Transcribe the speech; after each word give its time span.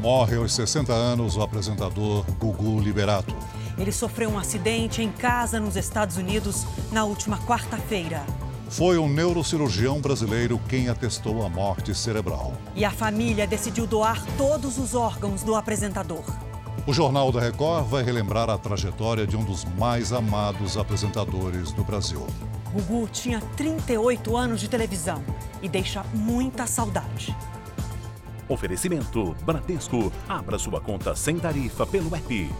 Morre 0.00 0.36
aos 0.36 0.54
60 0.54 0.94
anos 0.94 1.36
o 1.36 1.42
apresentador 1.42 2.24
Gugu 2.38 2.80
Liberato. 2.80 3.36
Ele 3.76 3.92
sofreu 3.92 4.30
um 4.30 4.38
acidente 4.38 5.02
em 5.02 5.12
casa 5.12 5.60
nos 5.60 5.76
Estados 5.76 6.16
Unidos 6.16 6.64
na 6.90 7.04
última 7.04 7.36
quarta-feira. 7.40 8.24
Foi 8.70 8.96
um 8.96 9.06
neurocirurgião 9.06 10.00
brasileiro 10.00 10.58
quem 10.70 10.88
atestou 10.88 11.44
a 11.44 11.50
morte 11.50 11.94
cerebral. 11.94 12.54
E 12.74 12.82
a 12.82 12.90
família 12.90 13.46
decidiu 13.46 13.86
doar 13.86 14.24
todos 14.38 14.78
os 14.78 14.94
órgãos 14.94 15.42
do 15.42 15.54
apresentador. 15.54 16.24
O 16.86 16.94
Jornal 16.94 17.30
da 17.30 17.40
Record 17.40 17.86
vai 17.86 18.02
relembrar 18.02 18.48
a 18.48 18.56
trajetória 18.56 19.26
de 19.26 19.36
um 19.36 19.44
dos 19.44 19.66
mais 19.76 20.14
amados 20.14 20.78
apresentadores 20.78 21.72
do 21.72 21.84
Brasil. 21.84 22.26
Gugu 22.72 23.06
tinha 23.08 23.42
38 23.54 24.34
anos 24.34 24.60
de 24.60 24.68
televisão 24.68 25.22
e 25.60 25.68
deixa 25.68 26.02
muita 26.14 26.66
saudade. 26.66 27.36
Oferecimento 28.50 29.32
Bradesco. 29.44 30.12
Abra 30.28 30.58
sua 30.58 30.80
conta 30.80 31.14
sem 31.14 31.38
tarifa 31.38 31.86
pelo 31.86 32.12
app. 32.16 32.50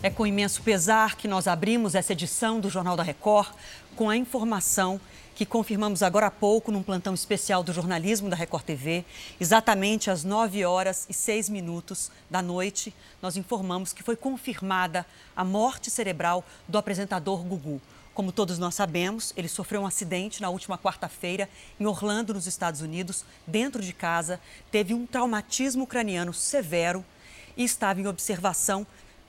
É 0.00 0.08
com 0.08 0.24
imenso 0.24 0.62
pesar 0.62 1.16
que 1.16 1.26
nós 1.26 1.48
abrimos 1.48 1.96
essa 1.96 2.12
edição 2.12 2.60
do 2.60 2.70
Jornal 2.70 2.96
da 2.96 3.02
Record 3.02 3.48
com 3.96 4.08
a 4.08 4.16
informação 4.16 5.00
que 5.34 5.44
confirmamos 5.44 6.00
agora 6.00 6.28
há 6.28 6.30
pouco 6.30 6.70
num 6.70 6.84
plantão 6.84 7.12
especial 7.12 7.64
do 7.64 7.72
jornalismo 7.72 8.30
da 8.30 8.36
Record 8.36 8.64
TV, 8.64 9.04
exatamente 9.40 10.10
às 10.10 10.22
9 10.22 10.64
horas 10.64 11.06
e 11.10 11.12
6 11.12 11.50
minutos 11.50 12.10
da 12.30 12.40
noite, 12.40 12.94
nós 13.20 13.36
informamos 13.36 13.92
que 13.92 14.02
foi 14.02 14.16
confirmada 14.16 15.04
a 15.36 15.44
morte 15.44 15.90
cerebral 15.90 16.42
do 16.66 16.78
apresentador 16.78 17.42
Gugu. 17.44 17.82
Como 18.16 18.32
todos 18.32 18.56
nós 18.56 18.74
sabemos, 18.74 19.34
ele 19.36 19.46
sofreu 19.46 19.82
um 19.82 19.86
acidente 19.86 20.40
na 20.40 20.48
última 20.48 20.78
quarta-feira 20.78 21.50
em 21.78 21.84
Orlando, 21.84 22.32
nos 22.32 22.46
Estados 22.46 22.80
Unidos, 22.80 23.26
dentro 23.46 23.82
de 23.82 23.92
casa, 23.92 24.40
teve 24.70 24.94
um 24.94 25.04
traumatismo 25.04 25.86
craniano 25.86 26.32
severo 26.32 27.04
e 27.58 27.62
estava 27.62 28.00
em 28.00 28.06
observação 28.06 28.86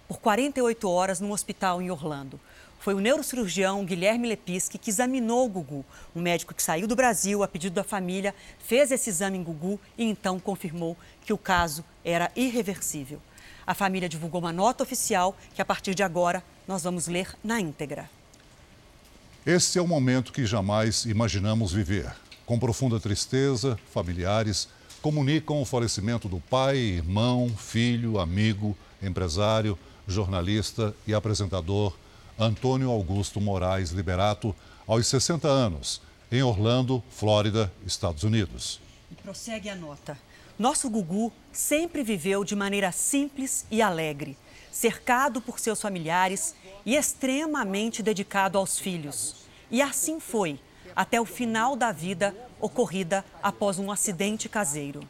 por 0.08 0.20
48 0.20 0.89
horas 0.89 1.20
num 1.20 1.34
hospital 1.34 1.81
em 1.81 1.92
Orlando. 1.92 2.39
Foi 2.80 2.94
o 2.94 3.02
neurocirurgião 3.02 3.84
Guilherme 3.84 4.30
Lepisque 4.30 4.78
que 4.78 4.89
examinou 4.89 5.45
o 5.45 5.50
Gugu. 5.50 5.86
Um 6.16 6.22
médico 6.22 6.54
que 6.54 6.64
saiu 6.64 6.88
do 6.88 6.95
Brasil 6.95 7.44
a 7.44 7.48
pedido 7.50 7.73
da 7.73 7.83
família, 7.83 8.33
fez 8.58 8.89
esse 8.89 9.09
exame 9.09 9.38
em 9.38 9.44
Gugu 9.44 9.78
e 9.98 10.06
então 10.06 10.39
confirmou 10.39 10.95
que 11.26 11.33
o 11.33 11.38
caso 11.38 11.83
era 12.06 12.31
irreversível. 12.38 13.22
A 13.66 13.73
família 13.73 14.08
divulgou 14.08 14.39
uma 14.39 14.54
nota 14.54 14.81
oficial 14.81 15.36
que, 15.54 15.61
a 15.61 15.66
partir 15.66 15.94
de 15.94 16.04
agora, 16.04 16.42
nós 16.66 16.83
vamos 16.83 17.09
ler 17.09 17.36
na 17.44 17.59
íntegra. 17.59 18.09
Este 19.48 19.80
é 19.80 19.81
o 19.81 19.88
momento 19.88 20.34
que 20.34 20.45
jamais 20.45 21.06
imaginamos 21.06 21.72
viver. 21.72 22.14
Com 22.45 22.59
profunda 22.59 23.00
tristeza, 23.00 23.80
familiares 23.94 24.67
comunicam 25.02 25.62
o 25.62 25.66
falecimento 25.66 26.28
do 26.28 26.42
pai, 26.42 26.76
irmão, 26.76 27.48
filho, 27.58 28.20
amigo, 28.20 28.78
empresário, 29.02 29.80
jornalista 30.06 30.94
e 31.08 31.14
apresentador 31.14 31.98
Antônio 32.38 32.92
Augusto 32.92 33.39
Moraes 33.39 33.92
Liberato, 33.92 34.54
aos 34.86 35.08
60 35.08 35.48
anos, 35.48 36.02
em 36.30 36.44
Orlando, 36.44 37.02
Flórida, 37.09 37.72
Estados 37.86 38.23
Unidos. 38.23 38.82
E 39.09 39.16
prossegue 39.16 39.70
a 39.70 39.76
nota. 39.78 40.20
Nosso 40.59 40.89
Gugu 40.89 41.32
sempre 41.54 42.04
viveu 42.04 42.44
de 42.44 42.54
maneira 42.54 42.92
simples 42.92 43.66
e 43.72 43.82
alegre 43.82 44.38
cercado 44.78 45.42
por 45.42 45.59
seus 45.59 45.82
familiares 45.82 46.54
e 46.88 46.95
extremamente 46.95 48.02
dedicado 48.02 48.57
aos 48.57 48.80
filhos. 48.80 49.35
E 49.69 49.81
assim 49.81 50.21
foi, 50.21 50.57
até 50.95 51.19
o 51.19 51.25
final 51.25 51.75
da 51.75 51.91
vida 51.91 52.33
ocorrida 52.61 53.25
após 53.43 53.77
um 53.77 53.92
acidente 53.92 54.48
caseiro. 54.48 55.02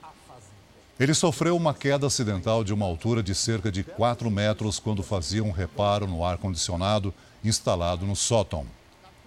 Ele 0.99 1.13
sofreu 1.13 1.55
uma 1.55 1.75
queda 1.75 2.07
acidental 2.07 2.63
de 2.63 2.73
uma 2.73 2.87
altura 2.87 3.21
de 3.21 3.35
cerca 3.35 3.71
de 3.71 3.83
4 3.83 4.31
metros 4.31 4.79
quando 4.79 5.03
fazia 5.03 5.43
um 5.43 5.51
reparo 5.51 6.07
no 6.07 6.25
ar-condicionado 6.25 7.13
instalado 7.43 8.07
no 8.07 8.15
sótão. 8.15 8.65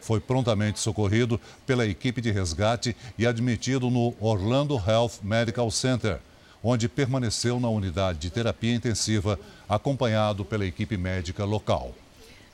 Foi 0.01 0.19
prontamente 0.19 0.81
socorrido 0.81 1.41
pela 1.65 1.87
equipe 1.87 2.21
de 2.21 2.33
resgate 2.33 2.97
e 3.17 3.29
admitido 3.29 3.89
no 3.89 4.13
Orlando 4.19 4.75
Health 4.75 5.21
Medical 5.23 5.71
Center, 5.71 6.19
onde 6.65 6.89
permaneceu 6.89 7.61
na 7.61 7.69
unidade 7.69 8.19
de 8.19 8.29
terapia 8.29 8.75
intensiva, 8.75 9.39
acompanhado 9.69 10.45
pela 10.45 10.67
equipe 10.67 10.97
médica 10.97 11.45
local. 11.45 11.95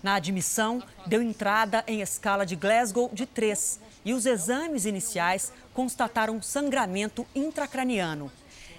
Na 0.06 0.14
admissão, 0.14 0.80
deu 1.04 1.20
entrada 1.20 1.82
em 1.84 2.00
escala 2.00 2.46
de 2.46 2.54
Glasgow 2.54 3.10
de 3.12 3.26
3 3.26 3.80
e 4.04 4.14
os 4.14 4.24
exames 4.24 4.84
iniciais 4.84 5.52
constataram 5.74 6.40
sangramento 6.40 7.26
intracraniano. 7.34 8.30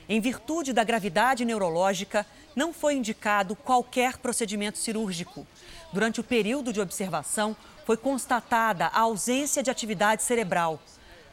Em 0.08 0.22
virtude 0.22 0.72
da 0.72 0.86
gravidade 0.86 1.44
neurológica, 1.44 2.26
não 2.56 2.72
foi 2.72 2.94
indicado 2.94 3.58
qualquer 3.58 4.20
procedimento 4.20 4.78
cirúrgico. 4.78 5.46
Durante 5.92 6.22
o 6.22 6.24
período 6.24 6.72
de 6.72 6.80
observação, 6.80 7.58
foi 7.86 7.98
constatada 7.98 8.86
a 8.86 9.02
ausência 9.02 9.62
de 9.62 9.70
atividade 9.70 10.24
cerebral. 10.24 10.80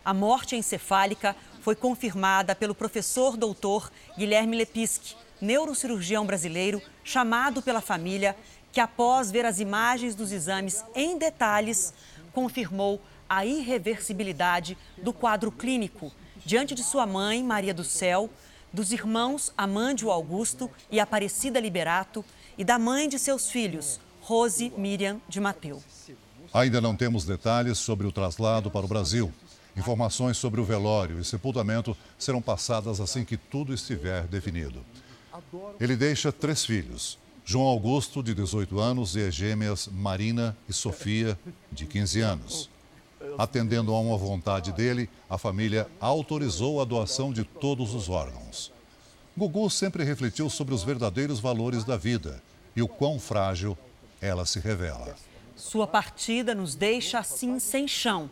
A 0.05 0.13
morte 0.13 0.57
encefálica 0.57 1.37
foi 1.61 1.77
confirmada 1.77 2.53
pelo 2.57 2.75
professor 2.75 3.37
doutor 3.37 3.93
Guilherme 4.19 4.57
Lepisque, 4.57 5.15
neurocirurgião 5.41 6.27
brasileiro, 6.27 6.81
chamado 7.05 7.61
pela 7.63 7.81
família, 7.81 8.37
que 8.75 8.81
após 8.81 9.31
ver 9.31 9.47
as 9.47 9.61
imagens 9.61 10.17
dos 10.17 10.33
exames 10.33 10.85
em 10.97 11.17
detalhes, 11.17 11.95
confirmou 12.33 13.01
a 13.29 13.47
irreversibilidade 13.47 14.77
do 15.01 15.13
quadro 15.13 15.53
clínico 15.53 16.11
diante 16.45 16.75
de 16.75 16.83
sua 16.83 17.07
mãe, 17.07 17.41
Maria 17.43 17.73
do 17.73 17.85
Céu, 17.85 18.29
dos 18.73 18.91
irmãos 18.91 19.53
Amândio 19.57 20.11
Augusto 20.11 20.69
e 20.91 20.99
Aparecida 20.99 21.61
Liberato 21.61 22.25
e 22.59 22.65
da 22.65 22.77
mãe 22.77 23.09
de 23.09 23.17
seus 23.17 23.49
filhos, 23.49 24.01
Rose 24.21 24.73
Miriam 24.77 25.21
de 25.29 25.39
Mateu. 25.39 25.81
Ainda 26.53 26.81
não 26.81 26.97
temos 26.97 27.25
detalhes 27.25 27.79
sobre 27.79 28.09
o 28.09 28.13
traslado 28.13 28.73
para 28.73 28.85
o 28.85 28.89
Brasil. 28.89 29.33
Informações 29.77 30.37
sobre 30.37 30.61
o 30.61 30.65
velório 30.65 31.21
e 31.21 31.25
sepultamento 31.25 31.97
serão 32.19 32.43
passadas 32.43 33.01
assim 33.01 33.25
que 33.25 33.37
tudo 33.37 33.73
estiver 33.73 34.25
definido. 34.25 34.85
Ele 35.81 35.95
deixa 35.95 36.33
três 36.33 36.65
filhos: 36.65 37.19
João 37.45 37.67
Augusto, 37.67 38.23
de 38.23 38.35
18 38.35 38.81
anos, 38.81 39.17
e 39.17 39.27
as 39.27 39.35
gêmeas 39.35 39.87
Marina 39.93 40.57
e 40.67 40.73
Sofia, 40.73 41.39
de 41.71 41.85
15 41.85 42.21
anos. 42.23 42.71
Atendendo 43.37 43.95
a 43.95 44.01
uma 44.01 44.17
vontade 44.17 44.73
dele, 44.73 45.11
a 45.29 45.37
família 45.37 45.87
autorizou 46.01 46.81
a 46.81 46.85
doação 46.85 47.33
de 47.33 47.45
todos 47.45 47.95
os 47.95 48.09
órgãos. 48.09 48.73
Gugu 49.37 49.69
sempre 49.69 50.05
refletiu 50.05 50.49
sobre 50.49 50.75
os 50.75 50.83
verdadeiros 50.83 51.39
valores 51.39 51.85
da 51.85 51.97
vida 51.97 52.43
e 52.75 52.81
o 52.81 52.89
quão 52.89 53.21
frágil 53.21 53.77
ela 54.23 54.47
se 54.47 54.59
revela. 54.59 55.15
Sua 55.55 55.87
partida 55.87 56.55
nos 56.55 56.75
deixa 56.75 57.19
assim 57.19 57.59
sem 57.59 57.87
chão 57.87 58.31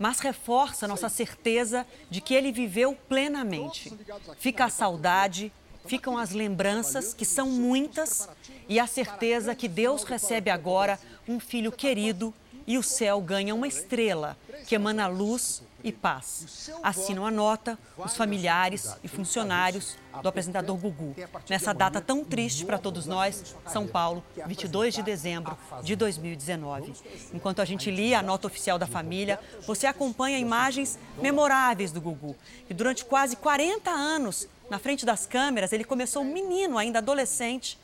mas 0.00 0.18
reforça 0.18 0.88
nossa 0.88 1.10
certeza 1.10 1.86
de 2.08 2.22
que 2.22 2.32
ele 2.32 2.50
viveu 2.50 2.96
plenamente. 3.06 3.92
Fica 4.38 4.64
a 4.64 4.70
saudade, 4.70 5.52
ficam 5.86 6.16
as 6.18 6.30
lembranças, 6.30 7.12
que 7.14 7.24
são 7.24 7.48
muitas, 7.48 8.28
e 8.68 8.78
a 8.78 8.86
certeza 8.86 9.54
que 9.54 9.68
Deus 9.68 10.04
recebe 10.04 10.50
agora 10.50 10.98
um 11.28 11.40
filho 11.40 11.72
querido 11.72 12.32
e 12.66 12.78
o 12.78 12.82
céu 12.82 13.20
ganha 13.20 13.54
uma 13.54 13.66
estrela 13.66 14.36
que 14.66 14.74
emana 14.74 15.06
luz 15.06 15.62
e 15.82 15.90
paz. 15.90 16.70
Assinam 16.82 17.26
a 17.26 17.30
nota 17.30 17.78
os 17.96 18.16
familiares 18.16 18.94
e 19.02 19.08
funcionários 19.08 19.96
do 20.22 20.28
apresentador 20.28 20.76
Gugu. 20.76 21.14
Nessa 21.48 21.72
data 21.72 22.00
tão 22.00 22.24
triste 22.24 22.64
para 22.64 22.78
todos 22.78 23.06
nós, 23.06 23.56
São 23.66 23.86
Paulo, 23.86 24.22
22 24.46 24.94
de 24.94 25.02
dezembro 25.02 25.56
de 25.82 25.96
2019. 25.96 26.92
Enquanto 27.32 27.60
a 27.60 27.64
gente 27.64 27.90
lia 27.90 28.18
a 28.18 28.22
nota 28.22 28.46
oficial 28.46 28.78
da 28.78 28.86
família, 28.86 29.40
você 29.66 29.86
acompanha 29.86 30.38
imagens 30.38 30.98
memoráveis 31.20 31.92
do 31.92 32.00
Gugu, 32.00 32.36
que 32.66 32.74
durante 32.74 33.04
quase 33.04 33.36
40 33.36 33.90
anos, 33.90 34.48
na 34.70 34.78
frente 34.78 35.04
das 35.04 35.26
câmeras, 35.26 35.72
ele 35.72 35.84
começou 35.84 36.24
menino, 36.24 36.78
ainda 36.78 37.00
adolescente, 37.00 37.76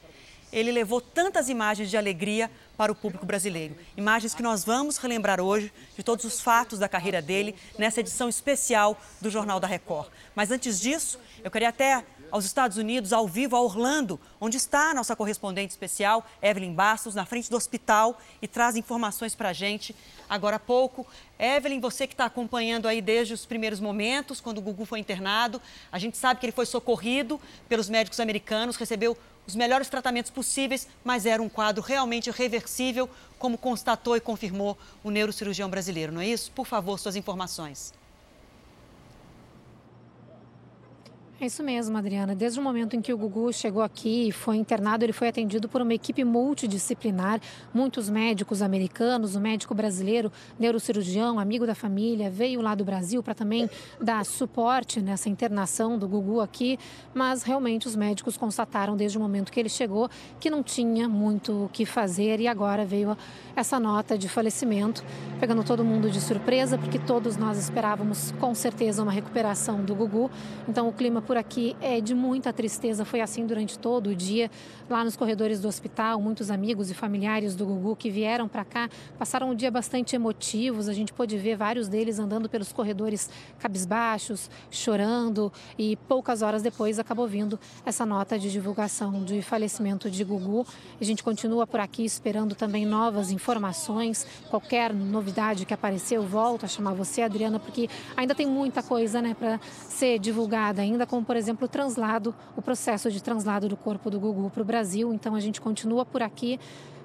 ele 0.52 0.70
levou 0.70 1.00
tantas 1.00 1.48
imagens 1.48 1.90
de 1.90 1.96
alegria 1.96 2.50
para 2.76 2.92
o 2.92 2.94
público 2.94 3.26
brasileiro. 3.26 3.76
Imagens 3.96 4.34
que 4.34 4.42
nós 4.42 4.64
vamos 4.64 4.96
relembrar 4.96 5.40
hoje 5.40 5.72
de 5.96 6.04
todos 6.04 6.24
os 6.24 6.40
fatos 6.40 6.78
da 6.78 6.88
carreira 6.88 7.20
dele 7.20 7.56
nessa 7.76 8.00
edição 8.00 8.28
especial 8.28 8.96
do 9.20 9.28
Jornal 9.28 9.58
da 9.58 9.66
Record. 9.66 10.08
Mas 10.34 10.52
antes 10.52 10.80
disso, 10.80 11.18
eu 11.42 11.50
queria 11.50 11.70
até 11.70 12.04
aos 12.30 12.44
Estados 12.44 12.76
Unidos, 12.76 13.12
ao 13.12 13.26
vivo, 13.26 13.56
a 13.56 13.60
Orlando, 13.60 14.18
onde 14.40 14.56
está 14.56 14.90
a 14.90 14.94
nossa 14.94 15.14
correspondente 15.14 15.72
especial, 15.72 16.26
Evelyn 16.42 16.72
Bastos, 16.72 17.14
na 17.14 17.24
frente 17.24 17.50
do 17.50 17.56
hospital 17.56 18.18
e 18.40 18.48
traz 18.48 18.76
informações 18.76 19.34
para 19.34 19.50
a 19.50 19.52
gente 19.52 19.94
agora 20.28 20.56
há 20.56 20.60
pouco. 20.60 21.06
Evelyn, 21.38 21.80
você 21.80 22.06
que 22.06 22.14
está 22.14 22.26
acompanhando 22.26 22.86
aí 22.86 23.00
desde 23.00 23.34
os 23.34 23.46
primeiros 23.46 23.80
momentos, 23.80 24.40
quando 24.40 24.58
o 24.58 24.60
Gugu 24.60 24.84
foi 24.84 24.98
internado, 24.98 25.60
a 25.90 25.98
gente 25.98 26.16
sabe 26.16 26.40
que 26.40 26.46
ele 26.46 26.52
foi 26.52 26.66
socorrido 26.66 27.40
pelos 27.68 27.88
médicos 27.88 28.20
americanos, 28.20 28.76
recebeu 28.76 29.16
os 29.46 29.54
melhores 29.54 29.88
tratamentos 29.88 30.30
possíveis, 30.30 30.88
mas 31.04 31.24
era 31.24 31.40
um 31.40 31.48
quadro 31.48 31.82
realmente 31.82 32.30
reversível, 32.30 33.08
como 33.38 33.56
constatou 33.56 34.16
e 34.16 34.20
confirmou 34.20 34.76
o 35.04 35.10
neurocirurgião 35.10 35.70
brasileiro, 35.70 36.12
não 36.12 36.20
é 36.20 36.26
isso? 36.26 36.50
Por 36.50 36.66
favor, 36.66 36.98
suas 36.98 37.14
informações. 37.14 37.94
É 41.38 41.44
isso 41.44 41.62
mesmo, 41.62 41.94
Adriana. 41.98 42.34
Desde 42.34 42.58
o 42.58 42.62
momento 42.62 42.96
em 42.96 43.02
que 43.02 43.12
o 43.12 43.18
Gugu 43.18 43.52
chegou 43.52 43.82
aqui 43.82 44.28
e 44.28 44.32
foi 44.32 44.56
internado, 44.56 45.04
ele 45.04 45.12
foi 45.12 45.28
atendido 45.28 45.68
por 45.68 45.82
uma 45.82 45.92
equipe 45.92 46.24
multidisciplinar, 46.24 47.42
muitos 47.74 48.08
médicos 48.08 48.62
americanos, 48.62 49.36
o 49.36 49.38
um 49.38 49.42
médico 49.42 49.74
brasileiro, 49.74 50.32
neurocirurgião, 50.58 51.38
amigo 51.38 51.66
da 51.66 51.74
família, 51.74 52.30
veio 52.30 52.62
lá 52.62 52.74
do 52.74 52.86
Brasil 52.86 53.22
para 53.22 53.34
também 53.34 53.68
dar 54.00 54.24
suporte 54.24 55.02
nessa 55.02 55.28
internação 55.28 55.98
do 55.98 56.08
Gugu 56.08 56.40
aqui, 56.40 56.78
mas 57.12 57.42
realmente 57.42 57.86
os 57.86 57.94
médicos 57.94 58.38
constataram 58.38 58.96
desde 58.96 59.18
o 59.18 59.20
momento 59.20 59.52
que 59.52 59.60
ele 59.60 59.68
chegou 59.68 60.08
que 60.40 60.48
não 60.48 60.62
tinha 60.62 61.06
muito 61.06 61.66
o 61.66 61.68
que 61.68 61.84
fazer 61.84 62.40
e 62.40 62.48
agora 62.48 62.86
veio 62.86 63.14
essa 63.54 63.78
nota 63.78 64.16
de 64.16 64.26
falecimento, 64.26 65.04
pegando 65.38 65.62
todo 65.62 65.84
mundo 65.84 66.10
de 66.10 66.18
surpresa, 66.18 66.78
porque 66.78 66.98
todos 66.98 67.36
nós 67.36 67.58
esperávamos 67.58 68.32
com 68.40 68.54
certeza 68.54 69.02
uma 69.02 69.12
recuperação 69.12 69.84
do 69.84 69.94
Gugu. 69.94 70.30
Então 70.66 70.88
o 70.88 70.92
clima 70.94 71.25
por 71.26 71.36
aqui 71.36 71.76
é 71.80 72.00
de 72.00 72.14
muita 72.14 72.52
tristeza. 72.52 73.04
Foi 73.04 73.20
assim 73.20 73.44
durante 73.44 73.78
todo 73.78 74.10
o 74.10 74.14
dia, 74.14 74.50
lá 74.88 75.04
nos 75.04 75.16
corredores 75.16 75.60
do 75.60 75.66
hospital. 75.66 76.20
Muitos 76.20 76.50
amigos 76.50 76.90
e 76.90 76.94
familiares 76.94 77.56
do 77.56 77.66
Gugu 77.66 77.96
que 77.96 78.08
vieram 78.08 78.46
para 78.46 78.64
cá 78.64 78.88
passaram 79.18 79.50
um 79.50 79.54
dia 79.54 79.70
bastante 79.70 80.14
emotivos. 80.14 80.88
A 80.88 80.94
gente 80.94 81.12
pôde 81.12 81.36
ver 81.36 81.56
vários 81.56 81.88
deles 81.88 82.18
andando 82.18 82.48
pelos 82.48 82.72
corredores 82.72 83.28
cabisbaixos, 83.58 84.48
chorando. 84.70 85.52
E 85.76 85.96
poucas 86.08 86.42
horas 86.42 86.62
depois 86.62 86.98
acabou 86.98 87.26
vindo 87.26 87.58
essa 87.84 88.06
nota 88.06 88.38
de 88.38 88.50
divulgação 88.50 89.24
de 89.24 89.42
falecimento 89.42 90.08
de 90.08 90.22
Gugu. 90.22 90.64
A 91.00 91.04
gente 91.04 91.24
continua 91.24 91.66
por 91.66 91.80
aqui 91.80 92.04
esperando 92.04 92.54
também 92.54 92.86
novas 92.86 93.32
informações. 93.32 94.24
Qualquer 94.48 94.94
novidade 94.94 95.66
que 95.66 95.74
aparecer, 95.74 96.16
eu 96.16 96.22
volto 96.22 96.64
a 96.64 96.68
chamar 96.68 96.94
você, 96.94 97.22
Adriana, 97.22 97.58
porque 97.58 97.88
ainda 98.16 98.34
tem 98.34 98.46
muita 98.46 98.82
coisa 98.82 99.20
né, 99.20 99.34
para 99.36 99.58
ser 99.88 100.20
divulgada 100.20 100.82
ainda 100.82 101.04
como, 101.16 101.24
por 101.24 101.36
exemplo, 101.36 101.64
o 101.64 101.68
translado, 101.68 102.34
o 102.54 102.60
processo 102.60 103.10
de 103.10 103.22
translado 103.22 103.68
do 103.68 103.76
corpo 103.76 104.10
do 104.10 104.20
Gugu 104.20 104.50
para 104.50 104.60
o 104.60 104.64
Brasil. 104.64 105.14
Então 105.14 105.34
a 105.34 105.40
gente 105.40 105.62
continua 105.62 106.04
por 106.04 106.22
aqui 106.22 106.60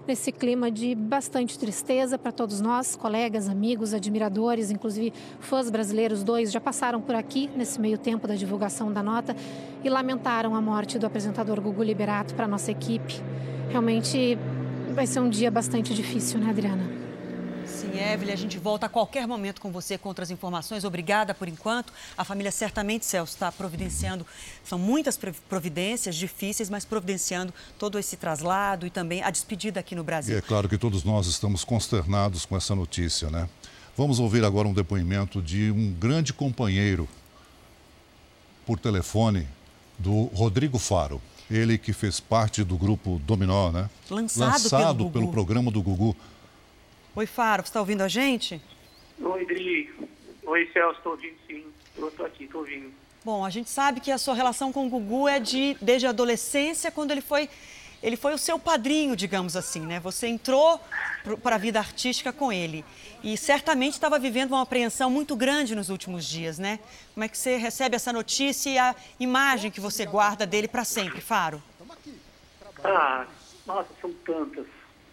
nesse 0.05 0.33
clima 0.33 0.69
de 0.69 0.93
bastante 0.93 1.57
tristeza 1.57 2.17
para 2.17 2.31
todos 2.31 2.59
nós, 2.59 2.95
colegas, 2.95 3.47
amigos, 3.47 3.93
admiradores, 3.93 4.69
inclusive 4.69 5.13
fãs 5.39 5.69
brasileiros. 5.69 6.23
Dois 6.23 6.51
já 6.51 6.59
passaram 6.59 6.99
por 6.99 7.15
aqui 7.15 7.49
nesse 7.55 7.79
meio 7.79 7.97
tempo 7.97 8.27
da 8.27 8.35
divulgação 8.35 8.91
da 8.91 9.01
nota 9.01 9.33
e 9.81 9.89
lamentaram 9.89 10.55
a 10.55 10.61
morte 10.61 10.99
do 10.99 11.05
apresentador 11.05 11.61
Gugu 11.61 11.81
Liberato 11.81 12.35
para 12.35 12.49
nossa 12.49 12.69
equipe. 12.69 13.21
Realmente 13.69 14.37
vai 14.93 15.07
ser 15.07 15.21
um 15.21 15.29
dia 15.29 15.49
bastante 15.49 15.93
difícil, 15.93 16.37
né, 16.37 16.49
Adriana? 16.49 17.10
Evelyn, 17.97 18.33
a 18.33 18.35
gente 18.37 18.57
volta 18.57 18.85
a 18.85 18.89
qualquer 18.89 19.27
momento 19.27 19.61
com 19.61 19.71
você 19.71 19.97
com 19.97 20.09
outras 20.09 20.31
informações. 20.31 20.83
Obrigada 20.83 21.33
por 21.33 21.47
enquanto. 21.47 21.91
A 22.17 22.23
família 22.23 22.51
certamente, 22.51 23.05
Celso, 23.05 23.33
está 23.33 23.51
providenciando, 23.51 24.25
são 24.63 24.79
muitas 24.79 25.19
providências 25.49 26.15
difíceis, 26.15 26.69
mas 26.69 26.85
providenciando 26.85 27.53
todo 27.77 27.99
esse 27.99 28.17
traslado 28.17 28.85
e 28.85 28.89
também 28.89 29.21
a 29.23 29.29
despedida 29.29 29.79
aqui 29.79 29.95
no 29.95 30.03
Brasil. 30.03 30.35
E 30.35 30.37
é 30.37 30.41
claro 30.41 30.69
que 30.69 30.77
todos 30.77 31.03
nós 31.03 31.27
estamos 31.27 31.63
consternados 31.63 32.45
com 32.45 32.55
essa 32.55 32.75
notícia, 32.75 33.29
né? 33.29 33.47
Vamos 33.97 34.19
ouvir 34.19 34.43
agora 34.43 34.67
um 34.67 34.73
depoimento 34.73 35.41
de 35.41 35.69
um 35.71 35.91
grande 35.91 36.33
companheiro 36.33 37.07
por 38.65 38.79
telefone 38.79 39.47
do 39.99 40.25
Rodrigo 40.33 40.79
Faro. 40.79 41.21
Ele 41.49 41.77
que 41.77 41.91
fez 41.91 42.19
parte 42.19 42.63
do 42.63 42.77
grupo 42.77 43.19
Dominó, 43.25 43.71
né? 43.71 43.89
Lançado, 44.09 44.63
Lançado 44.63 44.97
pelo, 44.97 45.11
pelo 45.11 45.31
programa 45.31 45.69
do 45.69 45.81
Gugu. 45.81 46.15
Oi, 47.13 47.25
Faro, 47.25 47.61
você 47.61 47.67
está 47.67 47.79
ouvindo 47.81 48.01
a 48.03 48.07
gente? 48.07 48.61
Oi, 49.21 49.45
Dri. 49.45 49.93
Oi, 50.43 50.69
Celso, 50.71 50.97
estou 50.97 51.11
ouvindo 51.11 51.35
sim. 51.45 51.65
Estou 51.97 52.25
aqui, 52.25 52.45
estou 52.45 52.61
ouvindo. 52.61 52.89
Bom, 53.23 53.43
a 53.43 53.49
gente 53.49 53.69
sabe 53.69 53.99
que 53.99 54.11
a 54.11 54.17
sua 54.17 54.33
relação 54.33 54.71
com 54.71 54.87
o 54.87 54.89
Gugu 54.89 55.27
é 55.27 55.37
de 55.37 55.75
desde 55.81 56.07
a 56.07 56.11
adolescência, 56.11 56.89
quando 56.89 57.11
ele 57.11 57.19
foi 57.19 57.49
ele 58.01 58.15
foi 58.15 58.33
o 58.33 58.37
seu 58.37 58.57
padrinho, 58.57 59.13
digamos 59.15 59.57
assim, 59.57 59.81
né? 59.81 59.99
Você 59.99 60.25
entrou 60.25 60.79
para 61.43 61.55
a 61.55 61.57
vida 61.57 61.79
artística 61.79 62.31
com 62.31 62.51
ele 62.51 62.83
e 63.21 63.37
certamente 63.37 63.93
estava 63.93 64.17
vivendo 64.17 64.51
uma 64.51 64.61
apreensão 64.61 65.09
muito 65.09 65.35
grande 65.35 65.75
nos 65.75 65.89
últimos 65.89 66.25
dias, 66.25 66.57
né? 66.57 66.79
Como 67.13 67.25
é 67.25 67.27
que 67.27 67.37
você 67.37 67.57
recebe 67.57 67.97
essa 67.97 68.13
notícia 68.13 68.69
e 68.69 68.77
a 68.77 68.95
imagem 69.19 69.69
que 69.69 69.81
você 69.81 70.05
guarda 70.05 70.47
dele 70.47 70.67
para 70.69 70.85
sempre, 70.85 71.19
Faro? 71.19 71.61
Ah, 72.85 73.27
nossa, 73.67 73.89
são 73.99 74.13
tantas. 74.25 74.65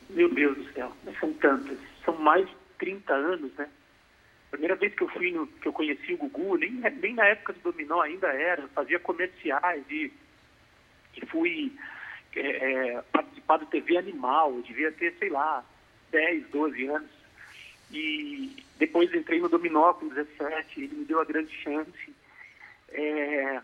Meu 0.09 0.33
Deus 0.33 0.56
do 0.56 0.73
céu, 0.73 0.91
são 1.21 1.33
tantas 1.35 1.88
são 2.08 2.16
mais 2.16 2.49
de 2.49 2.56
30 2.78 3.12
anos, 3.12 3.52
né? 3.55 3.69
Primeira 4.50 4.76
vez 4.76 4.94
que 4.94 5.02
eu 5.02 5.08
fui 5.08 5.31
no, 5.31 5.46
que 5.46 5.69
eu 5.69 5.72
conheci 5.75 6.14
o 6.14 6.16
Gugu, 6.16 6.56
nem, 6.56 6.70
nem 6.72 7.14
na 7.14 7.26
época 7.26 7.52
do 7.52 7.60
Dominó 7.60 8.00
ainda 8.00 8.28
era, 8.28 8.66
fazia 8.69 8.99
comerciais 8.99 9.84
e, 9.90 10.10
e 11.14 11.26
fui 11.26 11.70
é, 12.34 12.40
é, 12.40 13.02
participar 13.12 13.58
do 13.58 13.66
TV 13.66 13.99
Animal, 13.99 14.62
devia 14.62 14.90
ter, 14.90 15.14
sei 15.19 15.28
lá, 15.28 15.62
10, 16.10 16.49
12 16.49 16.87
anos. 16.87 17.10
E 17.90 18.56
depois 18.78 19.12
entrei 19.12 19.38
no 19.38 19.50
Dominó 19.50 19.93
com 19.93 20.08
17, 20.08 20.81
ele 20.81 20.96
me 20.96 21.04
deu 21.04 21.20
a 21.20 21.26
grande 21.26 21.54
chance. 21.62 22.14
É, 22.90 23.61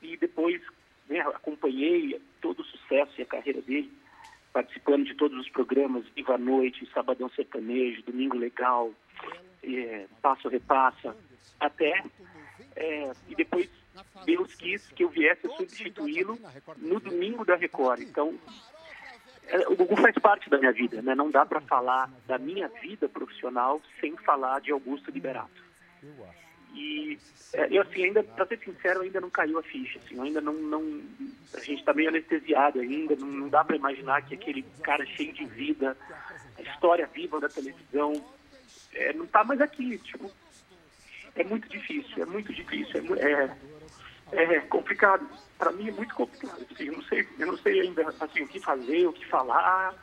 e 0.00 0.16
depois 0.16 0.62
né, 1.08 1.18
acompanhei 1.20 2.20
todo 2.40 2.60
o 2.60 2.64
sucesso 2.64 3.14
e 3.18 3.22
a 3.22 3.26
carreira 3.26 3.60
dele 3.62 3.90
participando 4.52 5.04
de 5.04 5.14
todos 5.14 5.38
os 5.38 5.48
programas, 5.48 6.04
Viva 6.14 6.34
a 6.34 6.38
Noite, 6.38 6.88
Sabadão 6.92 7.28
Sertanejo, 7.30 8.02
Domingo 8.02 8.36
Legal, 8.36 8.90
é, 9.62 10.06
Passo 10.20 10.48
Repassa, 10.48 11.16
até, 11.58 12.02
é, 12.76 13.12
e 13.28 13.34
depois 13.34 13.68
Deus 14.24 14.54
quis 14.54 14.88
que 14.88 15.04
eu 15.04 15.08
viesse 15.08 15.48
substituí-lo 15.56 16.38
no 16.78 17.00
domingo 17.00 17.44
da 17.44 17.56
Record. 17.56 18.00
Então, 18.00 18.38
é, 19.46 19.68
o 19.68 19.76
Gugu 19.76 19.96
faz 19.96 20.14
parte 20.18 20.48
da 20.48 20.58
minha 20.58 20.72
vida, 20.72 21.02
né? 21.02 21.14
Não 21.14 21.30
dá 21.30 21.44
para 21.44 21.60
falar 21.60 22.10
da 22.26 22.38
minha 22.38 22.68
vida 22.68 23.08
profissional 23.08 23.80
sem 24.00 24.16
falar 24.16 24.60
de 24.60 24.70
Augusto 24.70 25.10
Liberato. 25.10 25.62
E 26.72 27.18
é, 27.52 27.68
eu, 27.70 27.82
assim, 27.82 28.04
ainda, 28.04 28.22
para 28.22 28.46
ser 28.46 28.58
sincero, 28.58 29.00
ainda 29.00 29.20
não 29.20 29.30
caiu 29.30 29.58
a 29.58 29.62
ficha. 29.62 29.98
Assim, 29.98 30.20
ainda 30.20 30.40
não, 30.40 30.52
não. 30.52 31.02
A 31.54 31.60
gente 31.60 31.80
está 31.80 31.92
meio 31.92 32.08
anestesiado 32.08 32.80
ainda, 32.80 33.16
não, 33.16 33.26
não 33.26 33.48
dá 33.48 33.64
para 33.64 33.76
imaginar 33.76 34.22
que 34.22 34.34
aquele 34.34 34.62
cara 34.82 35.04
cheio 35.06 35.32
de 35.32 35.44
vida, 35.46 35.96
a 36.56 36.62
história 36.62 37.06
viva 37.12 37.40
da 37.40 37.48
televisão, 37.48 38.12
é, 38.94 39.12
não 39.12 39.24
está 39.24 39.42
mais 39.42 39.60
aqui. 39.60 39.98
Tipo, 39.98 40.30
é 41.34 41.44
muito 41.44 41.68
difícil, 41.68 42.22
é 42.22 42.26
muito 42.26 42.52
difícil, 42.52 43.02
é, 43.16 43.56
é, 44.32 44.42
é 44.42 44.60
complicado. 44.60 45.28
Para 45.58 45.72
mim 45.72 45.88
é 45.88 45.92
muito 45.92 46.14
complicado. 46.14 46.64
Assim, 46.72 46.84
eu, 46.84 46.92
não 46.92 47.02
sei, 47.02 47.28
eu 47.38 47.46
não 47.46 47.58
sei 47.58 47.80
ainda 47.80 48.14
assim, 48.20 48.42
o 48.42 48.48
que 48.48 48.60
fazer, 48.60 49.06
o 49.06 49.12
que 49.12 49.26
falar. 49.26 49.94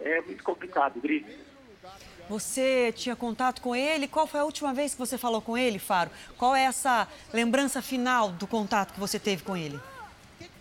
É 0.00 0.20
muito 0.22 0.42
complicado, 0.42 1.00
Gris. 1.00 1.24
Você 2.28 2.92
tinha 2.92 3.16
contato 3.16 3.60
com 3.60 3.74
ele? 3.74 4.08
Qual 4.08 4.26
foi 4.26 4.40
a 4.40 4.44
última 4.44 4.72
vez 4.72 4.94
que 4.94 4.98
você 4.98 5.18
falou 5.18 5.42
com 5.42 5.56
ele, 5.58 5.78
Faro? 5.78 6.10
Qual 6.38 6.54
é 6.54 6.62
essa 6.64 7.08
lembrança 7.32 7.82
final 7.82 8.30
do 8.30 8.46
contato 8.46 8.94
que 8.94 9.00
você 9.00 9.18
teve 9.18 9.42
com 9.42 9.56
ele? 9.56 9.78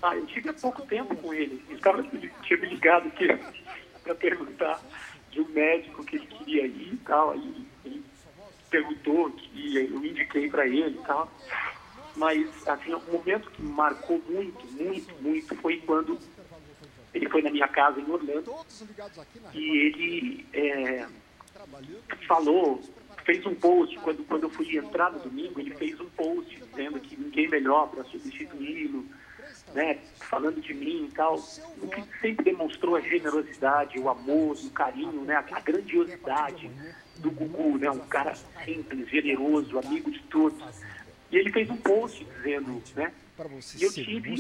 Ah, 0.02 0.16
eu 0.16 0.26
tive 0.26 0.50
há 0.50 0.54
pouco 0.54 0.82
tempo 0.84 1.16
com 1.16 1.34
ele. 1.34 1.64
Ele 1.70 1.80
tava, 1.80 2.04
tinha 2.04 2.60
me 2.60 2.68
ligado 2.68 3.08
aqui 3.08 3.28
para 4.04 4.16
perguntar 4.16 4.82
de 5.30 5.42
um 5.42 5.48
médico 5.50 6.04
que 6.04 6.16
ele 6.18 6.26
queria 6.26 6.66
ir 6.66 6.94
e 6.94 6.98
tal. 7.06 7.32
Aí 7.32 7.68
ele 7.86 8.04
perguntou 8.70 9.30
que 9.32 9.76
eu 9.78 10.04
indiquei 10.04 10.50
para 10.50 10.68
ele 10.68 10.98
e 10.98 11.06
tal. 11.06 11.32
Mas, 12.16 12.68
assim, 12.68 12.94
o 12.94 13.02
momento 13.12 13.50
que 13.52 13.62
me 13.62 13.72
marcou 13.72 14.22
muito, 14.28 14.66
muito, 14.74 15.22
muito 15.22 15.56
foi 15.56 15.78
quando 15.78 16.20
ele 17.14 17.30
foi 17.30 17.42
na 17.42 17.52
minha 17.52 17.68
casa 17.68 18.00
em 18.00 18.10
Orlando 18.10 18.54
e 19.54 19.78
ele 19.78 20.46
é, 20.54 21.08
falou, 22.28 22.82
fez 23.26 23.46
um 23.46 23.56
post, 23.56 23.98
quando, 24.00 24.24
quando 24.26 24.44
eu 24.44 24.50
fui 24.50 24.78
entrar 24.78 25.12
no 25.12 25.20
domingo, 25.20 25.60
ele 25.60 25.74
fez 25.76 26.00
um 26.00 26.10
post 26.10 26.56
dizendo 26.56 27.00
que 27.00 27.16
ninguém 27.16 27.48
melhor 27.48 27.90
para 27.90 28.04
substituí-lo, 28.06 29.06
né, 29.74 30.00
falando 30.20 30.62
de 30.62 30.74
mim 30.74 31.06
e 31.06 31.12
tal, 31.12 31.36
o 31.36 31.88
que 31.88 32.04
sempre 32.20 32.44
demonstrou 32.44 32.96
a 32.96 33.02
generosidade, 33.02 34.00
o 34.00 34.10
amor, 34.10 34.56
o 34.56 34.70
carinho, 34.72 35.22
né, 35.22 35.36
a 35.36 35.60
grandiosidade 35.60 36.70
do 37.18 37.32
Gugu, 37.32 37.78
né, 37.78 37.90
um 37.90 38.00
cara 38.00 38.36
simples, 38.66 39.10
generoso, 39.10 39.80
amigo 39.80 40.12
de 40.12 40.20
todos. 40.24 40.62
E 41.32 41.38
ele 41.38 41.52
fez 41.52 41.70
um 41.70 41.78
post 41.78 42.26
dizendo, 42.26 42.82
né, 42.96 43.12
e 43.76 43.84
eu 43.84 43.92
tive 43.92 44.36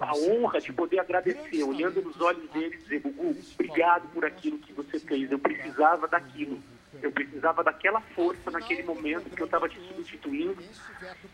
a 0.00 0.16
honra 0.16 0.60
de 0.60 0.72
poder 0.72 0.98
agradecer, 0.98 1.62
olhando 1.62 2.02
nos 2.02 2.20
olhos 2.20 2.48
dele 2.50 2.74
e 2.74 2.78
dizer, 2.78 3.00
Gugu, 3.00 3.36
obrigado 3.54 4.08
por 4.08 4.24
aquilo 4.24 4.58
que 4.58 4.72
você 4.72 4.98
fez, 4.98 5.30
eu 5.30 5.38
precisava 5.38 6.08
daquilo. 6.08 6.60
Eu 7.02 7.12
precisava 7.12 7.62
daquela 7.62 8.00
força 8.00 8.50
naquele 8.50 8.82
momento 8.82 9.28
que 9.28 9.40
eu 9.40 9.44
estava 9.44 9.68
te 9.68 9.78
substituindo, 9.80 10.56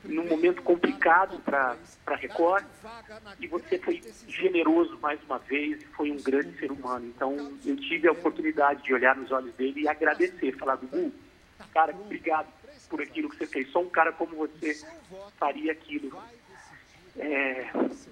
num 0.05 0.27
momento 0.27 0.61
complicado 0.61 1.39
para 1.41 1.77
a 2.07 2.17
Record, 2.17 2.65
e 3.39 3.47
você 3.47 3.79
foi 3.79 4.03
generoso 4.27 4.99
mais 5.01 5.23
uma 5.23 5.39
vez 5.39 5.81
e 5.81 5.87
foi 5.87 6.11
um 6.11 6.21
grande 6.21 6.59
ser 6.59 6.73
humano. 6.73 7.07
Então, 7.07 7.53
eu 7.65 7.77
tive 7.77 8.09
a 8.09 8.13
oportunidade 8.13 8.83
de 8.83 8.93
olhar 8.93 9.17
nos 9.17 9.31
olhos 9.31 9.55
dele 9.55 9.83
e 9.83 9.89
agradecer, 9.89 10.57
falar, 10.59 10.77
Gugu, 10.77 11.13
cara, 11.73 11.95
obrigado 11.95 12.49
por 12.89 13.01
aquilo 13.01 13.31
que 13.31 13.37
você 13.37 13.47
fez. 13.47 13.71
Só 13.71 13.81
um 13.81 13.89
cara 13.89 14.13
como 14.13 14.37
você 14.37 14.85
faria 15.39 15.73
aquilo. 15.73 16.13
É, 17.19 17.67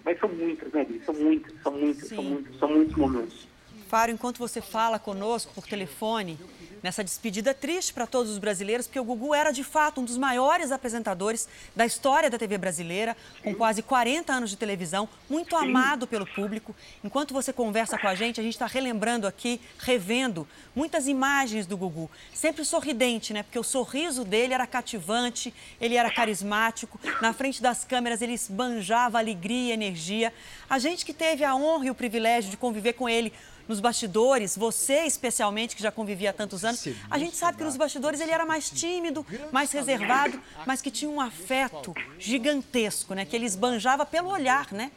mas 0.05 0.19
são 0.19 0.29
muitas, 0.29 0.73
né, 0.73 0.87
São 1.05 1.15
muitas, 1.15 1.53
são 1.63 1.73
muitas, 1.73 2.09
são 2.09 2.23
muitos, 2.23 2.59
são 2.59 2.69
muitos 2.69 2.97
momentos. 2.97 3.49
Faro, 3.91 4.13
enquanto 4.13 4.39
você 4.39 4.61
fala 4.61 5.01
conosco 5.01 5.53
por 5.53 5.67
telefone, 5.67 6.39
nessa 6.81 7.03
despedida 7.03 7.53
triste 7.53 7.93
para 7.93 8.07
todos 8.07 8.31
os 8.31 8.39
brasileiros, 8.39 8.87
porque 8.87 9.01
o 9.01 9.05
Gugu 9.05 9.35
era 9.35 9.51
de 9.51 9.65
fato 9.65 10.01
um 10.01 10.05
dos 10.05 10.17
maiores 10.17 10.71
apresentadores 10.71 11.49
da 11.75 11.85
história 11.85 12.31
da 12.31 12.39
TV 12.39 12.57
brasileira, 12.57 13.17
com 13.43 13.53
quase 13.53 13.83
40 13.83 14.33
anos 14.33 14.51
de 14.51 14.57
televisão, 14.57 15.09
muito 15.29 15.57
amado 15.57 16.07
pelo 16.07 16.25
público. 16.25 16.73
Enquanto 17.03 17.35
você 17.35 17.53
conversa 17.53 17.99
com 17.99 18.07
a 18.07 18.15
gente, 18.15 18.39
a 18.39 18.45
gente 18.45 18.53
está 18.53 18.67
relembrando 18.67 19.27
aqui, 19.27 19.61
revendo 19.81 20.47
muitas 20.73 21.09
imagens 21.09 21.67
do 21.67 21.77
Gugu, 21.77 22.09
sempre 22.33 22.65
sorridente, 22.65 23.33
né? 23.33 23.43
Porque 23.43 23.59
o 23.59 23.65
sorriso 23.65 24.25
dele 24.25 24.55
era 24.55 24.69
cativante, 24.69 25.53
ele 25.81 25.97
era 25.97 26.11
carismático, 26.13 27.01
na 27.21 27.33
frente 27.33 27.61
das 27.61 27.85
câmeras 27.85 28.23
ele 28.23 28.35
esbanjava 28.35 29.19
alegria 29.19 29.71
e 29.71 29.73
energia. 29.73 30.33
A 30.69 30.79
gente 30.79 31.05
que 31.05 31.13
teve 31.13 31.43
a 31.43 31.57
honra 31.57 31.87
e 31.87 31.91
o 31.91 31.95
privilégio 31.95 32.53
de 32.53 32.57
conviver 32.57 32.93
com 32.93 33.09
ele 33.09 33.33
nos 33.71 33.79
bastidores, 33.79 34.57
você 34.57 35.05
especialmente, 35.05 35.77
que 35.77 35.83
já 35.83 35.93
convivia 35.93 36.31
há 36.31 36.33
tantos 36.33 36.65
anos, 36.65 36.89
a 37.09 37.17
gente 37.19 37.37
sabe 37.37 37.59
que 37.59 37.63
nos 37.63 37.77
bastidores 37.77 38.21
ele 38.21 38.33
era 38.33 38.45
mais 38.45 38.69
tímido, 38.69 39.25
mais 39.53 39.71
reservado, 39.71 40.41
mas 40.67 40.83
que 40.83 40.91
tinha 40.91 41.09
um 41.09 41.21
afeto 41.21 41.95
gigantesco, 42.19 43.15
né? 43.15 43.25
Que 43.25 43.37
ele 43.37 43.47
esbanjava 43.47 44.05
pelo 44.05 44.29
olhar, 44.29 44.73
né? 44.73 44.91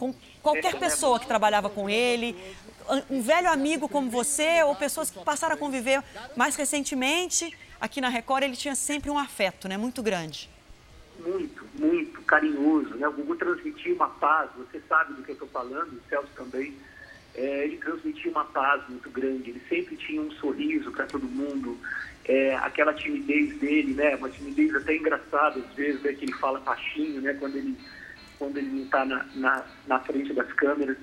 Com 0.00 0.12
qualquer 0.42 0.76
pessoa 0.80 1.20
que 1.20 1.28
trabalhava 1.28 1.70
com 1.70 1.88
ele, 1.88 2.36
um 3.08 3.22
velho 3.22 3.48
amigo 3.48 3.88
como 3.88 4.10
você 4.10 4.64
ou 4.64 4.74
pessoas 4.74 5.10
que 5.10 5.20
passaram 5.20 5.54
a 5.54 5.58
conviver 5.58 6.02
mais 6.34 6.56
recentemente 6.56 7.56
aqui 7.80 8.00
na 8.00 8.08
Record, 8.08 8.42
ele 8.42 8.56
tinha 8.56 8.74
sempre 8.74 9.10
um 9.10 9.18
afeto, 9.18 9.68
né? 9.68 9.76
Muito 9.76 10.02
grande. 10.02 10.50
Muito, 11.20 11.64
muito 11.74 12.20
carinhoso, 12.22 12.96
né? 12.96 13.06
O 13.06 13.12
Gugu 13.12 13.36
transmitia 13.36 13.94
uma 13.94 14.08
paz, 14.08 14.50
você 14.56 14.82
sabe 14.88 15.14
do 15.14 15.22
que 15.22 15.30
eu 15.30 15.34
estou 15.34 15.48
falando, 15.48 15.92
o 15.92 16.00
Celso 16.08 16.30
também 16.34 16.74
é, 17.38 17.64
ele 17.64 17.76
transmitia 17.76 18.32
uma 18.32 18.44
paz 18.44 18.82
muito 18.88 19.08
grande, 19.10 19.50
ele 19.50 19.62
sempre 19.68 19.96
tinha 19.96 20.20
um 20.20 20.30
sorriso 20.32 20.90
para 20.90 21.06
todo 21.06 21.24
mundo, 21.24 21.78
é, 22.24 22.56
aquela 22.56 22.92
timidez 22.92 23.56
dele, 23.58 23.94
né, 23.94 24.16
uma 24.16 24.28
timidez 24.28 24.74
até 24.74 24.96
engraçada 24.96 25.60
às 25.60 25.72
vezes, 25.74 26.02
né, 26.02 26.12
que 26.14 26.24
ele 26.24 26.32
fala 26.32 26.58
baixinho, 26.58 27.20
né, 27.20 27.32
quando 27.34 27.56
ele, 27.56 27.78
quando 28.40 28.56
ele 28.56 28.66
não 28.66 28.82
está 28.82 29.04
na, 29.04 29.24
na, 29.36 29.64
na, 29.86 30.00
frente 30.00 30.32
das 30.34 30.52
câmeras, 30.54 30.96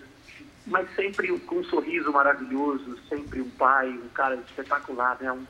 mas 0.68 0.94
sempre 0.94 1.28
com 1.40 1.56
um 1.56 1.64
sorriso 1.64 2.12
maravilhoso, 2.12 3.00
sempre 3.08 3.40
um 3.40 3.50
pai, 3.52 3.88
um 3.88 4.10
cara 4.10 4.36
espetacular, 4.36 5.18
né, 5.22 5.32
um, 5.32 5.46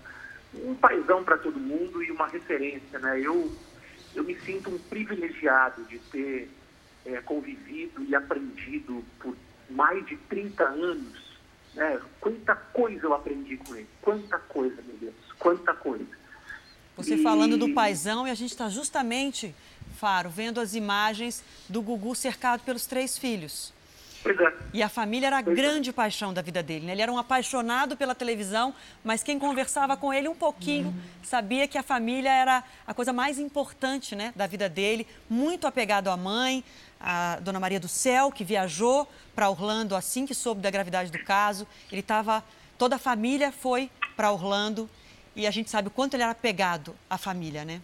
um 0.69 0.75
paizão 0.75 1.23
para 1.23 1.39
todo 1.39 1.59
mundo 1.59 2.03
e 2.03 2.11
uma 2.11 2.27
referência, 2.27 2.99
né, 2.99 3.19
eu, 3.19 3.51
eu 4.13 4.23
me 4.23 4.35
sinto 4.41 4.69
um 4.69 4.77
privilegiado 4.77 5.83
de 5.85 5.97
ter 5.97 6.47
é, 7.07 7.21
convivido 7.21 8.03
e 8.03 8.13
aprendido 8.13 9.03
por 9.19 9.35
mais 9.69 10.05
de 10.05 10.15
30 10.17 10.63
anos, 10.63 11.39
né? 11.73 11.99
Quanta 12.19 12.55
coisa 12.55 13.05
eu 13.05 13.13
aprendi 13.13 13.57
com 13.57 13.75
ele, 13.75 13.87
quanta 14.01 14.37
coisa, 14.39 14.81
meu 14.81 14.97
Deus, 14.97 15.15
quanta 15.39 15.73
coisa. 15.73 16.05
Você 16.97 17.15
e... 17.15 17.23
falando 17.23 17.57
do 17.57 17.73
paizão 17.73 18.27
e 18.27 18.31
a 18.31 18.35
gente 18.35 18.51
está 18.51 18.69
justamente, 18.69 19.53
Faro, 19.97 20.29
vendo 20.29 20.59
as 20.59 20.75
imagens 20.75 21.43
do 21.67 21.81
Gugu 21.81 22.15
cercado 22.15 22.61
pelos 22.61 22.85
três 22.85 23.17
filhos. 23.17 23.73
Pois 24.25 24.39
é. 24.39 24.53
E 24.73 24.81
a 24.81 24.89
família 24.89 25.27
era 25.27 25.37
a 25.37 25.43
pois 25.43 25.55
é. 25.55 25.61
grande 25.61 25.91
é. 25.91 25.93
paixão 25.93 26.33
da 26.33 26.41
vida 26.41 26.63
dele. 26.63 26.87
Né? 26.87 26.93
Ele 26.93 27.01
era 27.03 27.11
um 27.13 27.17
apaixonado 27.19 27.95
pela 27.95 28.15
televisão, 28.15 28.73
mas 29.03 29.21
quem 29.21 29.37
conversava 29.37 29.95
com 29.95 30.11
ele 30.11 30.27
um 30.27 30.33
pouquinho 30.33 30.87
uhum. 30.87 30.99
sabia 31.21 31.67
que 31.67 31.77
a 31.77 31.83
família 31.83 32.31
era 32.31 32.63
a 32.87 32.93
coisa 32.93 33.13
mais 33.13 33.37
importante 33.37 34.15
né, 34.15 34.33
da 34.35 34.47
vida 34.47 34.67
dele. 34.67 35.05
Muito 35.29 35.67
apegado 35.67 36.09
à 36.09 36.17
mãe, 36.17 36.63
a 36.99 37.39
Dona 37.41 37.59
Maria 37.59 37.79
do 37.79 37.87
Céu, 37.87 38.31
que 38.31 38.43
viajou 38.43 39.07
para 39.35 39.49
Orlando 39.49 39.95
assim 39.95 40.25
que 40.25 40.33
soube 40.33 40.61
da 40.61 40.71
gravidade 40.71 41.11
do 41.11 41.23
caso. 41.23 41.67
Ele 41.91 42.01
estava. 42.01 42.43
Toda 42.77 42.95
a 42.95 42.99
família 42.99 43.51
foi 43.51 43.89
para 44.15 44.31
Orlando 44.31 44.89
e 45.35 45.47
a 45.47 45.51
gente 45.51 45.69
sabe 45.69 45.87
o 45.87 45.91
quanto 45.91 46.13
ele 46.13 46.23
era 46.23 46.31
apegado 46.31 46.95
à 47.09 47.17
família, 47.17 47.63
né? 47.63 47.81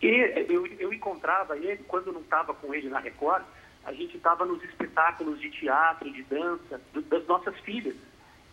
E 0.00 0.06
eu, 0.48 0.66
eu 0.66 0.92
encontrava 0.92 1.56
ele, 1.56 1.84
quando 1.86 2.12
não 2.12 2.20
estava 2.20 2.52
com 2.52 2.74
ele 2.74 2.88
na 2.88 2.98
Record, 2.98 3.44
a 3.84 3.92
gente 3.92 4.16
estava 4.16 4.44
nos 4.44 4.62
espetáculos 4.62 5.40
de 5.40 5.50
teatro, 5.50 6.12
de 6.12 6.22
dança, 6.24 6.80
do, 6.92 7.02
das 7.02 7.24
nossas 7.26 7.56
filhas. 7.60 7.94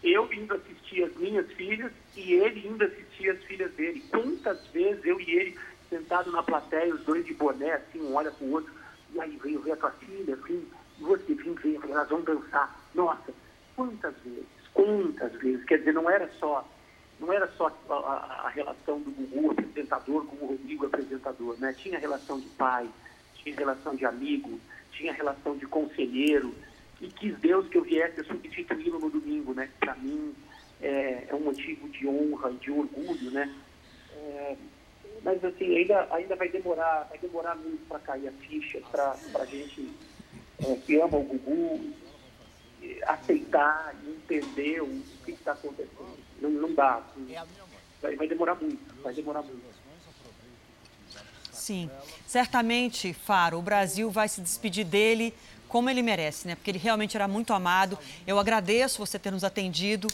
Eu 0.03 0.31
indo 0.31 0.53
assistir 0.53 1.03
as 1.03 1.15
minhas 1.17 1.51
filhas 1.53 1.91
e 2.15 2.33
ele 2.33 2.67
indo 2.67 2.83
assistir 2.83 3.29
as 3.29 3.43
filhas 3.43 3.71
dele. 3.73 4.03
Quantas 4.09 4.65
vezes 4.67 5.03
eu 5.03 5.19
e 5.19 5.31
ele 5.31 5.59
sentado 5.89 6.31
na 6.31 6.43
plateia, 6.43 6.93
os 6.93 7.03
dois 7.03 7.25
de 7.25 7.33
boné, 7.33 7.73
assim, 7.73 7.99
um 7.99 8.13
olha 8.13 8.31
para 8.31 8.45
o 8.45 8.51
outro, 8.51 8.71
e 9.13 9.21
aí 9.21 9.37
veio 9.37 9.61
ver 9.61 9.73
a 9.73 9.77
tua 9.77 9.91
filha, 9.91 10.37
e 10.47 10.67
você 10.99 11.33
vim 11.33 11.53
ver, 11.53 11.79
nós 11.87 12.09
vamos 12.09 12.25
dançar. 12.25 12.79
Nossa, 12.93 13.33
quantas 13.75 14.15
vezes, 14.23 14.45
quantas 14.73 15.31
vezes. 15.33 15.63
Quer 15.65 15.79
dizer, 15.79 15.93
não 15.93 16.09
era 16.09 16.29
só, 16.39 16.67
não 17.19 17.31
era 17.31 17.47
só 17.53 17.67
a, 17.89 17.93
a, 17.93 18.47
a 18.47 18.49
relação 18.49 18.99
do 18.99 19.11
Gugu 19.11 19.51
apresentador 19.51 20.25
com 20.25 20.45
o 20.45 20.49
Rodrigo 20.49 20.85
apresentador, 20.85 21.57
né? 21.59 21.73
Tinha 21.73 21.99
relação 21.99 22.39
de 22.39 22.47
pai, 22.49 22.89
tinha 23.35 23.55
relação 23.55 23.95
de 23.95 24.05
amigo, 24.05 24.59
tinha 24.91 25.13
relação 25.13 25.57
de 25.57 25.65
conselheiro, 25.65 26.53
e 27.01 27.07
quis 27.07 27.37
Deus 27.39 27.67
que 27.69 27.77
eu 27.77 27.83
viesse 27.83 28.23
substituí-lo 28.23 28.99
no 28.99 29.09
domingo, 29.09 29.53
né? 29.53 29.69
Para 29.79 29.95
mim 29.95 30.35
é, 30.81 31.27
é, 31.29 31.35
um 31.35 31.41
motivo 31.41 31.87
de 31.89 32.07
honra 32.07 32.51
e 32.51 32.55
de 32.55 32.71
orgulho, 32.71 33.31
né? 33.31 33.53
É, 34.13 34.57
mas 35.23 35.43
assim, 35.43 35.77
ainda, 35.77 36.07
ainda 36.11 36.35
vai 36.35 36.49
demorar, 36.49 37.07
vai 37.09 37.17
demorar 37.17 37.55
muito 37.55 37.85
para 37.87 37.99
cair 37.99 38.27
a 38.27 38.31
ficha, 38.31 38.81
para 38.91 39.15
a 39.35 39.45
gente 39.45 39.89
é, 40.59 40.75
que 40.75 40.99
ama 40.99 41.17
o 41.17 41.23
Gugu 41.23 41.93
aceitar 43.05 43.95
e 44.03 44.09
entender 44.09 44.81
o 44.81 45.01
que 45.25 45.31
está 45.31 45.51
acontecendo. 45.51 46.17
Não, 46.41 46.49
não 46.49 46.73
dá. 46.73 46.97
Assim, 46.97 47.35
vai, 48.01 48.15
vai 48.15 48.27
demorar 48.27 48.55
muito, 48.55 48.95
vai 49.01 49.13
demorar 49.13 49.41
muito. 49.41 49.79
Sim, 51.51 51.89
certamente, 52.25 53.13
Faro, 53.13 53.59
o 53.59 53.61
Brasil 53.61 54.09
vai 54.09 54.27
se 54.27 54.41
despedir 54.41 54.85
dele 54.85 55.33
como 55.67 55.89
ele 55.89 56.01
merece, 56.01 56.47
né? 56.47 56.55
Porque 56.55 56.71
ele 56.71 56.79
realmente 56.79 57.15
era 57.15 57.27
muito 57.27 57.53
amado. 57.53 57.99
Eu 58.25 58.39
agradeço 58.39 59.05
você 59.05 59.19
ter 59.19 59.29
nos 59.29 59.43
atendido 59.43 60.07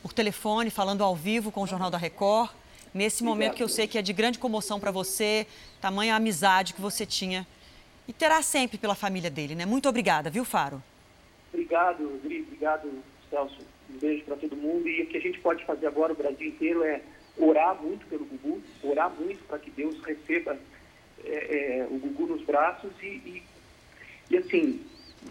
por 0.00 0.12
telefone, 0.12 0.70
falando 0.70 1.02
ao 1.02 1.14
vivo 1.14 1.50
com 1.50 1.62
o 1.62 1.66
Jornal 1.66 1.90
da 1.90 1.98
Record 1.98 2.50
nesse 2.96 3.22
momento 3.22 3.54
que 3.54 3.62
eu 3.62 3.68
sei 3.68 3.86
que 3.86 3.98
é 3.98 4.02
de 4.02 4.12
grande 4.12 4.38
comoção 4.38 4.80
para 4.80 4.90
você, 4.90 5.46
tamanha 5.80 6.16
amizade 6.16 6.72
que 6.72 6.80
você 6.80 7.04
tinha 7.04 7.46
e 8.08 8.12
terá 8.12 8.40
sempre 8.40 8.78
pela 8.78 8.94
família 8.94 9.30
dele, 9.30 9.54
né? 9.54 9.66
Muito 9.66 9.88
obrigada, 9.88 10.30
viu, 10.30 10.44
Faro? 10.44 10.82
Obrigado, 11.52 12.08
Rodrigo. 12.08 12.46
Obrigado, 12.46 12.88
Celso. 13.28 13.58
Um 13.90 13.98
beijo 13.98 14.24
para 14.24 14.36
todo 14.36 14.56
mundo. 14.56 14.88
E 14.88 15.02
o 15.02 15.06
que 15.06 15.16
a 15.16 15.20
gente 15.20 15.38
pode 15.40 15.64
fazer 15.64 15.86
agora, 15.86 16.12
o 16.12 16.16
Brasil 16.16 16.48
inteiro, 16.48 16.82
é 16.84 17.02
orar 17.36 17.80
muito 17.82 18.06
pelo 18.06 18.24
Gugu, 18.24 18.62
orar 18.82 19.10
muito 19.10 19.42
para 19.44 19.58
que 19.58 19.70
Deus 19.70 20.00
receba 20.02 20.58
é, 21.24 21.80
é, 21.80 21.86
o 21.90 21.98
Gugu 21.98 22.26
nos 22.26 22.42
braços 22.42 22.90
e, 23.02 23.06
e, 23.06 23.42
e, 24.30 24.36
assim, 24.38 24.80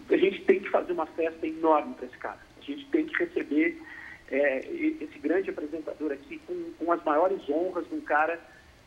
a 0.09 0.17
gente 0.17 0.41
tem 0.41 0.59
que 0.59 0.69
fazer 0.69 0.93
uma 0.93 1.05
festa 1.07 1.47
enorme 1.47 1.95
para 1.95 2.05
esse 2.05 2.17
cara. 2.17 2.39
A 2.59 2.63
gente 2.63 2.85
tem 2.87 3.05
que 3.05 3.17
receber 3.17 3.81
é, 4.29 4.59
esse 5.01 5.19
grande 5.19 5.49
apresentador 5.49 5.74
com, 6.85 6.91
as 6.91 7.03
maiores 7.03 7.41
honras 7.49 7.87
de 7.87 7.95
um 7.95 8.01
cara 8.01 8.39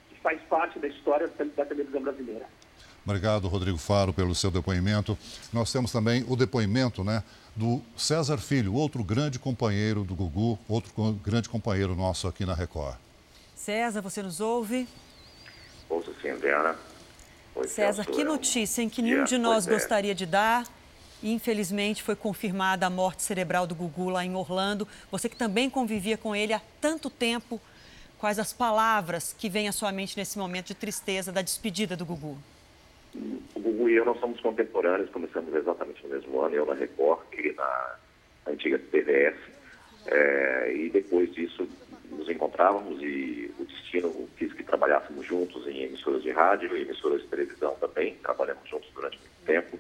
que 0.08 0.20
faz 0.20 0.40
parte 0.48 0.78
da 0.78 0.88
história 0.88 1.28
da 1.56 1.64
televisão 1.64 2.00
brasileira. 2.00 2.46
Obrigado, 3.04 3.48
Rodrigo 3.48 3.78
Faro, 3.78 4.12
pelo 4.12 4.34
seu 4.34 4.50
depoimento. 4.50 5.16
Nós 5.52 5.72
temos 5.72 5.90
também 5.90 6.24
o 6.28 6.36
depoimento 6.36 7.02
né, 7.02 7.22
do 7.56 7.80
César 7.96 8.38
Filho, 8.38 8.74
outro 8.74 9.02
grande 9.02 9.38
companheiro 9.38 10.04
do 10.04 10.14
Gugu, 10.14 10.58
outro 10.68 10.92
grande 11.24 11.48
companheiro 11.48 11.94
nosso 11.94 12.28
aqui 12.28 12.44
na 12.44 12.54
Record. 12.54 12.96
César, 13.54 14.00
você 14.02 14.22
nos 14.22 14.40
ouve? 14.40 14.86
Ouço 15.88 16.14
sim, 16.20 16.34
Vera. 16.34 16.76
César, 17.66 18.04
que 18.04 18.22
notícia 18.22 18.82
em 18.82 18.88
que 18.88 19.02
nenhum 19.02 19.24
de 19.24 19.36
nós 19.36 19.66
é. 19.66 19.72
gostaria 19.72 20.14
de 20.14 20.26
dar 20.26 20.64
infelizmente 21.22 22.02
foi 22.02 22.14
confirmada 22.14 22.86
a 22.86 22.90
morte 22.90 23.22
cerebral 23.22 23.66
do 23.66 23.74
Gugu 23.74 24.08
lá 24.08 24.24
em 24.24 24.34
Orlando. 24.34 24.86
Você 25.10 25.28
que 25.28 25.36
também 25.36 25.68
convivia 25.68 26.16
com 26.16 26.34
ele 26.34 26.52
há 26.52 26.60
tanto 26.80 27.10
tempo, 27.10 27.60
quais 28.18 28.38
as 28.38 28.52
palavras 28.52 29.32
que 29.32 29.48
vêm 29.48 29.68
à 29.68 29.72
sua 29.72 29.92
mente 29.92 30.16
nesse 30.16 30.38
momento 30.38 30.68
de 30.68 30.74
tristeza 30.74 31.32
da 31.32 31.42
despedida 31.42 31.96
do 31.96 32.04
Gugu? 32.04 32.38
o 33.54 33.60
Gugu 33.60 33.88
e 33.88 33.96
eu 33.96 34.04
nós 34.04 34.18
somos 34.20 34.40
contemporâneos, 34.40 35.10
começamos 35.10 35.54
exatamente 35.54 36.02
no 36.04 36.10
mesmo 36.10 36.40
ano, 36.40 36.54
eu 36.54 36.66
na 36.66 36.74
Record, 36.74 37.20
ele 37.32 37.52
na 37.52 37.96
antiga 38.46 38.78
TVS. 38.78 39.36
É, 40.06 40.72
e 40.74 40.90
depois 40.90 41.32
disso 41.34 41.68
nos 42.10 42.28
encontrávamos 42.30 43.02
e 43.02 43.52
o 43.58 43.64
destino 43.64 44.28
quis 44.38 44.52
que 44.52 44.62
trabalhássemos 44.62 45.26
juntos 45.26 45.66
em 45.66 45.82
emissoras 45.82 46.22
de 46.22 46.30
rádio 46.30 46.74
e 46.76 46.82
emissoras 46.82 47.20
de 47.22 47.28
televisão 47.28 47.74
também. 47.80 48.14
Trabalhamos 48.22 48.68
juntos 48.68 48.88
durante 48.94 49.18
muito 49.18 49.44
tempo. 49.44 49.78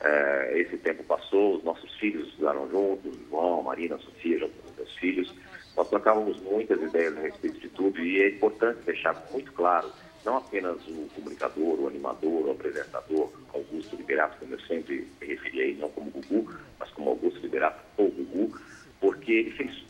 É, 0.00 0.60
esse 0.60 0.76
tempo 0.76 1.02
passou, 1.04 1.56
os 1.56 1.64
nossos 1.64 1.94
filhos 1.94 2.28
estudaram 2.28 2.68
juntos, 2.70 3.16
João, 3.30 3.62
Marina, 3.62 3.96
Sofia, 3.98 4.38
já 4.38 4.48
meus 4.76 4.94
filhos. 4.96 5.34
Nós 5.76 5.88
trocávamos 5.90 6.40
muitas 6.40 6.80
ideias 6.80 7.16
a 7.16 7.20
respeito 7.20 7.60
de 7.60 7.68
tudo 7.68 8.00
e 8.00 8.22
é 8.22 8.30
importante 8.30 8.80
deixar 8.86 9.14
muito 9.30 9.52
claro, 9.52 9.92
não 10.24 10.38
apenas 10.38 10.76
o 10.88 11.06
comunicador, 11.14 11.80
o 11.80 11.86
animador, 11.86 12.46
o 12.46 12.50
apresentador, 12.50 13.30
Augusto 13.52 13.94
Liberato, 13.94 14.38
como 14.38 14.54
eu 14.54 14.60
sempre 14.60 15.06
me 15.20 15.26
referi 15.26 15.60
a 15.60 15.64
ele, 15.64 15.80
não 15.80 15.90
como 15.90 16.10
Gugu, 16.10 16.50
mas 16.78 16.90
como 16.90 17.10
Augusto 17.10 17.40
Liberato 17.40 17.78
ou 17.98 18.10
Gugu, 18.10 18.58
porque 19.00 19.32
ele 19.32 19.50
fez 19.50 19.84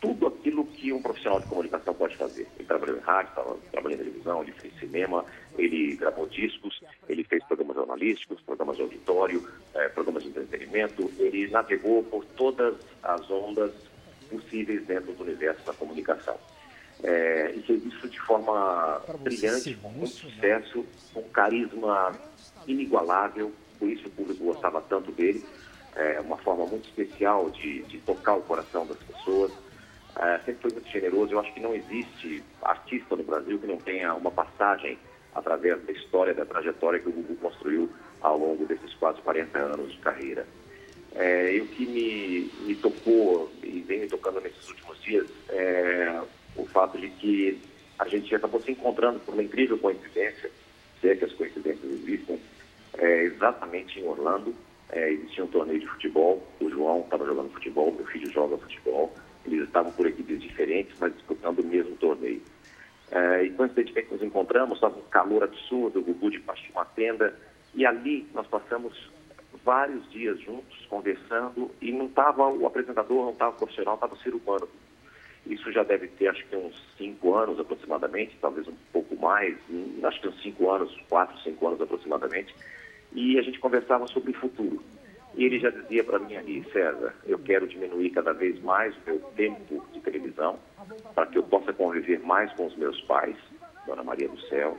tudo 0.00 0.28
aquilo 0.28 0.64
que 0.64 0.92
um 0.92 1.02
profissional 1.02 1.40
de 1.40 1.46
comunicação 1.46 1.92
pode 1.92 2.16
fazer. 2.16 2.46
Ele 2.56 2.68
trabalhou 2.68 2.96
em 2.96 3.00
rádio, 3.00 3.32
trabalhou 3.72 3.98
em 3.98 4.04
televisão, 4.04 4.42
ele 4.42 4.52
fez 4.52 4.72
cinema, 4.78 5.24
ele 5.58 5.96
gravou 5.96 6.28
discos, 6.28 6.80
ele 7.08 7.24
fez 7.24 7.42
programas 7.44 7.76
jornalísticos, 7.76 8.40
programas 8.42 8.76
de 8.76 8.82
auditório, 8.82 9.48
eh, 9.74 9.88
programas 9.88 10.22
de 10.22 10.28
entretenimento. 10.28 11.10
Ele 11.18 11.48
navegou 11.48 12.04
por 12.04 12.24
todas 12.24 12.76
as 13.02 13.28
ondas 13.28 13.72
possíveis 14.28 14.84
dentro 14.86 15.12
do 15.12 15.22
universo 15.22 15.64
da 15.64 15.72
comunicação. 15.72 16.36
É, 17.02 17.52
e 17.54 17.62
fez 17.62 17.84
isso 17.84 18.08
de 18.08 18.20
forma 18.20 19.00
brilhante, 19.20 19.74
com 19.74 19.88
muito 19.90 20.14
sucesso, 20.14 20.84
com 21.14 21.22
carisma 21.30 22.12
inigualável, 22.66 23.52
por 23.78 23.88
isso 23.88 24.08
o 24.08 24.10
público 24.10 24.44
gostava 24.44 24.80
tanto 24.82 25.12
dele. 25.12 25.44
É 25.94 26.20
uma 26.20 26.36
forma 26.36 26.66
muito 26.66 26.88
especial 26.88 27.50
de, 27.50 27.82
de 27.84 27.98
tocar 27.98 28.34
o 28.34 28.42
coração 28.42 28.86
das 28.86 28.98
pessoas. 28.98 29.52
É, 30.16 30.38
sempre 30.44 30.62
foi 30.62 30.72
muito 30.72 30.88
generoso. 30.88 31.32
Eu 31.32 31.40
acho 31.40 31.52
que 31.54 31.60
não 31.60 31.74
existe 31.74 32.42
artista 32.62 33.16
no 33.16 33.22
Brasil 33.22 33.58
que 33.58 33.66
não 33.66 33.78
tenha 33.78 34.14
uma 34.14 34.30
passagem 34.30 34.98
através 35.34 35.80
da 35.84 35.92
história, 35.92 36.34
da 36.34 36.44
trajetória 36.44 36.98
que 36.98 37.08
o 37.08 37.12
Gugu 37.12 37.36
construiu 37.36 37.90
ao 38.20 38.36
longo 38.36 38.66
desses 38.66 38.92
quase 38.94 39.20
40 39.22 39.58
anos 39.58 39.92
de 39.92 39.98
carreira. 39.98 40.46
É, 41.18 41.56
e 41.56 41.60
o 41.60 41.66
que 41.66 41.84
me, 41.84 42.48
me 42.64 42.76
tocou 42.76 43.50
e 43.64 43.80
vem 43.80 43.98
me 43.98 44.06
tocando 44.06 44.40
nesses 44.40 44.68
últimos 44.68 45.02
dias 45.02 45.26
é 45.48 46.20
o 46.54 46.64
fato 46.66 46.96
de 46.96 47.08
que 47.10 47.60
a 47.98 48.06
gente 48.06 48.32
acabou 48.32 48.62
se 48.62 48.70
encontrando 48.70 49.18
por 49.20 49.34
uma 49.34 49.42
incrível 49.42 49.76
coincidência, 49.78 50.48
se 51.00 51.08
é 51.08 51.16
que 51.16 51.24
as 51.24 51.32
coincidências 51.32 51.90
existem, 51.90 52.38
é, 52.96 53.24
exatamente 53.24 53.98
em 53.98 54.04
Orlando. 54.04 54.54
É, 54.90 55.10
existia 55.10 55.44
um 55.44 55.48
torneio 55.48 55.80
de 55.80 55.88
futebol, 55.88 56.40
o 56.60 56.70
João 56.70 57.00
estava 57.00 57.26
jogando 57.26 57.52
futebol, 57.52 57.92
meu 57.92 58.06
filho 58.06 58.30
joga 58.30 58.56
futebol, 58.56 59.12
eles 59.44 59.64
estavam 59.64 59.90
por 59.92 60.06
equipes 60.06 60.40
diferentes, 60.40 60.94
mas 61.00 61.12
disputando 61.14 61.58
o 61.58 61.66
mesmo 61.66 61.96
torneio. 61.96 62.40
É, 63.10 63.42
e 63.42 63.50
coincidentemente 63.50 64.12
nos 64.12 64.22
encontramos, 64.22 64.76
estava 64.76 64.96
um 64.96 65.02
calor 65.10 65.42
absurdo, 65.42 65.98
o 65.98 66.02
Gugu 66.02 66.30
de 66.30 66.38
baixo 66.38 66.62
de 66.62 66.70
uma 66.70 66.84
tenda, 66.84 67.36
e 67.74 67.84
ali 67.84 68.24
nós 68.32 68.46
passamos 68.46 68.96
vários 69.68 70.10
dias 70.10 70.40
juntos, 70.40 70.86
conversando, 70.88 71.70
e 71.78 71.92
não 71.92 72.06
estava 72.06 72.48
o 72.48 72.66
apresentador, 72.66 73.26
não 73.26 73.32
estava 73.32 73.50
o 73.54 73.58
profissional, 73.58 73.96
estava 73.96 74.14
o 74.14 74.18
ser 74.20 74.34
humano. 74.34 74.66
Isso 75.44 75.70
já 75.70 75.82
deve 75.82 76.08
ter, 76.08 76.28
acho 76.28 76.42
que 76.46 76.56
uns 76.56 76.74
cinco 76.96 77.34
anos 77.34 77.60
aproximadamente, 77.60 78.34
talvez 78.40 78.66
um 78.66 78.74
pouco 78.90 79.14
mais, 79.16 79.58
hum, 79.68 80.00
acho 80.04 80.22
que 80.22 80.28
uns 80.28 80.42
cinco 80.42 80.70
anos, 80.70 80.96
quatro, 81.10 81.38
cinco 81.40 81.66
anos 81.66 81.82
aproximadamente. 81.82 82.56
E 83.12 83.38
a 83.38 83.42
gente 83.42 83.60
conversava 83.60 84.06
sobre 84.06 84.30
o 84.30 84.40
futuro. 84.40 84.82
E 85.34 85.44
ele 85.44 85.58
já 85.58 85.68
dizia 85.68 86.02
para 86.02 86.18
mim 86.18 86.34
ali, 86.34 86.64
César, 86.72 87.14
eu 87.26 87.38
quero 87.38 87.68
diminuir 87.68 88.08
cada 88.08 88.32
vez 88.32 88.58
mais 88.62 88.96
o 88.96 89.00
meu 89.04 89.20
tempo 89.36 89.84
de 89.92 90.00
televisão, 90.00 90.58
para 91.14 91.26
que 91.26 91.36
eu 91.36 91.42
possa 91.42 91.74
conviver 91.74 92.20
mais 92.20 92.50
com 92.54 92.64
os 92.64 92.74
meus 92.74 92.98
pais, 93.02 93.36
Dona 93.86 94.02
Maria 94.02 94.30
do 94.30 94.40
Céu, 94.48 94.78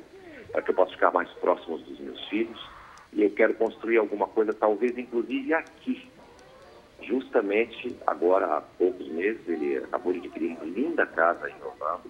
para 0.52 0.64
que 0.64 0.72
eu 0.72 0.76
possa 0.76 0.94
ficar 0.94 1.12
mais 1.12 1.30
próximo 1.34 1.78
dos 1.78 2.00
meus 2.00 2.28
filhos. 2.28 2.79
E 3.14 3.24
eu 3.24 3.32
quero 3.32 3.54
construir 3.56 3.98
alguma 3.98 4.28
coisa, 4.28 4.54
talvez 4.54 4.98
inclusive 4.98 5.54
aqui, 5.54 6.10
justamente 7.02 7.96
agora 8.06 8.46
há 8.46 8.62
poucos 8.62 9.08
meses, 9.10 9.42
ele 9.48 9.78
acabou 9.78 10.14
de 10.14 10.20
adquirir 10.20 10.56
uma 10.56 10.66
linda 10.66 11.06
casa 11.06 11.50
em 11.50 11.56
Orlando, 11.64 12.10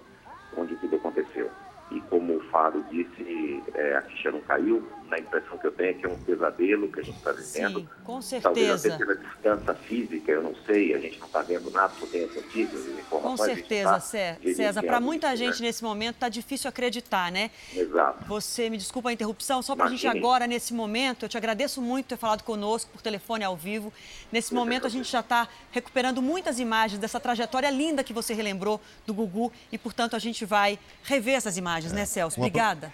onde 0.56 0.76
tudo 0.76 0.96
aconteceu. 0.96 1.50
E 1.90 2.00
como 2.02 2.36
o 2.36 2.40
Faro 2.50 2.84
disse, 2.90 3.64
é, 3.74 3.96
a 3.96 4.02
ficha 4.02 4.30
não 4.30 4.40
caiu, 4.42 4.86
na 5.10 5.18
impressão 5.18 5.58
que 5.58 5.66
eu 5.66 5.72
tenho 5.72 5.90
é 5.90 5.94
que 5.94 6.06
é 6.06 6.08
um 6.08 6.18
pesadelo 6.18 6.90
que 6.90 7.00
a 7.00 7.02
gente 7.02 7.18
está 7.18 7.32
vivendo. 7.32 7.80
Sim, 7.80 7.88
com 8.04 8.22
certeza. 8.22 8.52
Talvez 8.54 8.86
até 8.86 8.96
pela 8.96 9.16
distância 9.16 9.74
física, 9.74 10.32
eu 10.32 10.42
não 10.42 10.54
sei, 10.64 10.94
a 10.94 10.98
gente 10.98 11.18
não 11.18 11.26
está 11.26 11.42
vendo 11.42 11.70
nada, 11.70 11.92
só 11.98 12.06
tem 12.06 12.24
essa 12.24 12.38
informações. 12.38 13.10
Com 13.10 13.36
certeza, 13.36 13.90
tá 13.90 14.00
César. 14.00 14.82
Para 14.82 15.00
muita 15.00 15.36
gente 15.36 15.60
né? 15.60 15.66
nesse 15.66 15.82
momento 15.82 16.14
está 16.14 16.28
difícil 16.28 16.68
acreditar, 16.68 17.32
né? 17.32 17.50
Exato. 17.74 18.24
Você, 18.26 18.70
me 18.70 18.76
desculpa 18.76 19.08
a 19.08 19.12
interrupção, 19.12 19.60
só 19.62 19.74
para 19.74 19.86
a 19.86 19.88
gente 19.88 20.06
agora, 20.06 20.46
nesse 20.46 20.72
momento, 20.72 21.24
eu 21.24 21.28
te 21.28 21.36
agradeço 21.36 21.82
muito 21.82 22.06
ter 22.06 22.16
falado 22.16 22.44
conosco 22.44 22.90
por 22.92 23.02
telefone 23.02 23.44
ao 23.44 23.56
vivo. 23.56 23.92
Nesse 24.30 24.54
momento, 24.54 24.86
a 24.86 24.90
gente 24.90 25.10
já 25.10 25.20
está 25.20 25.48
recuperando 25.72 26.22
muitas 26.22 26.60
imagens 26.60 27.00
dessa 27.00 27.18
trajetória 27.18 27.70
linda 27.70 28.04
que 28.04 28.12
você 28.12 28.32
relembrou 28.32 28.80
do 29.04 29.12
Gugu 29.12 29.52
e, 29.72 29.76
portanto, 29.76 30.14
a 30.14 30.18
gente 30.20 30.44
vai 30.44 30.78
rever 31.02 31.34
essas 31.34 31.56
imagens, 31.56 31.92
é. 31.92 31.96
né, 31.96 32.04
Celso? 32.04 32.38
Obrigada. 32.38 32.92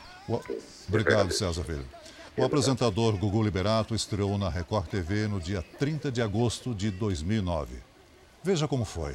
Obrigado, 0.88 1.32
César 1.32 1.62
Filho. 1.62 1.84
O 2.38 2.44
apresentador 2.44 3.16
Gugu 3.16 3.42
Liberato 3.42 3.94
estreou 3.94 4.36
na 4.36 4.50
Record 4.50 4.88
TV 4.88 5.26
no 5.26 5.40
dia 5.40 5.64
30 5.78 6.12
de 6.12 6.20
agosto 6.20 6.74
de 6.74 6.90
2009. 6.90 7.76
Veja 8.44 8.68
como 8.68 8.84
foi. 8.84 9.14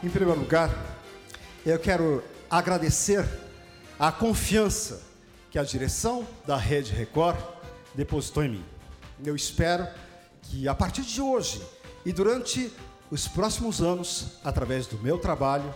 Em 0.00 0.08
primeiro 0.08 0.38
lugar, 0.38 0.70
eu 1.66 1.76
quero 1.76 2.22
agradecer 2.48 3.28
a 3.98 4.12
confiança 4.12 5.02
que 5.50 5.58
a 5.58 5.64
direção 5.64 6.24
da 6.46 6.56
Rede 6.56 6.92
Record 6.92 7.36
depositou 7.96 8.44
em 8.44 8.50
mim. 8.50 8.64
Eu 9.24 9.34
espero 9.34 9.88
que 10.42 10.68
a 10.68 10.74
partir 10.74 11.02
de 11.02 11.20
hoje 11.20 11.60
e 12.06 12.12
durante 12.12 12.72
os 13.10 13.26
próximos 13.26 13.82
anos, 13.82 14.38
através 14.44 14.86
do 14.86 14.96
meu 14.98 15.18
trabalho, 15.18 15.74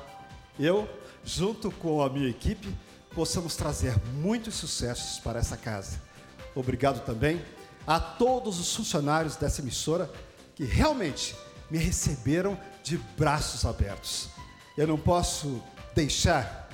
eu, 0.57 0.89
junto 1.25 1.73
com 1.73 2.01
a 2.01 2.09
minha 2.09 2.29
equipe, 2.29 2.73
possamos 3.13 3.57
trazer 3.57 4.01
muitos 4.23 4.55
sucessos 4.55 5.19
para 5.19 5.41
essa 5.41 5.57
casa. 5.57 6.14
Obrigado 6.55 7.05
também 7.05 7.45
a 7.87 7.99
todos 7.99 8.59
os 8.59 8.75
funcionários 8.75 9.37
dessa 9.37 9.61
emissora 9.61 10.11
que 10.55 10.65
realmente 10.65 11.35
me 11.71 11.79
receberam 11.79 12.59
de 12.83 12.97
braços 13.19 13.65
abertos. 13.65 14.29
Eu 14.77 14.87
não 14.87 14.99
posso 14.99 15.63
deixar, 15.95 16.69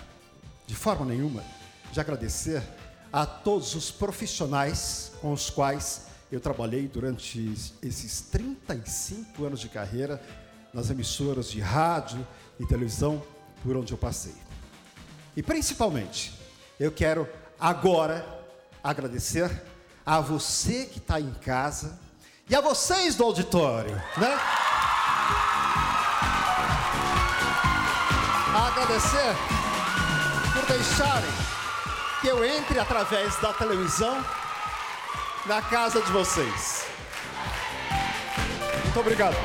de 0.66 0.74
forma 0.74 1.04
nenhuma, 1.04 1.42
de 1.92 2.00
agradecer 2.00 2.62
a 3.12 3.26
todos 3.26 3.74
os 3.74 3.90
profissionais 3.90 5.12
com 5.20 5.32
os 5.32 5.50
quais 5.50 6.06
eu 6.30 6.40
trabalhei 6.40 6.86
durante 6.86 7.52
esses 7.82 8.20
35 8.22 9.44
anos 9.44 9.60
de 9.60 9.68
carreira 9.68 10.22
nas 10.72 10.90
emissoras 10.90 11.50
de 11.50 11.60
rádio 11.60 12.26
e 12.58 12.66
televisão 12.66 13.22
por 13.62 13.76
onde 13.76 13.92
eu 13.92 13.98
passei. 13.98 14.34
E 15.36 15.42
principalmente, 15.42 16.32
eu 16.78 16.92
quero 16.92 17.28
agora 17.58 18.24
agradecer 18.82 19.50
a 20.10 20.18
você 20.18 20.86
que 20.86 20.98
está 20.98 21.20
em 21.20 21.30
casa 21.34 21.96
e 22.48 22.56
a 22.56 22.60
vocês 22.60 23.14
do 23.14 23.22
auditório, 23.22 23.94
né? 24.16 24.40
Agradecer 28.52 29.36
por 30.52 30.66
deixarem 30.66 31.30
que 32.20 32.26
eu 32.26 32.44
entre 32.44 32.80
através 32.80 33.36
da 33.36 33.52
televisão 33.52 34.20
na 35.46 35.62
casa 35.62 36.02
de 36.02 36.10
vocês. 36.10 36.86
Muito 38.82 38.98
obrigado. 38.98 39.36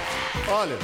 Olha, 0.50 0.80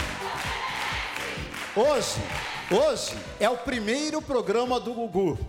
hoje, 1.75 2.21
hoje 2.69 3.17
é 3.39 3.49
o 3.49 3.57
primeiro 3.57 4.21
programa 4.21 4.79
do 4.79 4.93
Gugu. 4.93 5.39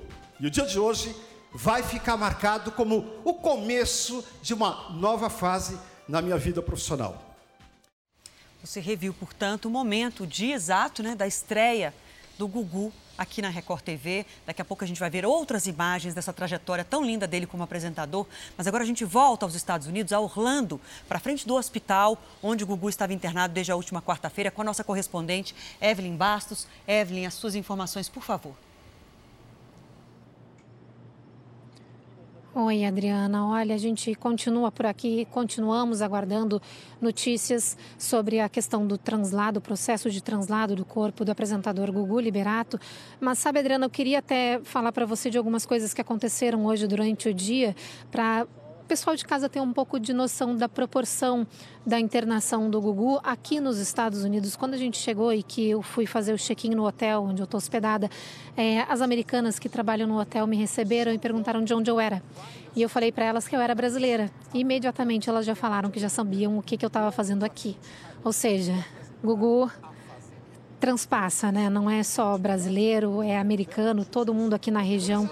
E 0.40 0.46
o 0.46 0.50
dia 0.50 0.64
de 0.64 0.78
hoje 0.78 1.14
vai 1.52 1.82
ficar 1.82 2.16
marcado 2.16 2.72
como 2.72 3.20
o 3.24 3.34
começo 3.34 4.24
de 4.40 4.54
uma 4.54 4.90
nova 4.90 5.28
fase 5.28 5.78
na 6.08 6.22
minha 6.22 6.38
vida 6.38 6.62
profissional. 6.62 7.22
Você 8.62 8.80
reviu, 8.80 9.12
portanto, 9.12 9.66
o 9.66 9.70
momento, 9.70 10.22
o 10.22 10.26
dia 10.26 10.54
exato 10.54 11.02
né, 11.02 11.14
da 11.14 11.26
estreia 11.26 11.92
do 12.38 12.46
Gugu 12.46 12.92
aqui 13.18 13.42
na 13.42 13.48
Record 13.48 13.82
TV. 13.82 14.24
Daqui 14.46 14.62
a 14.62 14.64
pouco 14.64 14.84
a 14.84 14.86
gente 14.86 15.00
vai 15.00 15.10
ver 15.10 15.26
outras 15.26 15.66
imagens 15.66 16.14
dessa 16.14 16.32
trajetória 16.32 16.84
tão 16.84 17.04
linda 17.04 17.26
dele 17.26 17.46
como 17.46 17.62
apresentador. 17.62 18.26
Mas 18.56 18.66
agora 18.66 18.84
a 18.84 18.86
gente 18.86 19.04
volta 19.04 19.44
aos 19.44 19.54
Estados 19.54 19.86
Unidos, 19.86 20.12
a 20.12 20.20
Orlando, 20.20 20.80
para 21.08 21.18
frente 21.18 21.46
do 21.46 21.54
hospital 21.54 22.16
onde 22.42 22.64
o 22.64 22.66
Gugu 22.66 22.88
estava 22.88 23.12
internado 23.12 23.52
desde 23.52 23.72
a 23.72 23.76
última 23.76 24.00
quarta-feira, 24.00 24.50
com 24.50 24.62
a 24.62 24.64
nossa 24.64 24.84
correspondente 24.84 25.54
Evelyn 25.80 26.16
Bastos. 26.16 26.66
Evelyn, 26.86 27.26
as 27.26 27.34
suas 27.34 27.54
informações, 27.54 28.08
por 28.08 28.22
favor. 28.22 28.54
Oi, 32.54 32.84
Adriana. 32.84 33.46
Olha, 33.46 33.74
a 33.74 33.78
gente 33.78 34.14
continua 34.14 34.70
por 34.70 34.84
aqui, 34.84 35.26
continuamos 35.30 36.02
aguardando 36.02 36.60
notícias 37.00 37.78
sobre 37.96 38.40
a 38.40 38.48
questão 38.48 38.86
do 38.86 38.98
translado, 38.98 39.58
o 39.58 39.62
processo 39.62 40.10
de 40.10 40.22
translado 40.22 40.76
do 40.76 40.84
corpo 40.84 41.24
do 41.24 41.32
apresentador 41.32 41.90
Gugu 41.90 42.20
Liberato. 42.20 42.78
Mas 43.18 43.38
sabe, 43.38 43.60
Adriana, 43.60 43.86
eu 43.86 43.90
queria 43.90 44.18
até 44.18 44.60
falar 44.64 44.92
para 44.92 45.06
você 45.06 45.30
de 45.30 45.38
algumas 45.38 45.64
coisas 45.64 45.94
que 45.94 46.00
aconteceram 46.02 46.66
hoje 46.66 46.86
durante 46.86 47.26
o 47.26 47.32
dia 47.32 47.74
para 48.10 48.46
pessoal 48.92 49.16
de 49.16 49.24
casa 49.24 49.48
ter 49.48 49.58
um 49.58 49.72
pouco 49.72 49.98
de 49.98 50.12
noção 50.12 50.54
da 50.54 50.68
proporção 50.68 51.46
da 51.86 51.98
internação 51.98 52.68
do 52.68 52.78
Gugu 52.78 53.18
aqui 53.24 53.58
nos 53.58 53.78
Estados 53.78 54.22
Unidos. 54.22 54.54
Quando 54.54 54.74
a 54.74 54.76
gente 54.76 54.98
chegou 54.98 55.32
e 55.32 55.42
que 55.42 55.70
eu 55.70 55.80
fui 55.80 56.04
fazer 56.04 56.34
o 56.34 56.36
check-in 56.36 56.74
no 56.74 56.86
hotel 56.86 57.22
onde 57.22 57.40
eu 57.40 57.44
estou 57.44 57.56
hospedada, 57.56 58.10
é, 58.54 58.80
as 58.82 59.00
americanas 59.00 59.58
que 59.58 59.66
trabalham 59.66 60.06
no 60.06 60.20
hotel 60.20 60.46
me 60.46 60.58
receberam 60.58 61.10
e 61.10 61.18
perguntaram 61.18 61.64
de 61.64 61.72
onde 61.72 61.90
eu 61.90 61.98
era. 61.98 62.22
E 62.76 62.82
eu 62.82 62.88
falei 62.90 63.10
para 63.10 63.24
elas 63.24 63.48
que 63.48 63.56
eu 63.56 63.60
era 63.62 63.74
brasileira. 63.74 64.30
E 64.52 64.60
imediatamente 64.60 65.30
elas 65.30 65.46
já 65.46 65.54
falaram 65.54 65.90
que 65.90 65.98
já 65.98 66.10
sabiam 66.10 66.58
o 66.58 66.62
que, 66.62 66.76
que 66.76 66.84
eu 66.84 66.88
estava 66.88 67.10
fazendo 67.10 67.44
aqui. 67.44 67.78
Ou 68.22 68.30
seja, 68.30 68.74
Gugu 69.24 69.72
transpassa, 70.78 71.50
né? 71.50 71.70
Não 71.70 71.88
é 71.88 72.02
só 72.02 72.36
brasileiro, 72.36 73.22
é 73.22 73.38
americano, 73.38 74.04
todo 74.04 74.34
mundo 74.34 74.52
aqui 74.52 74.70
na 74.70 74.80
região 74.80 75.30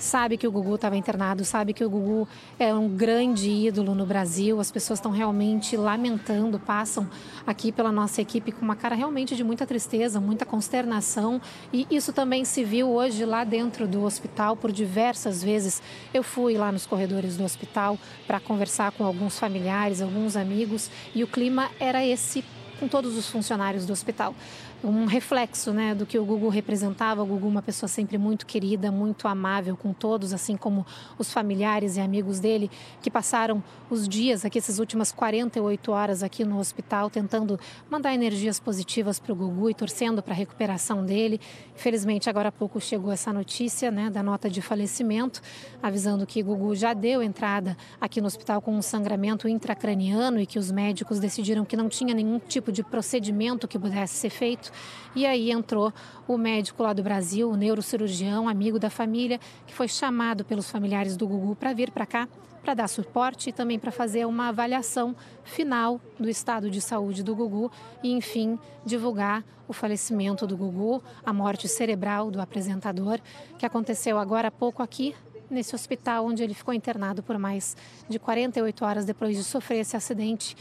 sabe 0.00 0.36
que 0.36 0.46
o 0.46 0.50
Gugu 0.50 0.74
estava 0.74 0.96
internado, 0.96 1.44
sabe 1.44 1.72
que 1.72 1.84
o 1.84 1.90
Gugu 1.90 2.26
é 2.58 2.74
um 2.74 2.88
grande 2.88 3.50
ídolo 3.50 3.94
no 3.94 4.06
Brasil. 4.06 4.58
As 4.58 4.70
pessoas 4.70 4.98
estão 4.98 5.12
realmente 5.12 5.76
lamentando, 5.76 6.58
passam 6.58 7.08
aqui 7.46 7.70
pela 7.70 7.92
nossa 7.92 8.20
equipe 8.20 8.50
com 8.50 8.62
uma 8.62 8.74
cara 8.74 8.94
realmente 8.94 9.36
de 9.36 9.44
muita 9.44 9.66
tristeza, 9.66 10.18
muita 10.18 10.46
consternação. 10.46 11.40
E 11.72 11.86
isso 11.90 12.12
também 12.12 12.44
se 12.44 12.64
viu 12.64 12.90
hoje 12.90 13.24
lá 13.24 13.44
dentro 13.44 13.86
do 13.86 14.02
hospital 14.02 14.56
por 14.56 14.72
diversas 14.72 15.42
vezes. 15.44 15.82
Eu 16.14 16.22
fui 16.22 16.56
lá 16.56 16.72
nos 16.72 16.86
corredores 16.86 17.36
do 17.36 17.44
hospital 17.44 17.98
para 18.26 18.40
conversar 18.40 18.92
com 18.92 19.04
alguns 19.04 19.38
familiares, 19.38 20.00
alguns 20.00 20.34
amigos, 20.34 20.90
e 21.14 21.22
o 21.22 21.26
clima 21.26 21.70
era 21.78 22.04
esse 22.04 22.42
com 22.78 22.88
todos 22.88 23.14
os 23.16 23.28
funcionários 23.28 23.84
do 23.84 23.92
hospital 23.92 24.34
um 24.82 25.04
reflexo 25.04 25.72
né, 25.72 25.94
do 25.94 26.06
que 26.06 26.18
o 26.18 26.24
Gugu 26.24 26.48
representava. 26.48 27.22
O 27.22 27.26
Gugu, 27.26 27.46
uma 27.46 27.62
pessoa 27.62 27.88
sempre 27.88 28.16
muito 28.16 28.46
querida, 28.46 28.90
muito 28.90 29.28
amável 29.28 29.76
com 29.76 29.92
todos, 29.92 30.32
assim 30.32 30.56
como 30.56 30.86
os 31.18 31.32
familiares 31.32 31.96
e 31.96 32.00
amigos 32.00 32.40
dele, 32.40 32.70
que 33.02 33.10
passaram 33.10 33.62
os 33.90 34.08
dias 34.08 34.44
aqui, 34.44 34.58
essas 34.58 34.78
últimas 34.78 35.12
48 35.12 35.92
horas 35.92 36.22
aqui 36.22 36.44
no 36.44 36.58
hospital, 36.58 37.10
tentando 37.10 37.58
mandar 37.90 38.14
energias 38.14 38.58
positivas 38.58 39.18
para 39.18 39.32
o 39.32 39.36
Gugu 39.36 39.70
e 39.70 39.74
torcendo 39.74 40.22
para 40.22 40.32
a 40.32 40.36
recuperação 40.36 41.04
dele. 41.04 41.40
Infelizmente, 41.74 42.30
agora 42.30 42.48
há 42.48 42.52
pouco 42.52 42.80
chegou 42.80 43.12
essa 43.12 43.32
notícia 43.32 43.90
né, 43.90 44.08
da 44.08 44.22
nota 44.22 44.48
de 44.48 44.62
falecimento, 44.62 45.42
avisando 45.82 46.26
que 46.26 46.42
Gugu 46.42 46.74
já 46.74 46.94
deu 46.94 47.22
entrada 47.22 47.76
aqui 48.00 48.20
no 48.20 48.26
hospital 48.26 48.62
com 48.62 48.74
um 48.74 48.82
sangramento 48.82 49.48
intracraniano 49.48 50.40
e 50.40 50.46
que 50.46 50.58
os 50.58 50.70
médicos 50.70 51.18
decidiram 51.18 51.64
que 51.64 51.76
não 51.76 51.88
tinha 51.88 52.14
nenhum 52.14 52.38
tipo 52.38 52.72
de 52.72 52.82
procedimento 52.82 53.68
que 53.68 53.78
pudesse 53.78 54.14
ser 54.14 54.30
feito 54.30 54.69
e 55.14 55.26
aí 55.26 55.50
entrou 55.50 55.92
o 56.26 56.36
médico 56.36 56.82
lá 56.82 56.92
do 56.92 57.02
Brasil, 57.02 57.50
o 57.50 57.56
neurocirurgião, 57.56 58.48
amigo 58.48 58.78
da 58.78 58.90
família, 58.90 59.40
que 59.66 59.74
foi 59.74 59.88
chamado 59.88 60.44
pelos 60.44 60.70
familiares 60.70 61.16
do 61.16 61.26
Gugu 61.26 61.54
para 61.56 61.72
vir 61.72 61.90
para 61.90 62.06
cá 62.06 62.28
para 62.62 62.74
dar 62.74 62.88
suporte 62.88 63.50
e 63.50 63.52
também 63.52 63.78
para 63.78 63.90
fazer 63.90 64.26
uma 64.26 64.48
avaliação 64.48 65.16
final 65.44 66.00
do 66.18 66.28
estado 66.28 66.70
de 66.70 66.80
saúde 66.80 67.22
do 67.22 67.34
Gugu 67.34 67.70
e, 68.02 68.12
enfim, 68.12 68.58
divulgar 68.84 69.42
o 69.66 69.72
falecimento 69.72 70.46
do 70.46 70.56
Gugu, 70.56 71.02
a 71.24 71.32
morte 71.32 71.68
cerebral 71.68 72.30
do 72.30 72.40
apresentador, 72.40 73.18
que 73.58 73.64
aconteceu 73.64 74.18
agora 74.18 74.48
há 74.48 74.50
pouco 74.50 74.82
aqui 74.82 75.14
nesse 75.48 75.74
hospital 75.74 76.26
onde 76.26 76.42
ele 76.42 76.54
ficou 76.54 76.72
internado 76.72 77.22
por 77.22 77.38
mais 77.38 77.76
de 78.08 78.18
48 78.18 78.84
horas 78.84 79.04
depois 79.04 79.36
de 79.36 79.42
sofrer 79.42 79.80
esse 79.80 79.96
acidente 79.96 80.56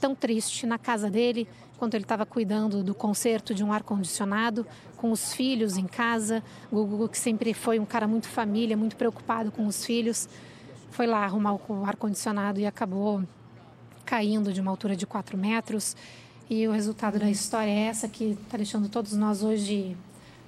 tão 0.00 0.16
triste 0.16 0.66
na 0.66 0.78
casa 0.78 1.08
dele, 1.08 1.46
quando 1.82 1.96
ele 1.96 2.04
estava 2.04 2.24
cuidando 2.24 2.84
do 2.84 2.94
conserto 2.94 3.52
de 3.52 3.64
um 3.64 3.72
ar-condicionado, 3.72 4.64
com 4.96 5.10
os 5.10 5.34
filhos 5.34 5.76
em 5.76 5.84
casa. 5.84 6.40
Gugu, 6.70 7.08
que 7.08 7.18
sempre 7.18 7.52
foi 7.52 7.80
um 7.80 7.84
cara 7.84 8.06
muito 8.06 8.28
família, 8.28 8.76
muito 8.76 8.94
preocupado 8.94 9.50
com 9.50 9.66
os 9.66 9.84
filhos, 9.84 10.28
foi 10.92 11.08
lá 11.08 11.24
arrumar 11.24 11.54
o 11.54 11.84
ar-condicionado 11.84 12.60
e 12.60 12.66
acabou 12.66 13.24
caindo 14.04 14.52
de 14.52 14.60
uma 14.60 14.70
altura 14.70 14.94
de 14.94 15.08
4 15.08 15.36
metros. 15.36 15.96
E 16.48 16.68
o 16.68 16.70
resultado 16.70 17.18
da 17.18 17.28
história 17.28 17.72
é 17.72 17.86
essa 17.86 18.06
que 18.06 18.38
está 18.44 18.56
deixando 18.56 18.88
todos 18.88 19.14
nós 19.14 19.42
hoje 19.42 19.96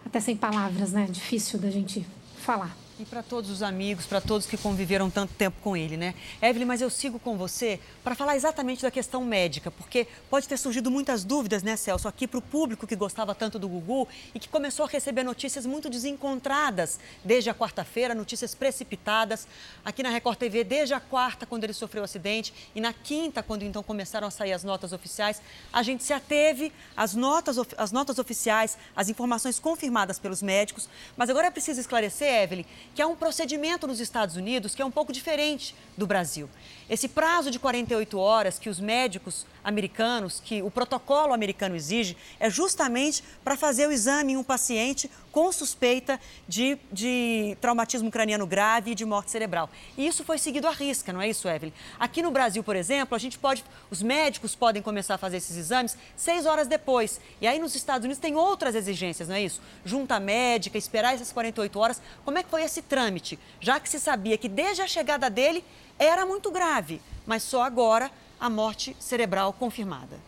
até 0.06 0.20
sem 0.20 0.36
palavras, 0.36 0.92
né? 0.92 1.08
Difícil 1.10 1.58
da 1.58 1.68
gente 1.68 2.06
falar. 2.36 2.83
E 2.96 3.04
para 3.04 3.24
todos 3.24 3.50
os 3.50 3.60
amigos, 3.60 4.06
para 4.06 4.20
todos 4.20 4.46
que 4.46 4.56
conviveram 4.56 5.10
tanto 5.10 5.34
tempo 5.34 5.56
com 5.60 5.76
ele, 5.76 5.96
né? 5.96 6.14
Evelyn, 6.40 6.64
mas 6.64 6.80
eu 6.80 6.88
sigo 6.88 7.18
com 7.18 7.36
você 7.36 7.80
para 8.04 8.14
falar 8.14 8.36
exatamente 8.36 8.82
da 8.82 8.90
questão 8.90 9.24
médica, 9.24 9.68
porque 9.68 10.06
pode 10.30 10.46
ter 10.46 10.56
surgido 10.56 10.92
muitas 10.92 11.24
dúvidas, 11.24 11.64
né, 11.64 11.74
Celso, 11.74 12.06
aqui 12.06 12.28
para 12.28 12.38
o 12.38 12.42
público 12.42 12.86
que 12.86 12.94
gostava 12.94 13.34
tanto 13.34 13.58
do 13.58 13.68
Gugu 13.68 14.06
e 14.32 14.38
que 14.38 14.48
começou 14.48 14.86
a 14.86 14.88
receber 14.88 15.24
notícias 15.24 15.66
muito 15.66 15.90
desencontradas 15.90 17.00
desde 17.24 17.50
a 17.50 17.54
quarta-feira, 17.54 18.14
notícias 18.14 18.54
precipitadas. 18.54 19.48
Aqui 19.84 20.00
na 20.00 20.10
Record 20.10 20.38
TV, 20.38 20.62
desde 20.62 20.94
a 20.94 21.00
quarta, 21.00 21.44
quando 21.44 21.64
ele 21.64 21.72
sofreu 21.72 22.02
o 22.02 22.04
acidente, 22.04 22.54
e 22.76 22.80
na 22.80 22.92
quinta, 22.92 23.42
quando 23.42 23.64
então 23.64 23.82
começaram 23.82 24.28
a 24.28 24.30
sair 24.30 24.52
as 24.52 24.62
notas 24.62 24.92
oficiais, 24.92 25.42
a 25.72 25.82
gente 25.82 26.04
se 26.04 26.12
ateve 26.12 26.72
às 26.96 27.12
notas, 27.12 27.58
às 27.76 27.90
notas 27.90 28.20
oficiais, 28.20 28.78
às 28.94 29.08
informações 29.08 29.58
confirmadas 29.58 30.16
pelos 30.20 30.40
médicos. 30.40 30.88
Mas 31.16 31.28
agora 31.28 31.48
é 31.48 31.50
preciso 31.50 31.80
esclarecer, 31.80 32.44
Evelyn, 32.44 32.64
que 32.94 33.02
há 33.02 33.06
um 33.06 33.16
procedimento 33.16 33.86
nos 33.86 34.00
Estados 34.00 34.36
Unidos 34.36 34.74
que 34.74 34.82
é 34.82 34.84
um 34.84 34.90
pouco 34.90 35.12
diferente 35.12 35.74
do 35.96 36.06
Brasil. 36.06 36.48
Esse 36.88 37.08
prazo 37.08 37.50
de 37.50 37.58
48 37.58 38.18
horas 38.18 38.58
que 38.58 38.68
os 38.68 38.78
médicos 38.78 39.46
americanos, 39.64 40.40
que 40.44 40.62
o 40.62 40.70
protocolo 40.70 41.32
americano 41.32 41.74
exige, 41.74 42.16
é 42.38 42.50
justamente 42.50 43.24
para 43.42 43.56
fazer 43.56 43.88
o 43.88 43.92
exame 43.92 44.34
em 44.34 44.36
um 44.36 44.44
paciente 44.44 45.10
com 45.32 45.50
suspeita 45.50 46.20
de, 46.46 46.78
de 46.92 47.56
traumatismo 47.60 48.08
craniano 48.08 48.46
grave 48.46 48.92
e 48.92 48.94
de 48.94 49.04
morte 49.04 49.32
cerebral. 49.32 49.68
E 49.98 50.06
isso 50.06 50.22
foi 50.22 50.38
seguido 50.38 50.68
à 50.68 50.70
risca, 50.70 51.12
não 51.12 51.20
é 51.20 51.28
isso, 51.28 51.48
Evelyn? 51.48 51.72
Aqui 51.98 52.22
no 52.22 52.30
Brasil, 52.30 52.62
por 52.62 52.76
exemplo, 52.76 53.16
a 53.16 53.18
gente 53.18 53.36
pode, 53.36 53.64
os 53.90 54.00
médicos 54.00 54.54
podem 54.54 54.80
começar 54.80 55.14
a 55.14 55.18
fazer 55.18 55.38
esses 55.38 55.56
exames 55.56 55.96
seis 56.16 56.46
horas 56.46 56.68
depois. 56.68 57.20
E 57.40 57.48
aí 57.48 57.58
nos 57.58 57.74
Estados 57.74 58.04
Unidos 58.04 58.20
tem 58.20 58.36
outras 58.36 58.76
exigências, 58.76 59.26
não 59.26 59.34
é 59.34 59.42
isso? 59.42 59.60
Junta 59.84 60.20
médica, 60.20 60.78
esperar 60.78 61.14
essas 61.14 61.32
48 61.32 61.80
horas. 61.80 62.02
Como 62.24 62.38
é 62.38 62.42
que 62.42 62.50
foi 62.50 62.62
esse 62.62 62.82
trâmite? 62.82 63.36
Já 63.60 63.80
que 63.80 63.88
se 63.88 63.98
sabia 63.98 64.38
que 64.38 64.48
desde 64.48 64.82
a 64.82 64.86
chegada 64.86 65.28
dele 65.28 65.64
era 65.98 66.24
muito 66.24 66.50
grave, 66.50 67.00
mas 67.26 67.42
só 67.42 67.62
agora 67.62 68.10
a 68.40 68.48
morte 68.48 68.94
cerebral 68.98 69.52
confirmada. 69.52 70.18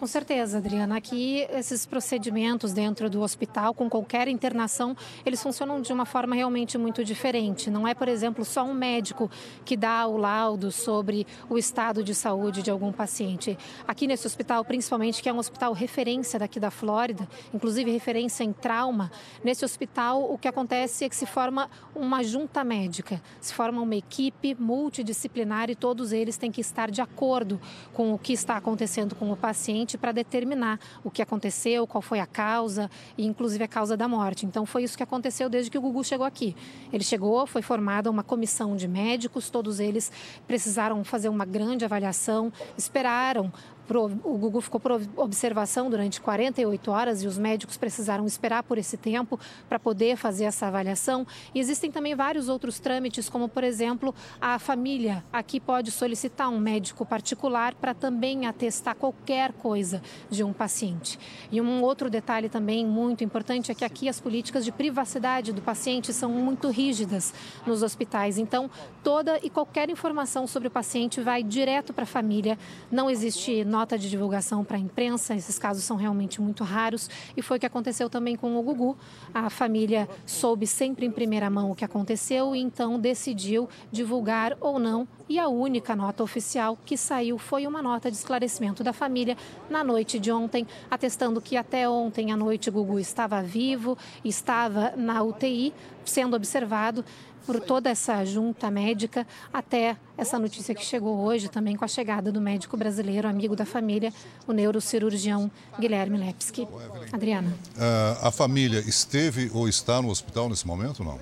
Com 0.00 0.06
certeza, 0.06 0.56
Adriana. 0.56 0.96
Aqui, 0.96 1.46
esses 1.50 1.84
procedimentos 1.84 2.72
dentro 2.72 3.10
do 3.10 3.20
hospital, 3.20 3.74
com 3.74 3.86
qualquer 3.90 4.28
internação, 4.28 4.96
eles 5.26 5.42
funcionam 5.42 5.78
de 5.78 5.92
uma 5.92 6.06
forma 6.06 6.34
realmente 6.34 6.78
muito 6.78 7.04
diferente. 7.04 7.68
Não 7.68 7.86
é, 7.86 7.92
por 7.92 8.08
exemplo, 8.08 8.42
só 8.42 8.64
um 8.64 8.72
médico 8.72 9.30
que 9.62 9.76
dá 9.76 10.06
o 10.06 10.16
laudo 10.16 10.72
sobre 10.72 11.26
o 11.50 11.58
estado 11.58 12.02
de 12.02 12.14
saúde 12.14 12.62
de 12.62 12.70
algum 12.70 12.90
paciente. 12.90 13.58
Aqui 13.86 14.06
nesse 14.06 14.26
hospital, 14.26 14.64
principalmente, 14.64 15.22
que 15.22 15.28
é 15.28 15.32
um 15.34 15.36
hospital 15.36 15.74
referência 15.74 16.38
daqui 16.38 16.58
da 16.58 16.70
Flórida, 16.70 17.28
inclusive 17.52 17.90
referência 17.90 18.42
em 18.42 18.54
trauma, 18.54 19.12
nesse 19.44 19.66
hospital 19.66 20.32
o 20.32 20.38
que 20.38 20.48
acontece 20.48 21.04
é 21.04 21.10
que 21.10 21.16
se 21.16 21.26
forma 21.26 21.68
uma 21.94 22.24
junta 22.24 22.64
médica, 22.64 23.20
se 23.38 23.52
forma 23.52 23.82
uma 23.82 23.96
equipe 23.96 24.56
multidisciplinar 24.58 25.68
e 25.68 25.74
todos 25.74 26.10
eles 26.10 26.38
têm 26.38 26.50
que 26.50 26.62
estar 26.62 26.90
de 26.90 27.02
acordo 27.02 27.60
com 27.92 28.14
o 28.14 28.18
que 28.18 28.32
está 28.32 28.56
acontecendo 28.56 29.14
com 29.14 29.30
o 29.30 29.36
paciente 29.36 29.89
para 29.98 30.12
determinar 30.12 30.78
o 31.04 31.10
que 31.10 31.22
aconteceu, 31.22 31.86
qual 31.86 32.02
foi 32.02 32.20
a 32.20 32.26
causa 32.26 32.90
e 33.16 33.26
inclusive 33.26 33.64
a 33.64 33.68
causa 33.68 33.96
da 33.96 34.08
morte. 34.08 34.46
Então 34.46 34.66
foi 34.66 34.84
isso 34.84 34.96
que 34.96 35.02
aconteceu 35.02 35.48
desde 35.48 35.70
que 35.70 35.78
o 35.78 35.80
Gugu 35.80 36.04
chegou 36.04 36.26
aqui. 36.26 36.56
Ele 36.92 37.04
chegou, 37.04 37.46
foi 37.46 37.62
formada 37.62 38.10
uma 38.10 38.22
comissão 38.22 38.76
de 38.76 38.86
médicos, 38.88 39.50
todos 39.50 39.80
eles 39.80 40.10
precisaram 40.46 41.02
fazer 41.04 41.28
uma 41.28 41.44
grande 41.44 41.84
avaliação, 41.84 42.52
esperaram 42.76 43.52
o 43.98 44.38
Gugu 44.38 44.60
ficou 44.60 44.80
por 44.80 45.00
observação 45.16 45.90
durante 45.90 46.20
48 46.20 46.90
horas 46.90 47.22
e 47.22 47.26
os 47.26 47.36
médicos 47.36 47.76
precisaram 47.76 48.26
esperar 48.26 48.62
por 48.62 48.78
esse 48.78 48.96
tempo 48.96 49.38
para 49.68 49.78
poder 49.78 50.16
fazer 50.16 50.44
essa 50.44 50.66
avaliação. 50.66 51.26
E 51.54 51.60
existem 51.60 51.90
também 51.90 52.14
vários 52.14 52.48
outros 52.48 52.78
trâmites, 52.78 53.28
como, 53.28 53.48
por 53.48 53.64
exemplo, 53.64 54.14
a 54.40 54.58
família 54.58 55.24
aqui 55.32 55.60
pode 55.60 55.90
solicitar 55.90 56.48
um 56.48 56.58
médico 56.58 57.04
particular 57.04 57.74
para 57.74 57.92
também 57.92 58.46
atestar 58.46 58.94
qualquer 58.94 59.52
coisa 59.52 60.00
de 60.30 60.42
um 60.42 60.52
paciente. 60.52 61.18
E 61.50 61.60
um 61.60 61.82
outro 61.82 62.08
detalhe 62.08 62.48
também 62.48 62.86
muito 62.86 63.24
importante 63.24 63.70
é 63.70 63.74
que 63.74 63.84
aqui 63.84 64.08
as 64.08 64.20
políticas 64.20 64.64
de 64.64 64.72
privacidade 64.72 65.52
do 65.52 65.60
paciente 65.60 66.12
são 66.12 66.30
muito 66.30 66.68
rígidas 66.68 67.34
nos 67.66 67.82
hospitais. 67.82 68.38
Então, 68.38 68.70
toda 69.02 69.38
e 69.42 69.50
qualquer 69.50 69.90
informação 69.90 70.46
sobre 70.46 70.68
o 70.68 70.70
paciente 70.70 71.20
vai 71.20 71.42
direto 71.42 71.92
para 71.92 72.04
a 72.04 72.06
família. 72.06 72.58
Não 72.90 73.10
existe 73.10 73.64
nota 73.64 73.79
nota 73.80 73.98
de 73.98 74.10
divulgação 74.10 74.62
para 74.62 74.76
a 74.76 74.80
imprensa. 74.80 75.34
Esses 75.34 75.58
casos 75.58 75.84
são 75.84 75.96
realmente 75.96 76.38
muito 76.38 76.64
raros 76.64 77.08
e 77.34 77.40
foi 77.40 77.56
o 77.56 77.60
que 77.60 77.64
aconteceu 77.64 78.10
também 78.10 78.36
com 78.36 78.58
o 78.58 78.62
Gugu. 78.62 78.94
A 79.32 79.48
família 79.48 80.06
soube 80.26 80.66
sempre 80.66 81.06
em 81.06 81.10
primeira 81.10 81.48
mão 81.48 81.70
o 81.70 81.74
que 81.74 81.84
aconteceu 81.84 82.54
e 82.54 82.60
então 82.60 82.98
decidiu 82.98 83.70
divulgar 83.90 84.54
ou 84.60 84.78
não. 84.78 85.08
E 85.30 85.38
a 85.38 85.48
única 85.48 85.96
nota 85.96 86.22
oficial 86.22 86.76
que 86.84 86.94
saiu 86.94 87.38
foi 87.38 87.66
uma 87.66 87.80
nota 87.80 88.10
de 88.10 88.18
esclarecimento 88.18 88.84
da 88.84 88.92
família 88.92 89.34
na 89.70 89.82
noite 89.82 90.18
de 90.18 90.30
ontem, 90.30 90.66
atestando 90.90 91.40
que 91.40 91.56
até 91.56 91.88
ontem 91.88 92.32
à 92.32 92.36
noite 92.36 92.70
Gugu 92.70 92.98
estava 92.98 93.40
vivo, 93.40 93.96
estava 94.22 94.92
na 94.94 95.22
UTI, 95.22 95.72
sendo 96.04 96.36
observado 96.36 97.02
por 97.46 97.60
toda 97.60 97.90
essa 97.90 98.24
junta 98.24 98.70
médica 98.70 99.26
até 99.52 99.96
essa 100.16 100.38
notícia 100.38 100.74
que 100.74 100.84
chegou 100.84 101.18
hoje 101.18 101.48
também 101.48 101.76
com 101.76 101.84
a 101.84 101.88
chegada 101.88 102.30
do 102.30 102.40
médico 102.40 102.76
brasileiro, 102.76 103.26
amigo 103.26 103.56
da 103.56 103.64
família, 103.64 104.12
o 104.46 104.52
neurocirurgião 104.52 105.50
Guilherme 105.78 106.18
Lepski. 106.18 106.66
Adriana. 107.12 107.50
Uh, 107.50 108.26
a 108.26 108.30
família 108.30 108.80
esteve 108.80 109.50
ou 109.52 109.68
está 109.68 110.00
no 110.00 110.10
hospital 110.10 110.48
nesse 110.48 110.66
momento, 110.66 111.02
não? 111.02 111.18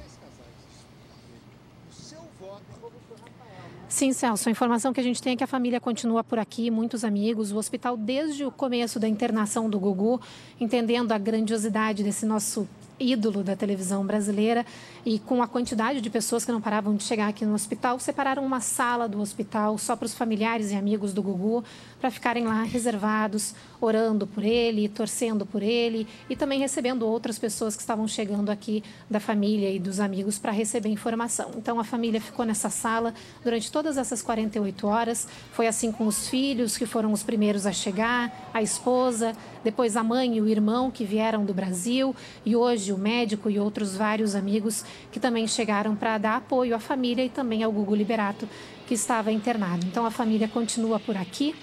Sim, 3.88 4.12
Celso. 4.12 4.48
A 4.48 4.52
informação 4.52 4.92
que 4.92 5.00
a 5.00 5.02
gente 5.02 5.20
tem 5.20 5.32
é 5.32 5.36
que 5.36 5.42
a 5.42 5.46
família 5.46 5.80
continua 5.80 6.22
por 6.22 6.38
aqui, 6.38 6.70
muitos 6.70 7.04
amigos. 7.04 7.50
O 7.50 7.56
hospital, 7.56 7.96
desde 7.96 8.44
o 8.44 8.50
começo 8.50 9.00
da 9.00 9.08
internação 9.08 9.68
do 9.68 9.80
Gugu, 9.80 10.20
entendendo 10.60 11.10
a 11.10 11.18
grandiosidade 11.18 12.04
desse 12.04 12.26
nosso 12.26 12.68
ídolo 13.00 13.42
da 13.42 13.56
televisão 13.56 14.04
brasileira 14.04 14.64
e 15.04 15.18
com 15.18 15.42
a 15.42 15.46
quantidade 15.46 16.00
de 16.00 16.10
pessoas 16.10 16.44
que 16.44 16.52
não 16.52 16.60
paravam 16.60 16.94
de 16.94 17.02
chegar 17.02 17.28
aqui 17.28 17.44
no 17.44 17.54
hospital, 17.54 17.98
separaram 17.98 18.44
uma 18.44 18.60
sala 18.60 19.08
do 19.08 19.20
hospital 19.20 19.78
só 19.78 19.96
para 19.96 20.06
os 20.06 20.14
familiares 20.14 20.70
e 20.70 20.74
amigos 20.74 21.12
do 21.12 21.22
Gugu, 21.22 21.64
para 22.00 22.10
ficarem 22.10 22.44
lá 22.44 22.62
reservados, 22.62 23.54
orando 23.80 24.26
por 24.26 24.44
ele, 24.44 24.88
torcendo 24.88 25.46
por 25.46 25.62
ele 25.62 26.06
e 26.28 26.36
também 26.36 26.58
recebendo 26.58 27.06
outras 27.06 27.38
pessoas 27.38 27.74
que 27.74 27.80
estavam 27.80 28.06
chegando 28.06 28.50
aqui 28.50 28.82
da 29.08 29.20
família 29.20 29.70
e 29.70 29.78
dos 29.78 30.00
amigos 30.00 30.38
para 30.38 30.52
receber 30.52 30.88
informação. 30.88 31.52
Então 31.56 31.78
a 31.78 31.84
família 31.84 32.20
ficou 32.20 32.44
nessa 32.44 32.70
sala 32.70 33.14
durante 33.42 33.70
todas 33.70 33.96
essas 33.96 34.22
48 34.22 34.86
horas. 34.86 35.26
Foi 35.52 35.66
assim 35.66 35.90
com 35.92 36.06
os 36.06 36.28
filhos, 36.28 36.76
que 36.76 36.86
foram 36.86 37.12
os 37.12 37.22
primeiros 37.22 37.66
a 37.66 37.72
chegar, 37.72 38.50
a 38.52 38.62
esposa, 38.62 39.34
depois 39.62 39.96
a 39.96 40.02
mãe 40.02 40.36
e 40.36 40.40
o 40.40 40.48
irmão 40.48 40.90
que 40.90 41.04
vieram 41.04 41.44
do 41.44 41.54
Brasil 41.54 42.14
e 42.44 42.54
hoje 42.54 42.92
o 42.92 42.98
médico 42.98 43.50
e 43.50 43.58
outros 43.58 43.96
vários 43.96 44.34
amigos 44.34 44.84
que 45.10 45.20
também 45.20 45.46
chegaram 45.46 45.94
para 45.94 46.18
dar 46.18 46.36
apoio 46.36 46.74
à 46.74 46.78
família 46.78 47.24
e 47.24 47.28
também 47.28 47.62
ao 47.62 47.72
Gugu 47.72 47.94
Liberato, 47.94 48.48
que 48.86 48.94
estava 48.94 49.30
internado. 49.30 49.86
Então 49.86 50.06
a 50.06 50.10
família 50.10 50.48
continua 50.48 50.98
por 50.98 51.16
aqui, 51.16 51.54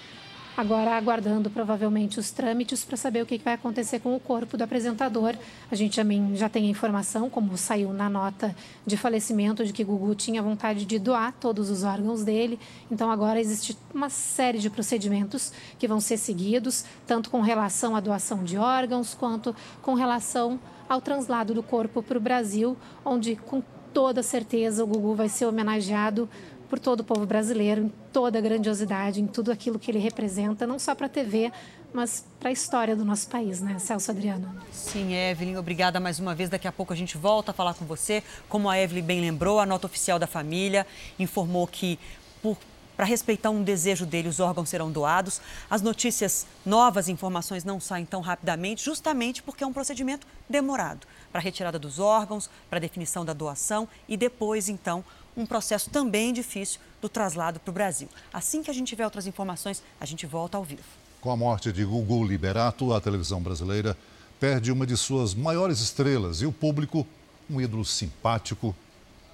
agora 0.58 0.96
aguardando 0.96 1.50
provavelmente 1.50 2.20
os 2.20 2.32
trâmites 2.32 2.84
para 2.84 2.96
saber 2.96 3.22
o 3.22 3.26
que 3.26 3.38
vai 3.38 3.56
acontecer 3.56 4.00
com 4.00 4.16
o 4.16 4.20
corpo 4.20 4.56
do 4.58 4.64
apresentador. 4.64 5.36
A 5.70 5.76
gente 5.76 5.96
também 5.96 6.36
já 6.36 6.48
tem 6.48 6.66
a 6.68 6.70
informação, 6.70 7.30
como 7.30 7.58
saiu 7.58 7.92
na 7.92 8.10
nota 8.10 8.56
de 8.86 8.96
falecimento, 8.96 9.66
de 9.66 9.74
que 9.74 9.84
Gugu 9.84 10.16
tinha 10.16 10.42
vontade 10.42 10.86
de 10.86 10.98
doar 10.98 11.34
todos 11.34 11.70
os 11.70 11.84
órgãos 11.84 12.24
dele. 12.24 12.60
Então 12.90 13.12
agora 13.12 13.40
existe 13.40 13.78
uma 13.94 14.10
série 14.10 14.60
de 14.60 14.70
procedimentos 14.70 15.52
que 15.78 15.88
vão 15.88 16.00
ser 16.00 16.18
seguidos, 16.18 16.86
tanto 17.06 17.30
com 17.30 17.42
relação 17.42 17.96
à 17.96 18.00
doação 18.00 18.44
de 18.44 18.58
órgãos, 18.58 19.14
quanto 19.14 19.56
com 19.82 19.94
relação 19.94 20.60
ao 20.88 21.02
translado 21.02 21.54
do 21.54 21.64
corpo 21.64 22.02
para 22.02 22.18
o 22.18 22.22
Brasil, 22.22 22.78
onde 23.04 23.36
com 23.36 23.62
toda 23.96 24.22
certeza 24.22 24.84
o 24.84 24.88
Gugu 24.88 25.16
vai 25.16 25.30
ser 25.30 25.46
homenageado 25.46 26.30
por 26.70 26.80
todo 26.80 27.02
o 27.02 27.04
povo 27.04 27.26
brasileiro, 27.26 27.82
em 27.82 27.94
toda 28.12 28.38
a 28.38 28.42
grandiosidade, 28.42 29.22
em 29.22 29.28
tudo 29.28 29.52
aquilo 29.52 29.78
que 29.80 29.92
ele 29.92 30.00
representa, 30.00 30.66
não 30.66 30.80
só 30.80 30.96
para 30.96 31.06
a 31.06 31.10
TV, 31.10 31.52
mas 31.94 32.26
para 32.40 32.50
a 32.50 32.52
história 32.52 32.96
do 32.96 33.06
nosso 33.06 33.28
país, 33.30 33.62
né, 33.62 33.80
Celso 33.80 34.12
Adriano? 34.12 34.54
Sim, 34.72 35.14
Evelyn, 35.14 35.58
obrigada 35.58 36.00
mais 36.00 36.20
uma 36.20 36.36
vez. 36.36 36.50
Daqui 36.50 36.68
a 36.68 36.72
pouco 36.72 36.92
a 36.92 36.96
gente 36.96 37.18
volta 37.18 37.52
a 37.52 37.54
falar 37.54 37.74
com 37.74 37.86
você. 37.86 38.22
Como 38.50 38.70
a 38.70 38.78
Evelyn 38.78 39.04
bem 39.04 39.22
lembrou, 39.22 39.60
a 39.60 39.66
nota 39.66 39.88
oficial 39.88 40.20
da 40.20 40.28
família 40.28 40.86
informou 41.18 41.66
que, 41.68 41.98
por 42.42 42.58
para 42.96 43.06
respeitar 43.06 43.50
um 43.50 43.64
desejo 43.64 44.06
dele, 44.06 44.30
os 44.30 44.40
órgãos 44.40 44.70
serão 44.70 44.92
doados. 44.92 45.42
As 45.70 45.82
notícias 45.82 46.48
novas, 46.66 47.10
informações 47.10 47.64
não 47.64 47.80
saem 47.80 48.06
tão 48.06 48.22
rapidamente, 48.22 48.84
justamente 48.84 49.44
porque 49.44 49.64
é 49.64 49.68
um 49.68 49.74
procedimento 49.74 50.26
demorado 50.50 51.06
para 51.32 51.42
retirada 51.42 51.78
dos 51.78 52.00
órgãos, 52.00 52.50
para 52.70 52.80
definição 52.80 53.26
da 53.26 53.34
doação 53.34 53.88
e 54.08 54.16
depois, 54.16 54.70
então, 54.70 55.04
um 55.36 55.46
processo 55.46 55.90
também 55.90 56.34
difícil 56.34 56.80
do 57.02 57.10
traslado 57.10 57.60
para 57.60 57.70
o 57.70 57.74
Brasil. 57.74 58.08
Assim 58.34 58.64
que 58.64 58.72
a 58.72 58.74
gente 58.74 58.88
tiver 58.88 59.06
outras 59.06 59.28
informações, 59.28 59.84
a 60.00 60.06
gente 60.06 60.26
volta 60.26 60.58
ao 60.58 60.64
vivo. 60.64 60.84
Com 61.22 61.32
a 61.32 61.38
morte 61.38 61.72
de 61.72 61.84
Gugu 61.84 62.24
Liberato, 62.24 62.94
a 62.94 63.02
televisão 63.02 63.42
brasileira 63.42 63.98
perde 64.40 64.72
uma 64.72 64.86
de 64.86 64.96
suas 64.96 65.34
maiores 65.34 65.80
estrelas 65.80 66.42
e 66.42 66.46
o 66.46 66.52
público, 66.52 67.06
um 67.50 67.60
ídolo 67.60 67.84
simpático 67.84 68.76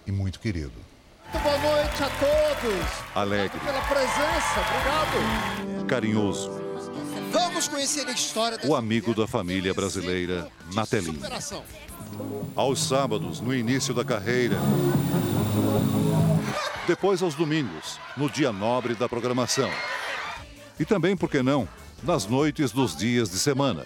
e 0.06 0.12
muito 0.12 0.40
querido. 0.40 0.74
Muito 1.34 1.44
boa 1.44 1.58
noite 1.58 2.04
a 2.04 2.10
todos. 2.10 3.16
Alegre. 3.16 3.60
Pela 3.60 3.82
presença, 3.82 4.60
obrigado. 4.60 5.88
Carinhoso. 5.88 6.52
Vamos 7.32 7.68
conhecer 7.68 8.06
a 8.08 8.12
história 8.12 8.60
O 8.66 8.76
amigo 8.76 9.16
da 9.16 9.26
família 9.26 9.74
brasileira 9.74 10.50
na 10.74 10.86
telinha. 10.86 11.20
Aos 12.56 12.86
sábados, 12.86 13.40
no 13.40 13.54
início 13.54 13.94
da 13.94 14.04
carreira. 14.04 14.58
Depois 16.88 17.22
aos 17.22 17.36
domingos, 17.36 18.00
no 18.18 18.30
dia 18.30 18.52
nobre 18.52 18.96
da 18.96 19.08
programação. 19.08 19.70
E 20.80 20.86
também, 20.86 21.16
por 21.16 21.30
que 21.30 21.42
não, 21.44 21.68
nas 22.04 22.26
noites 22.26 22.72
dos 22.72 22.96
dias 22.96 23.30
de 23.30 23.38
semana. 23.38 23.86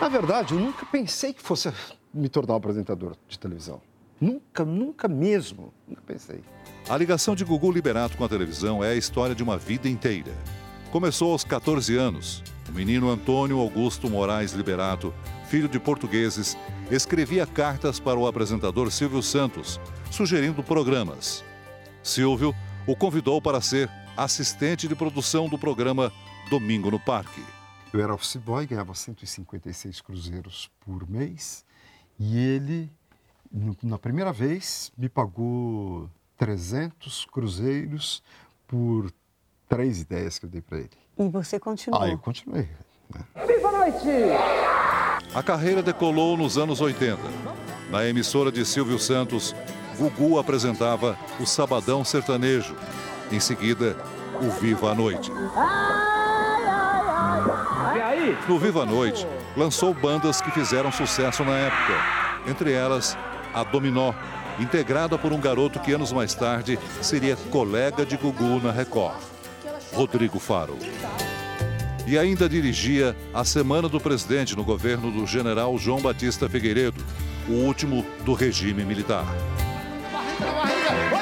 Na 0.00 0.08
verdade, 0.08 0.54
eu 0.54 0.60
nunca 0.60 0.86
pensei 0.86 1.32
que 1.32 1.42
fosse 1.42 1.72
me 2.14 2.28
tornar 2.28 2.54
um 2.54 2.56
apresentador 2.56 3.16
de 3.28 3.38
televisão. 3.38 3.80
Nunca, 4.20 4.64
nunca 4.64 5.08
mesmo. 5.08 5.72
Nunca 5.86 6.02
pensei. 6.06 6.40
A 6.88 6.96
ligação 6.96 7.34
de 7.34 7.44
Gugu 7.44 7.70
Liberato 7.72 8.16
com 8.16 8.24
a 8.24 8.28
televisão 8.28 8.82
é 8.82 8.90
a 8.90 8.94
história 8.94 9.34
de 9.34 9.42
uma 9.42 9.58
vida 9.58 9.88
inteira. 9.88 10.32
Começou 10.90 11.32
aos 11.32 11.44
14 11.44 11.96
anos. 11.96 12.42
O 12.68 12.72
menino 12.72 13.10
Antônio 13.10 13.58
Augusto 13.58 14.08
Moraes 14.08 14.52
Liberato, 14.52 15.12
filho 15.48 15.68
de 15.68 15.78
portugueses, 15.78 16.56
escrevia 16.90 17.46
cartas 17.46 17.98
para 17.98 18.18
o 18.18 18.26
apresentador 18.26 18.90
Silvio 18.90 19.22
Santos, 19.22 19.80
sugerindo 20.10 20.62
programas. 20.62 21.44
Silvio 22.02 22.54
o 22.86 22.94
convidou 22.94 23.40
para 23.42 23.60
ser 23.60 23.90
assistente 24.16 24.86
de 24.86 24.94
produção 24.94 25.48
do 25.48 25.58
programa 25.58 26.12
Domingo 26.48 26.90
no 26.90 27.00
Parque. 27.00 27.42
Eu 27.92 28.00
era 28.00 28.14
office 28.14 28.36
boy, 28.36 28.66
ganhava 28.66 28.94
156 28.94 30.00
cruzeiros 30.00 30.70
por 30.84 31.08
mês 31.08 31.64
e 32.18 32.38
ele 32.38 32.90
na 33.82 33.98
primeira 33.98 34.32
vez, 34.32 34.92
me 34.96 35.08
pagou 35.08 36.10
300 36.36 37.24
cruzeiros 37.26 38.22
por 38.66 39.10
três 39.68 40.00
ideias 40.00 40.38
que 40.38 40.46
eu 40.46 40.50
dei 40.50 40.60
para 40.60 40.78
ele. 40.78 40.90
E 41.18 41.28
você 41.28 41.58
continuou? 41.58 42.02
Ah, 42.02 42.08
eu 42.08 42.18
continuei. 42.18 42.68
Né? 43.08 43.24
Viva 43.46 43.68
a 43.68 43.72
noite! 43.72 44.75
A 45.36 45.42
carreira 45.42 45.82
decolou 45.82 46.34
nos 46.34 46.56
anos 46.56 46.80
80. 46.80 47.20
Na 47.90 48.08
emissora 48.08 48.50
de 48.50 48.64
Silvio 48.64 48.98
Santos, 48.98 49.54
Gugu 49.98 50.38
apresentava 50.38 51.14
o 51.38 51.44
Sabadão 51.44 52.02
Sertanejo. 52.02 52.74
Em 53.30 53.38
seguida, 53.38 53.94
o 54.40 54.48
Viva 54.48 54.92
a 54.92 54.94
Noite. 54.94 55.30
No 58.48 58.58
Viva 58.58 58.84
a 58.84 58.86
Noite, 58.86 59.26
lançou 59.54 59.92
bandas 59.92 60.40
que 60.40 60.50
fizeram 60.50 60.90
sucesso 60.90 61.44
na 61.44 61.52
época. 61.52 61.92
Entre 62.46 62.72
elas, 62.72 63.14
a 63.52 63.62
Dominó, 63.62 64.14
integrada 64.58 65.18
por 65.18 65.34
um 65.34 65.38
garoto 65.38 65.78
que 65.80 65.92
anos 65.92 66.12
mais 66.12 66.34
tarde 66.34 66.78
seria 67.02 67.36
colega 67.50 68.06
de 68.06 68.16
Gugu 68.16 68.58
na 68.62 68.72
Record, 68.72 69.18
Rodrigo 69.92 70.38
Faro. 70.38 70.78
E 72.06 72.16
ainda 72.16 72.48
dirigia 72.48 73.16
a 73.34 73.44
Semana 73.44 73.88
do 73.88 74.00
Presidente 74.00 74.56
no 74.56 74.62
governo 74.62 75.10
do 75.10 75.26
general 75.26 75.76
João 75.76 76.00
Batista 76.00 76.48
Figueiredo, 76.48 77.04
o 77.48 77.52
último 77.52 78.06
do 78.24 78.32
regime 78.32 78.84
militar. 78.84 79.26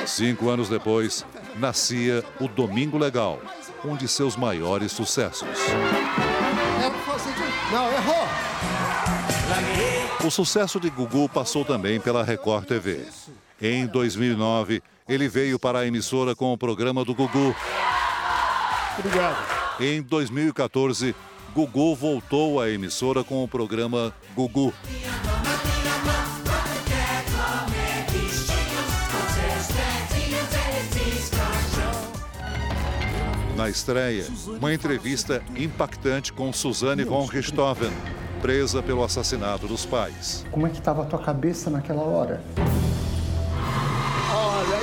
Cinco 0.06 0.50
anos 0.50 0.68
depois, 0.68 1.24
nascia 1.56 2.22
o 2.38 2.46
Domingo 2.46 2.98
Legal, 2.98 3.40
um 3.82 3.96
de 3.96 4.06
seus 4.06 4.36
maiores 4.36 4.92
sucessos. 4.92 5.48
Não, 7.72 7.92
errou! 7.92 8.28
O 10.22 10.30
sucesso 10.30 10.78
de 10.78 10.90
Gugu 10.90 11.28
passou 11.30 11.64
também 11.64 11.98
pela 11.98 12.22
Record 12.22 12.66
TV. 12.66 13.06
Em 13.60 13.86
2009, 13.86 14.82
ele 15.08 15.28
veio 15.28 15.58
para 15.58 15.80
a 15.80 15.86
emissora 15.86 16.34
com 16.34 16.52
o 16.52 16.58
programa 16.58 17.04
do 17.04 17.14
Gugu. 17.14 17.54
Obrigado. 18.98 19.63
Em 19.80 20.00
2014, 20.00 21.16
Gugu 21.52 21.96
voltou 21.96 22.60
à 22.60 22.70
emissora 22.70 23.24
com 23.24 23.42
o 23.42 23.48
programa 23.48 24.14
Gugu. 24.32 24.72
Na 33.56 33.68
estreia, 33.68 34.26
uma 34.46 34.72
entrevista 34.72 35.42
impactante 35.56 36.32
com 36.32 36.52
Suzane 36.52 37.02
von 37.02 37.24
Richthofen, 37.24 37.90
presa 38.40 38.80
pelo 38.80 39.02
assassinato 39.02 39.66
dos 39.66 39.84
pais. 39.84 40.46
Como 40.52 40.68
é 40.68 40.70
que 40.70 40.78
estava 40.78 41.02
a 41.02 41.06
tua 41.06 41.18
cabeça 41.18 41.68
naquela 41.68 42.02
hora? 42.02 42.44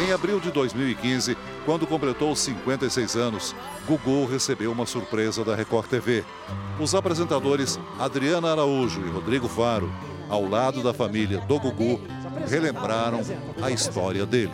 Em 0.02 0.12
abril 0.12 0.40
de 0.40 0.50
2015, 0.52 1.38
quando 1.64 1.86
completou 1.86 2.36
56 2.36 3.16
anos, 3.16 3.56
Gugu 3.88 4.26
recebeu 4.26 4.72
uma 4.72 4.88
surpresa 4.88 5.46
da 5.46 5.56
Record 5.56 5.88
TV. 5.88 6.26
Os 6.80 6.96
apresentadores 6.96 7.80
Adriana 8.00 8.52
Araújo 8.52 9.06
e 9.06 9.10
Rodrigo 9.12 9.48
Faro, 9.48 9.94
ao 10.28 10.44
lado 10.50 10.82
da 10.82 10.92
família 10.92 11.38
do 11.42 11.60
Gugu, 11.60 12.02
relembraram 12.50 13.22
a 13.62 13.70
história 13.70 14.26
dele. 14.26 14.52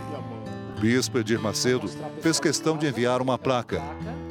Bispo 0.82 1.18
Edir 1.20 1.40
Macedo 1.40 1.90
fez 2.20 2.42
questão 2.42 2.78
de 2.78 2.86
enviar 2.86 3.22
uma 3.22 3.38
placa. 3.38 3.82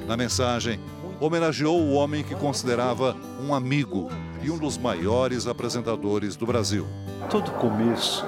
Na 0.06 0.18
mensagem, 0.18 0.78
homenageou 1.18 1.80
o 1.80 1.94
homem 1.94 2.22
que 2.22 2.34
considerava 2.34 3.16
um 3.40 3.54
amigo 3.54 4.10
e 4.42 4.50
um 4.50 4.58
dos 4.58 4.76
maiores 4.76 5.46
apresentadores 5.46 6.36
do 6.36 6.44
Brasil. 6.44 6.86
Todo 7.30 7.50
começo 7.52 8.22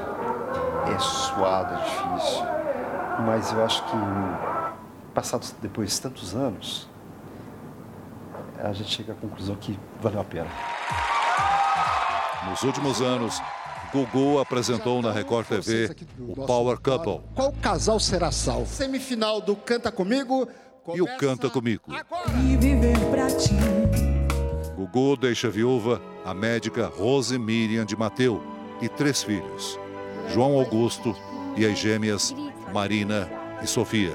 é 0.86 0.98
suado, 0.98 1.74
é 1.74 1.84
difícil, 1.84 2.57
mas 3.20 3.52
eu 3.52 3.64
acho 3.64 3.84
que 3.84 3.96
passados 5.14 5.54
depois 5.60 5.94
de 5.94 6.00
tantos 6.00 6.34
anos, 6.34 6.88
a 8.58 8.72
gente 8.72 8.90
chega 8.90 9.12
à 9.12 9.16
conclusão 9.16 9.56
que 9.56 9.78
valeu 10.00 10.20
a 10.20 10.24
pena. 10.24 10.48
Nos 12.48 12.62
últimos 12.62 13.00
anos, 13.00 13.40
Gugu 13.92 14.38
apresentou 14.38 15.02
na 15.02 15.12
Record 15.12 15.46
TV 15.46 15.94
o 16.20 16.46
Power 16.46 16.78
Couple. 16.78 17.20
Qual 17.34 17.52
casal 17.60 17.98
será 17.98 18.30
salvo? 18.30 18.66
Semifinal 18.66 19.40
do 19.40 19.56
Canta 19.56 19.90
Comigo. 19.90 20.48
E 20.94 21.02
o 21.02 21.16
Canta 21.16 21.50
Comigo. 21.50 21.84
E 22.44 22.56
viver 22.56 22.98
pra 23.10 23.26
ti. 23.26 23.54
Gugu 24.76 25.16
deixa 25.16 25.50
viúva 25.50 26.00
a 26.24 26.32
médica 26.32 26.86
Rose 26.86 27.38
Miriam 27.38 27.84
de 27.84 27.96
Mateu 27.96 28.42
e 28.80 28.88
três 28.88 29.22
filhos, 29.22 29.78
João 30.32 30.58
Augusto 30.58 31.14
e 31.56 31.66
as 31.66 31.78
gêmeas 31.78 32.34
Marina 32.72 33.28
e 33.62 33.66
Sofia. 33.66 34.14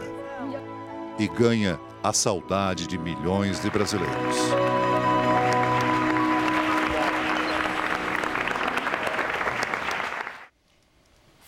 E 1.19 1.27
ganha 1.27 1.79
a 2.03 2.13
saudade 2.13 2.87
de 2.87 2.97
milhões 2.97 3.61
de 3.61 3.69
brasileiros. 3.69 4.37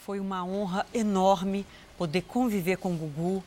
Foi 0.06 0.20
uma 0.20 0.46
honra 0.46 0.86
enorme 0.94 1.66
poder 1.98 2.22
conviver 2.22 2.78
com 2.78 2.94
o 2.94 2.98
Gugu 2.98 3.44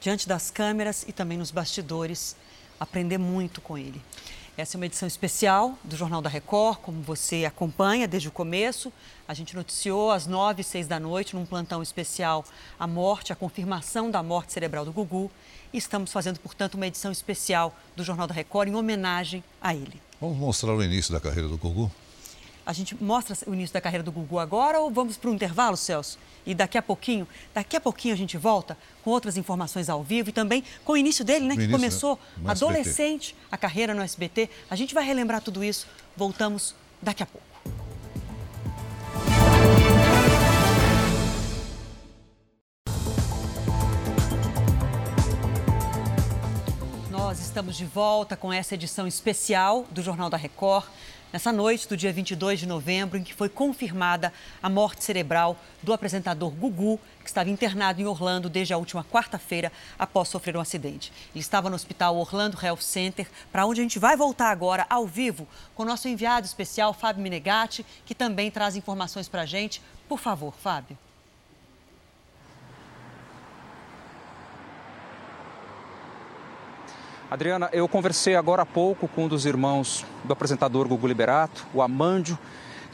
diante 0.00 0.26
das 0.26 0.50
câmeras 0.50 1.04
e 1.06 1.12
também 1.12 1.38
nos 1.38 1.50
bastidores, 1.50 2.34
aprender 2.80 3.18
muito 3.18 3.60
com 3.60 3.78
ele. 3.78 4.02
Essa 4.54 4.76
é 4.76 4.78
uma 4.78 4.84
edição 4.84 5.08
especial 5.08 5.78
do 5.82 5.96
Jornal 5.96 6.20
da 6.20 6.28
Record, 6.28 6.76
como 6.80 7.00
você 7.00 7.46
acompanha 7.46 8.06
desde 8.06 8.28
o 8.28 8.30
começo. 8.30 8.92
A 9.26 9.32
gente 9.32 9.56
noticiou 9.56 10.10
às 10.10 10.26
nove 10.26 10.60
e 10.60 10.64
seis 10.64 10.86
da 10.86 11.00
noite, 11.00 11.34
num 11.34 11.46
plantão 11.46 11.82
especial, 11.82 12.44
a 12.78 12.86
morte, 12.86 13.32
a 13.32 13.36
confirmação 13.36 14.10
da 14.10 14.22
morte 14.22 14.52
cerebral 14.52 14.84
do 14.84 14.92
Gugu. 14.92 15.30
E 15.72 15.78
estamos 15.78 16.12
fazendo, 16.12 16.38
portanto, 16.38 16.74
uma 16.74 16.86
edição 16.86 17.10
especial 17.10 17.74
do 17.96 18.04
Jornal 18.04 18.26
da 18.26 18.34
Record 18.34 18.68
em 18.68 18.74
homenagem 18.74 19.42
a 19.58 19.74
ele. 19.74 19.98
Vamos 20.20 20.36
mostrar 20.36 20.74
o 20.74 20.82
início 20.82 21.14
da 21.14 21.18
carreira 21.18 21.48
do 21.48 21.56
Gugu? 21.56 21.90
A 22.64 22.72
gente 22.72 22.96
mostra 23.02 23.36
o 23.46 23.54
início 23.54 23.74
da 23.74 23.80
carreira 23.80 24.04
do 24.04 24.12
Gugu 24.12 24.38
agora 24.38 24.78
ou 24.78 24.90
vamos 24.90 25.16
para 25.16 25.28
um 25.28 25.34
intervalo, 25.34 25.76
Celso? 25.76 26.16
E 26.46 26.54
daqui 26.54 26.78
a 26.78 26.82
pouquinho, 26.82 27.26
daqui 27.52 27.76
a 27.76 27.80
pouquinho 27.80 28.14
a 28.14 28.16
gente 28.16 28.36
volta 28.36 28.78
com 29.02 29.10
outras 29.10 29.36
informações 29.36 29.88
ao 29.88 30.02
vivo 30.02 30.30
e 30.30 30.32
também 30.32 30.62
com 30.84 30.92
o 30.92 30.96
início 30.96 31.24
dele, 31.24 31.44
né? 31.46 31.54
que 31.54 31.62
início, 31.62 31.76
começou 31.76 32.18
né? 32.36 32.50
adolescente 32.50 33.34
a 33.50 33.56
carreira 33.56 33.94
no 33.94 34.02
SBT. 34.02 34.48
A 34.70 34.76
gente 34.76 34.94
vai 34.94 35.04
relembrar 35.04 35.40
tudo 35.40 35.64
isso. 35.64 35.88
Voltamos 36.16 36.74
daqui 37.00 37.22
a 37.22 37.26
pouco. 37.26 37.46
Nós 47.10 47.40
estamos 47.40 47.76
de 47.76 47.84
volta 47.84 48.36
com 48.36 48.52
essa 48.52 48.74
edição 48.74 49.06
especial 49.06 49.84
do 49.90 50.02
Jornal 50.02 50.30
da 50.30 50.36
Record 50.36 50.84
nessa 51.32 51.50
noite 51.50 51.88
do 51.88 51.96
dia 51.96 52.12
22 52.12 52.60
de 52.60 52.66
novembro, 52.66 53.16
em 53.16 53.22
que 53.22 53.32
foi 53.32 53.48
confirmada 53.48 54.32
a 54.62 54.68
morte 54.68 55.02
cerebral 55.02 55.56
do 55.82 55.92
apresentador 55.92 56.50
Gugu, 56.50 57.00
que 57.22 57.28
estava 57.28 57.48
internado 57.48 58.00
em 58.00 58.04
Orlando 58.04 58.50
desde 58.50 58.74
a 58.74 58.78
última 58.78 59.02
quarta-feira 59.02 59.72
após 59.98 60.28
sofrer 60.28 60.56
um 60.56 60.60
acidente. 60.60 61.12
Ele 61.34 61.40
estava 61.40 61.70
no 61.70 61.76
hospital 61.76 62.16
Orlando 62.16 62.58
Health 62.62 62.82
Center, 62.82 63.28
para 63.50 63.66
onde 63.66 63.80
a 63.80 63.82
gente 63.82 63.98
vai 63.98 64.16
voltar 64.16 64.50
agora 64.50 64.86
ao 64.90 65.06
vivo 65.06 65.48
com 65.74 65.82
o 65.82 65.86
nosso 65.86 66.08
enviado 66.08 66.46
especial, 66.46 66.92
Fábio 66.92 67.22
Menegatti, 67.22 67.86
que 68.04 68.14
também 68.14 68.50
traz 68.50 68.76
informações 68.76 69.28
para 69.28 69.42
a 69.42 69.46
gente. 69.46 69.80
Por 70.08 70.18
favor, 70.18 70.54
Fábio. 70.54 70.98
Adriana, 77.32 77.70
eu 77.72 77.88
conversei 77.88 78.36
agora 78.36 78.60
há 78.60 78.66
pouco 78.66 79.08
com 79.08 79.24
um 79.24 79.28
dos 79.28 79.46
irmãos 79.46 80.04
do 80.22 80.34
apresentador 80.34 80.86
Gugu 80.86 81.06
Liberato, 81.06 81.66
o 81.72 81.80
Amândio, 81.80 82.38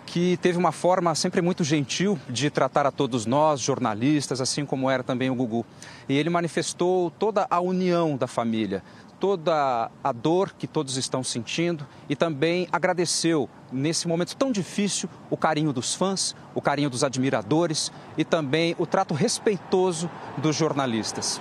que 0.06 0.36
teve 0.36 0.56
uma 0.56 0.70
forma 0.70 1.12
sempre 1.16 1.42
muito 1.42 1.64
gentil 1.64 2.16
de 2.28 2.48
tratar 2.48 2.86
a 2.86 2.92
todos 2.92 3.26
nós, 3.26 3.58
jornalistas, 3.58 4.40
assim 4.40 4.64
como 4.64 4.88
era 4.88 5.02
também 5.02 5.28
o 5.28 5.34
Gugu. 5.34 5.66
E 6.08 6.16
ele 6.16 6.30
manifestou 6.30 7.10
toda 7.10 7.48
a 7.50 7.58
união 7.58 8.16
da 8.16 8.28
família, 8.28 8.80
toda 9.18 9.90
a 10.04 10.12
dor 10.12 10.54
que 10.56 10.68
todos 10.68 10.96
estão 10.96 11.24
sentindo 11.24 11.84
e 12.08 12.14
também 12.14 12.68
agradeceu, 12.70 13.50
nesse 13.72 14.06
momento 14.06 14.36
tão 14.36 14.52
difícil, 14.52 15.08
o 15.28 15.36
carinho 15.36 15.72
dos 15.72 15.96
fãs, 15.96 16.36
o 16.54 16.62
carinho 16.62 16.88
dos 16.88 17.02
admiradores 17.02 17.90
e 18.16 18.24
também 18.24 18.76
o 18.78 18.86
trato 18.86 19.14
respeitoso 19.14 20.08
dos 20.36 20.54
jornalistas. 20.54 21.40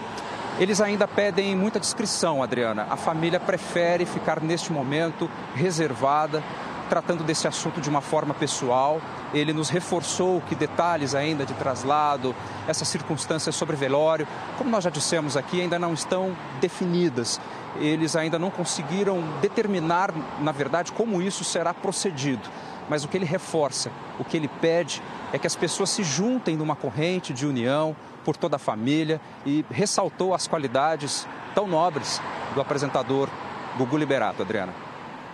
Eles 0.59 0.81
ainda 0.81 1.07
pedem 1.07 1.55
muita 1.55 1.79
discrição, 1.79 2.41
Adriana. 2.41 2.87
A 2.89 2.97
família 2.97 3.39
prefere 3.39 4.07
ficar 4.07 4.41
neste 4.41 4.73
momento 4.73 5.29
reservada, 5.53 6.43
tratando 6.89 7.23
desse 7.23 7.47
assunto 7.47 7.79
de 7.79 7.87
uma 7.87 8.01
forma 8.01 8.33
pessoal. 8.33 8.99
Ele 9.35 9.53
nos 9.53 9.69
reforçou 9.69 10.41
que 10.41 10.55
detalhes 10.55 11.13
ainda 11.13 11.45
de 11.45 11.53
traslado, 11.53 12.35
essas 12.67 12.87
circunstâncias 12.87 13.55
sobre 13.55 13.75
velório, 13.75 14.27
como 14.57 14.71
nós 14.71 14.83
já 14.83 14.89
dissemos 14.89 15.37
aqui, 15.37 15.61
ainda 15.61 15.77
não 15.77 15.93
estão 15.93 16.35
definidas. 16.59 17.39
Eles 17.79 18.15
ainda 18.15 18.39
não 18.39 18.49
conseguiram 18.49 19.21
determinar, 19.39 20.11
na 20.39 20.51
verdade, 20.51 20.91
como 20.91 21.21
isso 21.21 21.43
será 21.43 21.71
procedido. 21.71 22.49
Mas 22.89 23.03
o 23.03 23.07
que 23.07 23.15
ele 23.15 23.25
reforça, 23.25 23.91
o 24.17 24.23
que 24.23 24.35
ele 24.35 24.47
pede 24.47 25.03
é 25.31 25.37
que 25.37 25.45
as 25.45 25.55
pessoas 25.55 25.91
se 25.91 26.03
juntem 26.03 26.57
numa 26.57 26.75
corrente 26.75 27.31
de 27.31 27.45
união, 27.45 27.95
por 28.27 28.35
toda 28.35 28.57
a 28.57 28.59
família 28.59 29.21
e 29.45 29.63
ressaltou 29.71 30.33
as 30.33 30.47
qualidades 30.47 31.25
tão 31.55 31.65
nobres 31.65 32.19
do 32.53 32.59
apresentador 32.59 33.29
Gugu 33.77 33.95
Liberato, 33.95 34.41
Adriana. 34.41 34.73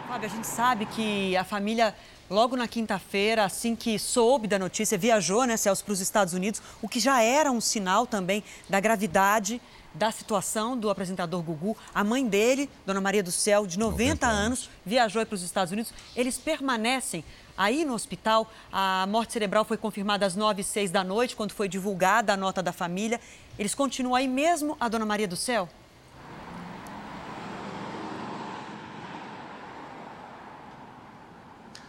Fábio, 0.07 0.27
a 0.27 0.29
gente 0.29 0.45
sabe 0.45 0.85
que 0.85 1.35
a 1.35 1.43
família, 1.43 1.95
logo 2.29 2.55
na 2.55 2.67
quinta-feira, 2.67 3.45
assim 3.45 3.75
que 3.75 3.97
soube 3.97 4.47
da 4.47 4.59
notícia, 4.59 4.95
viajou, 4.95 5.43
né, 5.45 5.57
Celso, 5.57 5.83
para 5.83 5.93
os 5.93 6.01
Estados 6.01 6.35
Unidos, 6.35 6.61
o 6.83 6.87
que 6.87 6.99
já 6.99 7.19
era 7.19 7.51
um 7.51 7.59
sinal 7.59 8.05
também 8.05 8.43
da 8.69 8.79
gravidade 8.79 9.59
da 9.91 10.11
situação 10.11 10.77
do 10.77 10.87
apresentador 10.87 11.41
Gugu. 11.41 11.75
A 11.95 12.03
mãe 12.03 12.27
dele, 12.27 12.69
Dona 12.85 13.01
Maria 13.01 13.23
do 13.23 13.31
Céu, 13.31 13.65
de 13.65 13.79
90, 13.79 14.03
90 14.03 14.27
anos, 14.27 14.37
anos, 14.43 14.69
viajou 14.85 15.25
para 15.25 15.33
os 15.35 15.41
Estados 15.41 15.71
Unidos. 15.71 15.91
Eles 16.15 16.37
permanecem 16.37 17.25
Aí 17.57 17.85
no 17.85 17.93
hospital, 17.93 18.51
a 18.71 19.05
morte 19.07 19.33
cerebral 19.33 19.63
foi 19.63 19.77
confirmada 19.77 20.25
às 20.25 20.35
9 20.35 20.61
e 20.61 20.63
6 20.63 20.89
da 20.91 21.03
noite, 21.03 21.35
quando 21.35 21.51
foi 21.51 21.67
divulgada 21.67 22.33
a 22.33 22.37
nota 22.37 22.63
da 22.63 22.73
família. 22.73 23.19
Eles 23.57 23.75
continuam 23.75 24.15
aí 24.15 24.27
mesmo, 24.27 24.75
a 24.79 24.89
Dona 24.89 25.05
Maria 25.05 25.27
do 25.27 25.35
Céu? 25.35 25.69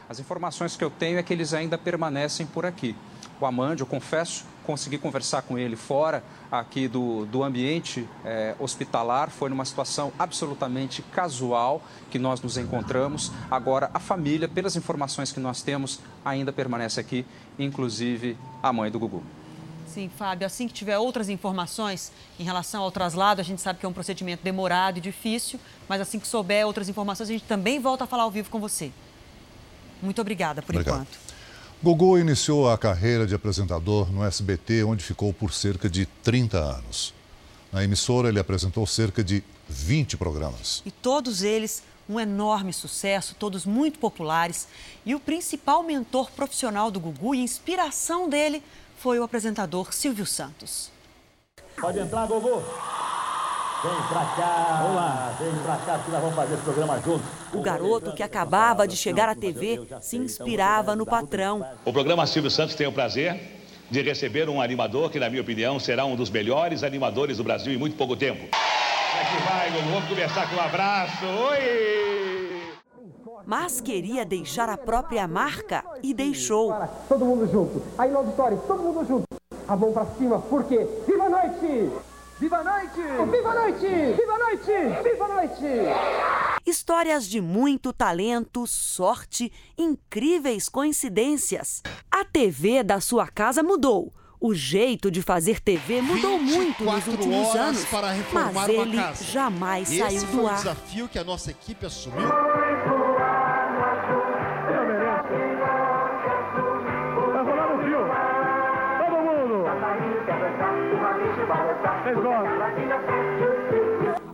As 0.06 0.20
informações 0.20 0.76
que 0.76 0.84
eu 0.84 0.90
tenho 0.90 1.18
é 1.18 1.22
que 1.22 1.32
eles 1.32 1.54
ainda 1.54 1.78
permanecem 1.78 2.46
por 2.46 2.66
aqui. 2.66 2.94
O 3.40 3.46
Amande, 3.46 3.82
eu 3.82 3.86
confesso, 3.86 4.44
consegui 4.64 4.98
conversar 4.98 5.42
com 5.42 5.58
ele 5.58 5.76
fora 5.76 6.22
aqui 6.50 6.88
do, 6.88 7.26
do 7.26 7.42
ambiente 7.42 8.08
é, 8.24 8.54
hospitalar. 8.58 9.30
Foi 9.30 9.48
numa 9.48 9.64
situação 9.64 10.12
absolutamente 10.18 11.02
casual 11.02 11.82
que 12.10 12.18
nós 12.18 12.40
nos 12.40 12.56
encontramos. 12.56 13.30
Agora, 13.50 13.90
a 13.94 14.00
família, 14.00 14.48
pelas 14.48 14.76
informações 14.76 15.32
que 15.32 15.40
nós 15.40 15.62
temos, 15.62 16.00
ainda 16.24 16.52
permanece 16.52 17.00
aqui, 17.00 17.24
inclusive 17.58 18.36
a 18.62 18.72
mãe 18.72 18.90
do 18.90 18.98
Gugu. 18.98 19.22
Sim, 19.86 20.10
Fábio. 20.16 20.44
Assim 20.44 20.66
que 20.66 20.74
tiver 20.74 20.98
outras 20.98 21.28
informações 21.28 22.10
em 22.38 22.42
relação 22.42 22.82
ao 22.82 22.90
traslado, 22.90 23.40
a 23.40 23.44
gente 23.44 23.60
sabe 23.62 23.78
que 23.78 23.86
é 23.86 23.88
um 23.88 23.92
procedimento 23.92 24.42
demorado 24.42 24.98
e 24.98 25.00
difícil, 25.00 25.60
mas 25.88 26.00
assim 26.00 26.18
que 26.18 26.26
souber 26.26 26.66
outras 26.66 26.88
informações, 26.88 27.28
a 27.28 27.32
gente 27.32 27.44
também 27.44 27.78
volta 27.78 28.02
a 28.02 28.06
falar 28.06 28.24
ao 28.24 28.30
vivo 28.30 28.50
com 28.50 28.58
você. 28.58 28.90
Muito 30.02 30.20
obrigada 30.20 30.62
por 30.62 30.74
Obrigado. 30.74 30.94
enquanto. 31.02 31.23
Gugu 31.84 32.16
iniciou 32.16 32.70
a 32.70 32.78
carreira 32.78 33.26
de 33.26 33.34
apresentador 33.34 34.10
no 34.10 34.24
SBT, 34.24 34.84
onde 34.84 35.04
ficou 35.04 35.34
por 35.34 35.52
cerca 35.52 35.86
de 35.86 36.06
30 36.22 36.56
anos. 36.56 37.12
Na 37.70 37.84
emissora, 37.84 38.30
ele 38.30 38.38
apresentou 38.38 38.86
cerca 38.86 39.22
de 39.22 39.44
20 39.68 40.16
programas. 40.16 40.82
E 40.86 40.90
todos 40.90 41.42
eles 41.42 41.82
um 42.08 42.18
enorme 42.18 42.72
sucesso, 42.72 43.36
todos 43.38 43.66
muito 43.66 43.98
populares. 43.98 44.66
E 45.04 45.14
o 45.14 45.20
principal 45.20 45.82
mentor 45.82 46.30
profissional 46.30 46.90
do 46.90 46.98
Gugu 46.98 47.34
e 47.34 47.40
inspiração 47.40 48.30
dele 48.30 48.62
foi 48.96 49.18
o 49.18 49.22
apresentador 49.22 49.92
Silvio 49.92 50.24
Santos. 50.24 50.90
Pode 51.78 51.98
entrar, 51.98 52.26
Gugu. 52.26 52.62
Vem 53.84 54.02
pra 54.08 54.24
cá, 54.34 54.78
vamos 54.80 54.96
lá, 54.96 55.36
vem 55.38 55.62
pra 55.62 55.76
cá 55.76 55.98
que 55.98 56.10
nós 56.10 56.20
vamos 56.22 56.34
fazer 56.34 56.54
esse 56.54 56.62
programa 56.62 56.98
juntos. 57.02 57.26
O 57.52 57.60
garoto 57.60 58.14
que 58.14 58.22
acabava 58.22 58.88
de 58.88 58.96
chegar 58.96 59.28
à 59.28 59.34
TV 59.34 59.86
se 60.00 60.16
inspirava 60.16 60.96
no 60.96 61.04
patrão. 61.04 61.62
O 61.84 61.92
programa 61.92 62.26
Silvio 62.26 62.50
Santos 62.50 62.74
tem 62.74 62.86
o 62.86 62.92
prazer 62.92 63.38
de 63.90 64.00
receber 64.00 64.48
um 64.48 64.62
animador 64.62 65.10
que, 65.10 65.20
na 65.20 65.28
minha 65.28 65.42
opinião, 65.42 65.78
será 65.78 66.06
um 66.06 66.16
dos 66.16 66.30
melhores 66.30 66.82
animadores 66.82 67.36
do 67.36 67.44
Brasil 67.44 67.74
em 67.74 67.76
muito 67.76 67.94
pouco 67.94 68.16
tempo. 68.16 68.42
Aqui 69.20 69.42
vai, 69.46 69.70
vamos 69.70 70.08
começar 70.08 70.48
com 70.48 70.56
um 70.56 70.60
abraço. 70.60 71.26
Oi! 71.26 72.62
Mas 73.44 73.82
queria 73.82 74.24
deixar 74.24 74.70
a 74.70 74.78
própria 74.78 75.28
marca 75.28 75.84
e 76.02 76.14
deixou. 76.14 76.74
Todo 77.06 77.26
mundo 77.26 77.46
junto. 77.52 77.82
Aí 77.98 78.10
no 78.10 78.16
auditório, 78.16 78.56
todo 78.66 78.82
mundo 78.82 79.06
junto. 79.06 79.24
A 79.68 79.76
mão 79.76 79.92
pra 79.92 80.06
cima, 80.16 80.38
porque 80.38 80.88
Viva 81.06 81.24
a 81.24 81.28
noite! 81.28 82.13
Viva 82.44 82.58
a 82.58 82.62
noite! 82.62 83.00
Viva 83.30 83.48
a 83.48 83.54
noite! 83.54 83.86
Viva 83.86 84.32
a 84.34 84.38
noite! 84.38 85.02
Viva 85.02 85.24
a 85.24 85.28
noite! 85.28 86.60
Histórias 86.66 87.26
de 87.26 87.40
muito 87.40 87.90
talento, 87.90 88.66
sorte, 88.66 89.50
incríveis 89.78 90.68
coincidências. 90.68 91.82
A 92.10 92.22
TV 92.22 92.82
da 92.82 93.00
sua 93.00 93.28
casa 93.28 93.62
mudou. 93.62 94.12
O 94.38 94.52
jeito 94.52 95.10
de 95.10 95.22
fazer 95.22 95.58
TV 95.58 96.02
mudou 96.02 96.38
muito 96.38 96.84
nos 96.84 97.06
últimos 97.06 97.54
anos, 97.56 97.86
mas 98.30 98.68
ele 98.68 98.98
jamais 99.22 99.90
Esse 99.90 100.00
saiu 100.00 100.20
foi 100.26 100.30
do 100.36 100.42
o 100.42 100.46
ar. 100.46 100.56
desafio 100.56 101.08
que 101.08 101.18
a 101.18 101.24
nossa 101.24 101.50
equipe 101.50 101.86
assumiu. 101.86 102.28
Vocês 112.04 112.16
gostam? 112.16 112.44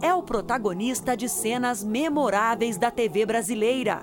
É 0.03 0.13
o 0.13 0.25
protagonista 0.25 1.17
de 1.17 1.29
cenas 1.29 1.85
memoráveis 1.85 2.77
da 2.77 2.91
TV 2.91 3.25
brasileira. 3.25 4.03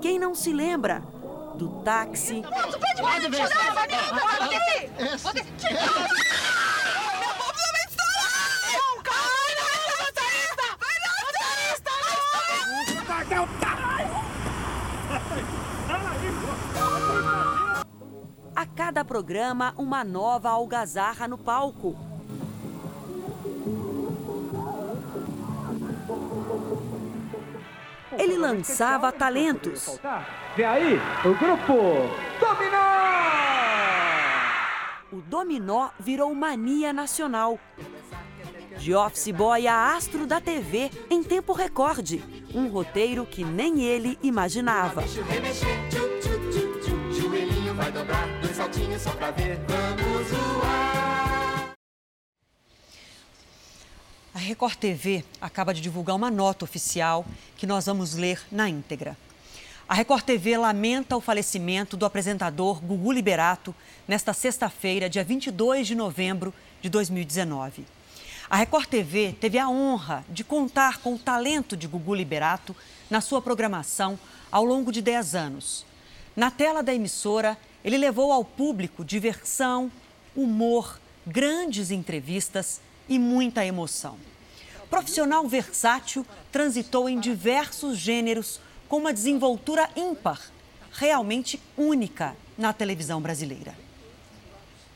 Quem 0.00 0.18
não 0.18 0.34
se 0.34 0.52
lembra 0.52 1.00
do 1.54 1.68
táxi, 1.84 2.42
a 18.56 18.66
cada 18.66 19.04
programa 19.04 19.72
uma 19.78 20.02
nova 20.02 20.50
algazarra 20.50 21.28
no 21.28 21.38
palco. 21.38 22.09
Lançava 28.40 29.12
talentos. 29.12 30.00
Vem 30.56 30.66
aí, 30.66 31.00
o 31.24 31.34
grupo 31.34 31.74
Dominó! 32.40 32.90
O 35.12 35.20
dominó 35.20 35.90
virou 35.98 36.32
mania 36.34 36.92
nacional. 36.92 37.58
De 38.78 38.94
office 38.94 39.30
boy 39.32 39.66
a 39.66 39.94
astro 39.94 40.26
da 40.26 40.40
TV 40.40 40.90
em 41.10 41.22
tempo 41.22 41.52
recorde. 41.52 42.24
Um 42.54 42.68
roteiro 42.68 43.26
que 43.26 43.44
nem 43.44 43.82
ele 43.82 44.18
imaginava. 44.22 45.02
Joelhinho 47.10 47.74
vai 47.74 47.92
dobrar, 47.92 48.26
dois 48.40 48.56
saltinhos 48.56 49.02
só 49.02 49.10
pra 49.10 49.30
ver. 49.32 49.58
Vamos 49.68 50.30
voar. 50.30 50.99
Record 54.50 54.74
TV 54.74 55.24
acaba 55.40 55.72
de 55.72 55.80
divulgar 55.80 56.16
uma 56.16 56.28
nota 56.28 56.64
oficial 56.64 57.24
que 57.56 57.68
nós 57.68 57.86
vamos 57.86 58.14
ler 58.14 58.42
na 58.50 58.68
íntegra. 58.68 59.16
A 59.88 59.94
Record 59.94 60.24
TV 60.24 60.58
lamenta 60.58 61.16
o 61.16 61.20
falecimento 61.20 61.96
do 61.96 62.04
apresentador 62.04 62.80
Gugu 62.80 63.12
Liberato 63.12 63.72
nesta 64.08 64.32
sexta-feira, 64.32 65.08
dia 65.08 65.22
22 65.22 65.86
de 65.86 65.94
novembro 65.94 66.52
de 66.82 66.90
2019. 66.90 67.86
A 68.50 68.56
Record 68.56 68.88
TV 68.88 69.36
teve 69.40 69.56
a 69.56 69.68
honra 69.68 70.24
de 70.28 70.42
contar 70.42 70.98
com 70.98 71.14
o 71.14 71.18
talento 71.18 71.76
de 71.76 71.86
Gugu 71.86 72.12
Liberato 72.12 72.74
na 73.08 73.20
sua 73.20 73.40
programação 73.40 74.18
ao 74.50 74.64
longo 74.64 74.90
de 74.90 75.00
10 75.00 75.36
anos. 75.36 75.86
Na 76.34 76.50
tela 76.50 76.82
da 76.82 76.92
emissora, 76.92 77.56
ele 77.84 77.96
levou 77.96 78.32
ao 78.32 78.44
público 78.44 79.04
diversão, 79.04 79.92
humor, 80.34 80.98
grandes 81.24 81.92
entrevistas 81.92 82.80
e 83.08 83.16
muita 83.16 83.64
emoção. 83.64 84.18
Profissional 84.90 85.46
versátil, 85.46 86.26
transitou 86.50 87.08
em 87.08 87.20
diversos 87.20 87.96
gêneros 87.96 88.60
com 88.88 88.96
uma 88.96 89.12
desenvoltura 89.12 89.88
ímpar, 89.94 90.40
realmente 90.92 91.62
única 91.78 92.34
na 92.58 92.72
televisão 92.72 93.20
brasileira. 93.20 93.72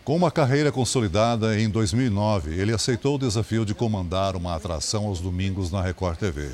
Com 0.05 0.17
uma 0.17 0.33
carreira 0.33 0.73
consolidada, 0.73 1.59
em 1.59 1.71
2009, 1.71 2.61
ele 2.61 2.75
aceitou 2.75 3.15
o 3.15 3.19
desafio 3.19 3.65
de 3.65 3.73
comandar 3.73 4.35
uma 4.35 4.55
atração 4.57 5.07
aos 5.07 5.21
domingos 5.21 5.71
na 5.71 5.81
Record 5.81 6.19
TV. 6.19 6.51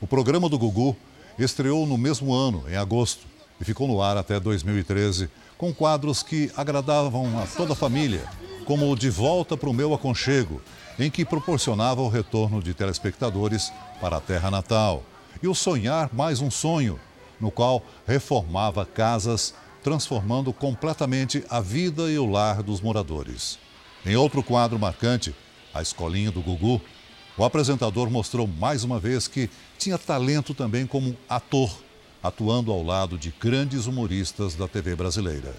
O 0.00 0.06
programa 0.06 0.48
do 0.48 0.58
Gugu 0.58 0.94
estreou 1.38 1.86
no 1.86 1.96
mesmo 1.96 2.34
ano, 2.34 2.64
em 2.68 2.76
agosto, 2.76 3.26
e 3.60 3.64
ficou 3.64 3.86
no 3.86 4.02
ar 4.02 4.16
até 4.16 4.38
2013, 4.38 5.30
com 5.56 5.72
quadros 5.72 6.22
que 6.22 6.50
agradavam 6.56 7.38
a 7.38 7.46
toda 7.46 7.72
a 7.72 7.76
família, 7.76 8.24
como 8.66 8.94
De 8.96 9.08
Volta 9.08 9.56
para 9.56 9.70
o 9.70 9.72
Meu 9.72 9.94
Aconchego, 9.94 10.60
em 10.98 11.10
que 11.10 11.24
proporcionava 11.24 12.00
o 12.00 12.08
retorno 12.08 12.62
de 12.62 12.72
telespectadores 12.72 13.72
para 14.00 14.16
a 14.16 14.20
terra 14.20 14.50
natal, 14.50 15.02
e 15.42 15.48
o 15.48 15.54
Sonhar 15.54 16.10
Mais 16.12 16.40
um 16.40 16.50
Sonho, 16.50 16.98
no 17.40 17.50
qual 17.50 17.82
reformava 18.06 18.86
casas, 18.86 19.54
transformando 19.82 20.52
completamente 20.52 21.44
a 21.50 21.60
vida 21.60 22.10
e 22.10 22.18
o 22.18 22.26
lar 22.26 22.62
dos 22.62 22.80
moradores. 22.80 23.58
Em 24.04 24.16
outro 24.16 24.42
quadro 24.42 24.78
marcante, 24.78 25.34
A 25.74 25.82
Escolinha 25.82 26.30
do 26.30 26.40
Gugu, 26.40 26.80
o 27.36 27.44
apresentador 27.44 28.10
mostrou 28.10 28.46
mais 28.46 28.82
uma 28.82 28.98
vez 28.98 29.28
que 29.28 29.50
tinha 29.78 29.98
talento 29.98 30.54
também 30.54 30.86
como 30.86 31.16
ator, 31.28 31.70
atuando 32.22 32.72
ao 32.72 32.82
lado 32.82 33.18
de 33.18 33.30
grandes 33.38 33.86
humoristas 33.86 34.54
da 34.54 34.66
TV 34.66 34.96
brasileira. 34.96 35.54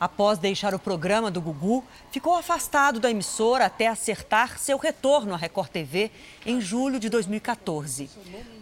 Após 0.00 0.38
deixar 0.38 0.74
o 0.74 0.78
programa 0.78 1.30
do 1.30 1.42
Gugu, 1.42 1.84
ficou 2.10 2.34
afastado 2.34 2.98
da 2.98 3.10
emissora 3.10 3.66
até 3.66 3.86
acertar 3.86 4.58
seu 4.58 4.78
retorno 4.78 5.34
à 5.34 5.36
Record 5.36 5.68
TV 5.68 6.10
em 6.46 6.58
julho 6.58 6.98
de 6.98 7.10
2014. 7.10 8.08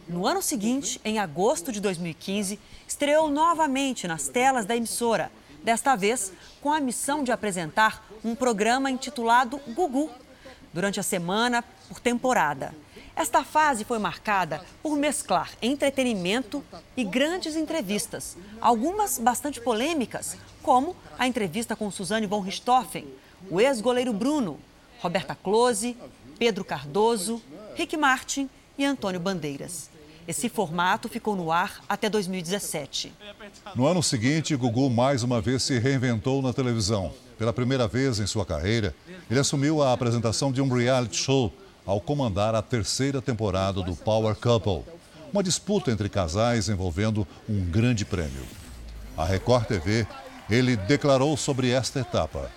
No 0.08 0.26
ano 0.26 0.42
seguinte, 0.42 1.00
em 1.04 1.20
agosto 1.20 1.70
de 1.70 1.80
2015, 1.80 2.58
estreou 2.88 3.30
novamente 3.30 4.08
nas 4.08 4.26
telas 4.26 4.66
da 4.66 4.74
emissora, 4.74 5.30
desta 5.62 5.94
vez 5.94 6.32
com 6.60 6.72
a 6.72 6.80
missão 6.80 7.22
de 7.22 7.30
apresentar 7.30 8.04
um 8.24 8.34
programa 8.34 8.90
intitulado 8.90 9.60
Gugu, 9.68 10.10
durante 10.74 10.98
a 10.98 11.04
semana 11.04 11.62
por 11.88 12.00
temporada. 12.00 12.74
Esta 13.18 13.42
fase 13.42 13.84
foi 13.84 13.98
marcada 13.98 14.64
por 14.80 14.96
mesclar 14.96 15.50
entretenimento 15.60 16.62
e 16.96 17.02
grandes 17.02 17.56
entrevistas, 17.56 18.36
algumas 18.60 19.18
bastante 19.18 19.60
polêmicas, 19.60 20.36
como 20.62 20.94
a 21.18 21.26
entrevista 21.26 21.74
com 21.74 21.90
Suzane 21.90 22.28
von 22.28 22.38
Richthofen, 22.38 23.08
o 23.50 23.60
ex-goleiro 23.60 24.12
Bruno, 24.12 24.60
Roberta 25.00 25.34
Close, 25.34 25.96
Pedro 26.38 26.64
Cardoso, 26.64 27.42
Rick 27.74 27.96
Martin 27.96 28.48
e 28.78 28.84
Antônio 28.84 29.18
Bandeiras. 29.18 29.90
Esse 30.28 30.48
formato 30.48 31.08
ficou 31.08 31.34
no 31.34 31.50
ar 31.50 31.82
até 31.88 32.08
2017. 32.08 33.12
No 33.74 33.88
ano 33.88 34.00
seguinte, 34.00 34.54
Gugu 34.54 34.88
mais 34.88 35.24
uma 35.24 35.40
vez 35.40 35.64
se 35.64 35.76
reinventou 35.80 36.40
na 36.40 36.52
televisão. 36.52 37.12
Pela 37.36 37.52
primeira 37.52 37.88
vez 37.88 38.20
em 38.20 38.26
sua 38.28 38.46
carreira, 38.46 38.94
ele 39.28 39.40
assumiu 39.40 39.82
a 39.82 39.92
apresentação 39.92 40.52
de 40.52 40.62
um 40.62 40.72
reality 40.72 41.16
show 41.16 41.52
ao 41.88 42.02
comandar 42.02 42.54
a 42.54 42.60
terceira 42.60 43.22
temporada 43.22 43.82
do 43.82 43.96
Power 43.96 44.36
Couple, 44.36 44.82
uma 45.32 45.42
disputa 45.42 45.90
entre 45.90 46.10
casais 46.10 46.68
envolvendo 46.68 47.26
um 47.48 47.64
grande 47.64 48.04
prêmio. 48.04 48.42
A 49.16 49.24
Record 49.24 49.64
TV, 49.64 50.06
ele 50.50 50.76
declarou 50.76 51.34
sobre 51.34 51.70
esta 51.70 52.00
etapa. 52.00 52.50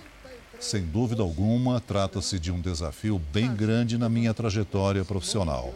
Sem 0.60 0.84
dúvida 0.84 1.22
alguma, 1.22 1.80
trata-se 1.80 2.38
de 2.38 2.52
um 2.52 2.60
desafio 2.60 3.18
bem 3.32 3.54
grande 3.54 3.96
na 3.96 4.06
minha 4.06 4.34
trajetória 4.34 5.02
profissional. 5.02 5.72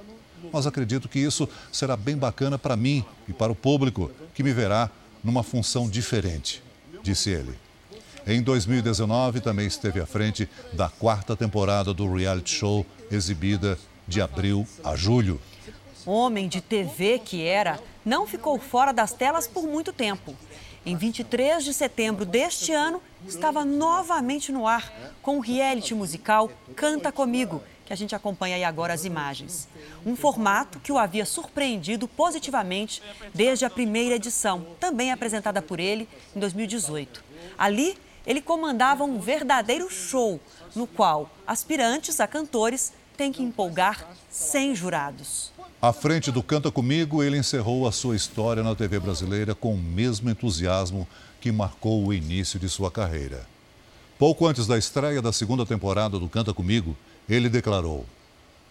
Mas 0.53 0.67
acredito 0.67 1.09
que 1.09 1.19
isso 1.19 1.49
será 1.73 1.97
bem 1.97 2.15
bacana 2.15 2.59
para 2.59 2.77
mim 2.77 3.07
e 3.27 3.33
para 3.33 3.51
o 3.51 3.57
público, 3.57 4.11
que 4.35 4.43
me 4.43 4.53
verá 4.53 4.91
numa 5.25 5.43
função 5.43 5.89
diferente, 5.89 6.63
disse 7.03 7.31
ele. 7.31 7.66
Em 8.29 8.43
2019, 8.43 9.41
também 9.41 9.69
esteve 9.69 10.01
à 10.01 10.07
frente 10.07 10.49
da 10.73 10.89
quarta 10.89 11.37
temporada 11.37 11.95
do 11.95 12.13
reality 12.13 12.51
show 12.51 12.85
exibida 13.09 13.79
de 14.05 14.21
abril 14.21 14.67
a 14.83 14.97
julho. 14.97 15.41
Homem 16.05 16.49
de 16.49 16.61
TV 16.61 17.21
que 17.21 17.45
era, 17.45 17.79
não 18.05 18.27
ficou 18.27 18.59
fora 18.59 18.93
das 18.93 19.13
telas 19.13 19.47
por 19.47 19.63
muito 19.63 19.93
tempo. 19.93 20.35
Em 20.85 20.97
23 20.97 21.65
de 21.65 21.73
setembro 21.73 22.25
deste 22.25 22.73
ano, 22.73 23.01
estava 23.29 23.65
novamente 23.65 24.51
no 24.51 24.67
ar 24.67 24.93
com 25.23 25.37
o 25.37 25.41
reality 25.41 25.95
musical 25.95 26.51
Canta 26.75 27.13
Comigo, 27.13 27.63
que 27.85 27.93
a 27.93 27.97
gente 27.97 28.15
acompanha 28.17 28.57
aí 28.57 28.65
agora 28.65 28.93
as 28.93 29.05
imagens. 29.05 29.69
Um 30.05 30.17
formato 30.17 30.81
que 30.81 30.91
o 30.91 30.99
havia 30.99 31.25
surpreendido 31.25 32.09
positivamente 32.09 33.01
desde 33.33 33.65
a 33.65 33.71
primeira 33.71 34.17
edição, 34.17 34.67
também 34.81 35.13
apresentada 35.13 35.63
por 35.63 35.79
ele 35.79 36.09
em 36.35 36.41
2018. 36.41 37.25
Ali, 37.57 37.97
ele 38.27 38.41
comandava 38.41 39.05
um 39.05 39.21
verdadeiro 39.21 39.89
show, 39.89 40.41
no 40.75 40.87
qual 40.87 41.31
aspirantes 41.47 42.19
a 42.19 42.27
cantores 42.27 42.93
têm 43.17 43.33
que 43.33 43.43
empolgar 43.43 44.07
100 44.31 44.75
jurados. 44.75 45.53
À 45.81 45.93
frente 45.93 46.33
do 46.33 46.43
Canta 46.43 46.71
Comigo, 46.71 47.23
ele 47.23 47.39
encerrou 47.39 47.87
a 47.87 47.93
sua 47.93 48.17
história 48.17 48.63
na 48.63 48.75
TV 48.75 48.99
brasileira 48.99 49.55
com 49.55 49.75
o 49.75 49.79
mesmo 49.79 50.29
entusiasmo 50.29 51.07
que 51.41 51.53
marcou 51.53 52.05
o 52.05 52.13
início 52.13 52.59
de 52.59 52.69
sua 52.69 52.91
carreira. 52.91 53.47
Pouco 54.19 54.47
antes 54.47 54.67
da 54.67 54.77
estreia 54.77 55.23
da 55.23 55.33
segunda 55.33 55.65
temporada 55.65 56.19
do 56.19 56.29
Canta 56.29 56.53
Comigo, 56.53 56.97
ele 57.29 57.49
declarou: 57.49 58.05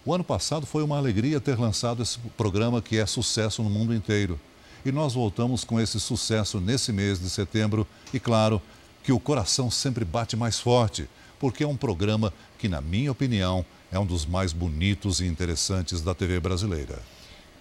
O 0.03 0.13
ano 0.13 0.23
passado 0.23 0.65
foi 0.65 0.83
uma 0.83 0.97
alegria 0.97 1.39
ter 1.39 1.57
lançado 1.57 2.03
esse 2.03 2.17
programa 2.35 2.81
que 2.81 2.97
é 2.97 3.05
sucesso 3.05 3.63
no 3.63 3.69
mundo 3.69 3.93
inteiro. 3.93 4.39
E 4.83 4.91
nós 4.91 5.13
voltamos 5.13 5.63
com 5.63 5.79
esse 5.79 5.99
sucesso 5.99 6.59
nesse 6.59 6.91
mês 6.91 7.19
de 7.19 7.29
setembro. 7.29 7.87
E 8.13 8.19
claro 8.19 8.61
que 9.05 9.13
o 9.13 9.19
coração 9.19 9.69
sempre 9.69 10.03
bate 10.03 10.35
mais 10.35 10.59
forte, 10.59 11.07
porque 11.39 11.63
é 11.63 11.67
um 11.67 11.77
programa 11.77 12.33
que, 12.57 12.67
na 12.67 12.81
minha 12.81 13.11
opinião, 13.11 13.63
é 13.91 13.99
um 13.99 14.05
dos 14.05 14.25
mais 14.25 14.51
bonitos 14.51 15.19
e 15.19 15.27
interessantes 15.27 16.01
da 16.01 16.15
TV 16.15 16.39
brasileira. 16.39 16.99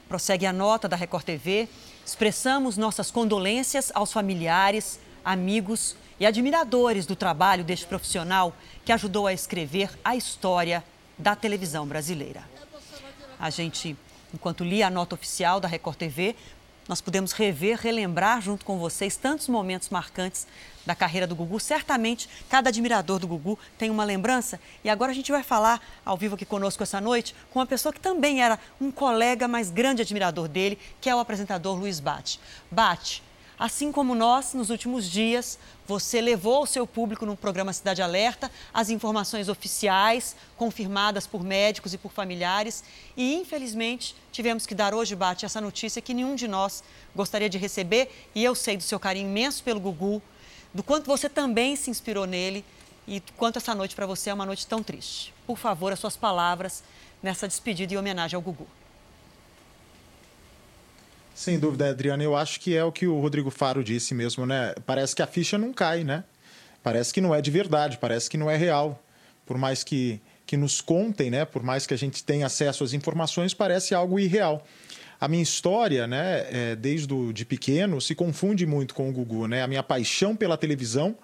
Prossegue 0.08 0.46
a 0.46 0.54
nota 0.54 0.88
da 0.88 0.96
Record 0.96 1.22
TV. 1.22 1.68
Expressamos 2.04 2.78
nossas 2.78 3.10
condolências 3.10 3.92
aos 3.94 4.10
familiares, 4.10 4.98
amigos 5.22 5.94
e 6.18 6.24
admiradores 6.24 7.04
do 7.04 7.14
trabalho 7.14 7.62
deste 7.62 7.84
profissional 7.84 8.56
que 8.82 8.92
ajudou 8.92 9.26
a 9.26 9.32
escrever 9.34 9.90
a 10.02 10.16
história 10.16 10.82
da 11.18 11.36
televisão 11.36 11.86
brasileira. 11.86 12.42
A 13.38 13.50
gente, 13.50 13.94
enquanto 14.32 14.64
lia 14.64 14.86
a 14.86 14.90
nota 14.90 15.14
oficial 15.14 15.60
da 15.60 15.68
Record 15.68 15.98
TV, 15.98 16.36
nós 16.88 17.00
pudemos 17.00 17.32
rever, 17.32 17.78
relembrar 17.78 18.40
junto 18.40 18.64
com 18.64 18.78
vocês 18.78 19.16
tantos 19.16 19.48
momentos 19.48 19.88
marcantes 19.88 20.46
da 20.84 20.94
carreira 20.94 21.26
do 21.26 21.34
Gugu. 21.34 21.58
Certamente, 21.58 22.28
cada 22.48 22.68
admirador 22.68 23.18
do 23.18 23.26
Gugu 23.26 23.58
tem 23.78 23.90
uma 23.90 24.04
lembrança. 24.04 24.60
E 24.82 24.90
agora 24.90 25.12
a 25.12 25.14
gente 25.14 25.32
vai 25.32 25.42
falar 25.42 25.80
ao 26.04 26.16
vivo 26.16 26.34
aqui 26.34 26.44
conosco 26.44 26.82
essa 26.82 27.00
noite 27.00 27.34
com 27.50 27.58
uma 27.58 27.66
pessoa 27.66 27.92
que 27.92 28.00
também 28.00 28.42
era 28.42 28.58
um 28.80 28.90
colega, 28.90 29.48
mas 29.48 29.70
grande 29.70 30.02
admirador 30.02 30.46
dele, 30.46 30.78
que 31.00 31.08
é 31.08 31.14
o 31.14 31.18
apresentador 31.18 31.78
Luiz 31.78 32.00
Bate. 32.00 32.38
Bate, 32.70 33.22
Assim 33.58 33.92
como 33.92 34.14
nós, 34.16 34.52
nos 34.52 34.68
últimos 34.68 35.08
dias, 35.08 35.58
você 35.86 36.20
levou 36.20 36.56
ao 36.56 36.66
seu 36.66 36.86
público 36.86 37.24
no 37.24 37.36
programa 37.36 37.72
Cidade 37.72 38.02
Alerta 38.02 38.50
as 38.72 38.90
informações 38.90 39.48
oficiais, 39.48 40.34
confirmadas 40.56 41.26
por 41.26 41.44
médicos 41.44 41.94
e 41.94 41.98
por 41.98 42.10
familiares. 42.10 42.82
E, 43.16 43.34
infelizmente, 43.34 44.16
tivemos 44.32 44.66
que 44.66 44.74
dar 44.74 44.92
hoje, 44.92 45.14
Bate, 45.14 45.46
essa 45.46 45.60
notícia 45.60 46.02
que 46.02 46.12
nenhum 46.12 46.34
de 46.34 46.48
nós 46.48 46.82
gostaria 47.14 47.48
de 47.48 47.56
receber. 47.56 48.10
E 48.34 48.42
eu 48.42 48.56
sei 48.56 48.76
do 48.76 48.82
seu 48.82 48.98
carinho 48.98 49.28
imenso 49.28 49.62
pelo 49.62 49.78
Gugu, 49.78 50.20
do 50.72 50.82
quanto 50.82 51.06
você 51.06 51.28
também 51.28 51.76
se 51.76 51.90
inspirou 51.90 52.26
nele 52.26 52.64
e 53.06 53.22
quanto 53.36 53.58
essa 53.58 53.74
noite 53.74 53.94
para 53.94 54.06
você 54.06 54.30
é 54.30 54.34
uma 54.34 54.46
noite 54.46 54.66
tão 54.66 54.82
triste. 54.82 55.32
Por 55.46 55.58
favor, 55.58 55.92
as 55.92 56.00
suas 56.00 56.16
palavras 56.16 56.82
nessa 57.22 57.46
despedida 57.46 57.94
e 57.94 57.96
homenagem 57.96 58.34
ao 58.34 58.42
Gugu. 58.42 58.66
Sem 61.34 61.58
dúvida, 61.58 61.90
Adriana, 61.90 62.22
eu 62.22 62.36
acho 62.36 62.60
que 62.60 62.76
é 62.76 62.84
o 62.84 62.92
que 62.92 63.08
o 63.08 63.18
Rodrigo 63.18 63.50
Faro 63.50 63.82
disse 63.82 64.14
mesmo, 64.14 64.46
né? 64.46 64.72
Parece 64.86 65.16
que 65.16 65.20
a 65.20 65.26
ficha 65.26 65.58
não 65.58 65.72
cai, 65.72 66.04
né? 66.04 66.22
Parece 66.80 67.12
que 67.12 67.20
não 67.20 67.34
é 67.34 67.42
de 67.42 67.50
verdade, 67.50 67.98
parece 67.98 68.30
que 68.30 68.36
não 68.36 68.48
é 68.48 68.56
real. 68.56 69.02
Por 69.44 69.58
mais 69.58 69.82
que, 69.82 70.20
que 70.46 70.56
nos 70.56 70.80
contem, 70.80 71.30
né? 71.30 71.44
Por 71.44 71.60
mais 71.60 71.86
que 71.86 71.92
a 71.92 71.98
gente 71.98 72.22
tenha 72.22 72.46
acesso 72.46 72.84
às 72.84 72.92
informações, 72.92 73.52
parece 73.52 73.96
algo 73.96 74.20
irreal. 74.20 74.64
A 75.20 75.26
minha 75.26 75.42
história, 75.42 76.06
né, 76.06 76.46
é, 76.50 76.76
desde 76.76 77.08
do, 77.08 77.32
de 77.32 77.44
pequeno, 77.44 78.00
se 78.00 78.14
confunde 78.14 78.64
muito 78.64 78.94
com 78.94 79.08
o 79.08 79.12
Gugu, 79.12 79.48
né? 79.48 79.62
A 79.62 79.66
minha 79.66 79.82
paixão 79.82 80.36
pela 80.36 80.56
televisão 80.56 81.16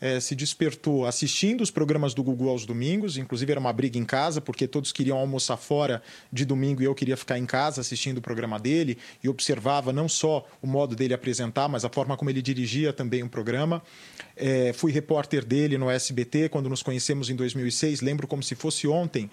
é, 0.00 0.20
se 0.20 0.34
despertou 0.34 1.06
assistindo 1.06 1.60
os 1.60 1.70
programas 1.70 2.14
do 2.14 2.22
Gugu 2.22 2.48
aos 2.48 2.64
domingos, 2.64 3.16
inclusive 3.16 3.50
era 3.50 3.60
uma 3.60 3.72
briga 3.72 3.98
em 3.98 4.04
casa, 4.04 4.40
porque 4.40 4.68
todos 4.68 4.92
queriam 4.92 5.18
almoçar 5.18 5.56
fora 5.56 6.02
de 6.32 6.44
domingo 6.44 6.80
e 6.80 6.84
eu 6.84 6.94
queria 6.94 7.16
ficar 7.16 7.38
em 7.38 7.46
casa 7.46 7.80
assistindo 7.80 8.18
o 8.18 8.22
programa 8.22 8.58
dele 8.58 8.96
e 9.22 9.28
observava 9.28 9.92
não 9.92 10.08
só 10.08 10.46
o 10.62 10.66
modo 10.66 10.94
dele 10.94 11.14
apresentar, 11.14 11.68
mas 11.68 11.84
a 11.84 11.88
forma 11.88 12.16
como 12.16 12.30
ele 12.30 12.40
dirigia 12.40 12.92
também 12.92 13.22
o 13.22 13.28
programa. 13.28 13.82
É, 14.36 14.72
fui 14.72 14.92
repórter 14.92 15.44
dele 15.44 15.76
no 15.76 15.90
SBT 15.90 16.48
quando 16.48 16.68
nos 16.68 16.82
conhecemos 16.82 17.28
em 17.28 17.34
2006, 17.34 18.00
lembro 18.00 18.28
como 18.28 18.42
se 18.42 18.54
fosse 18.54 18.86
ontem. 18.86 19.28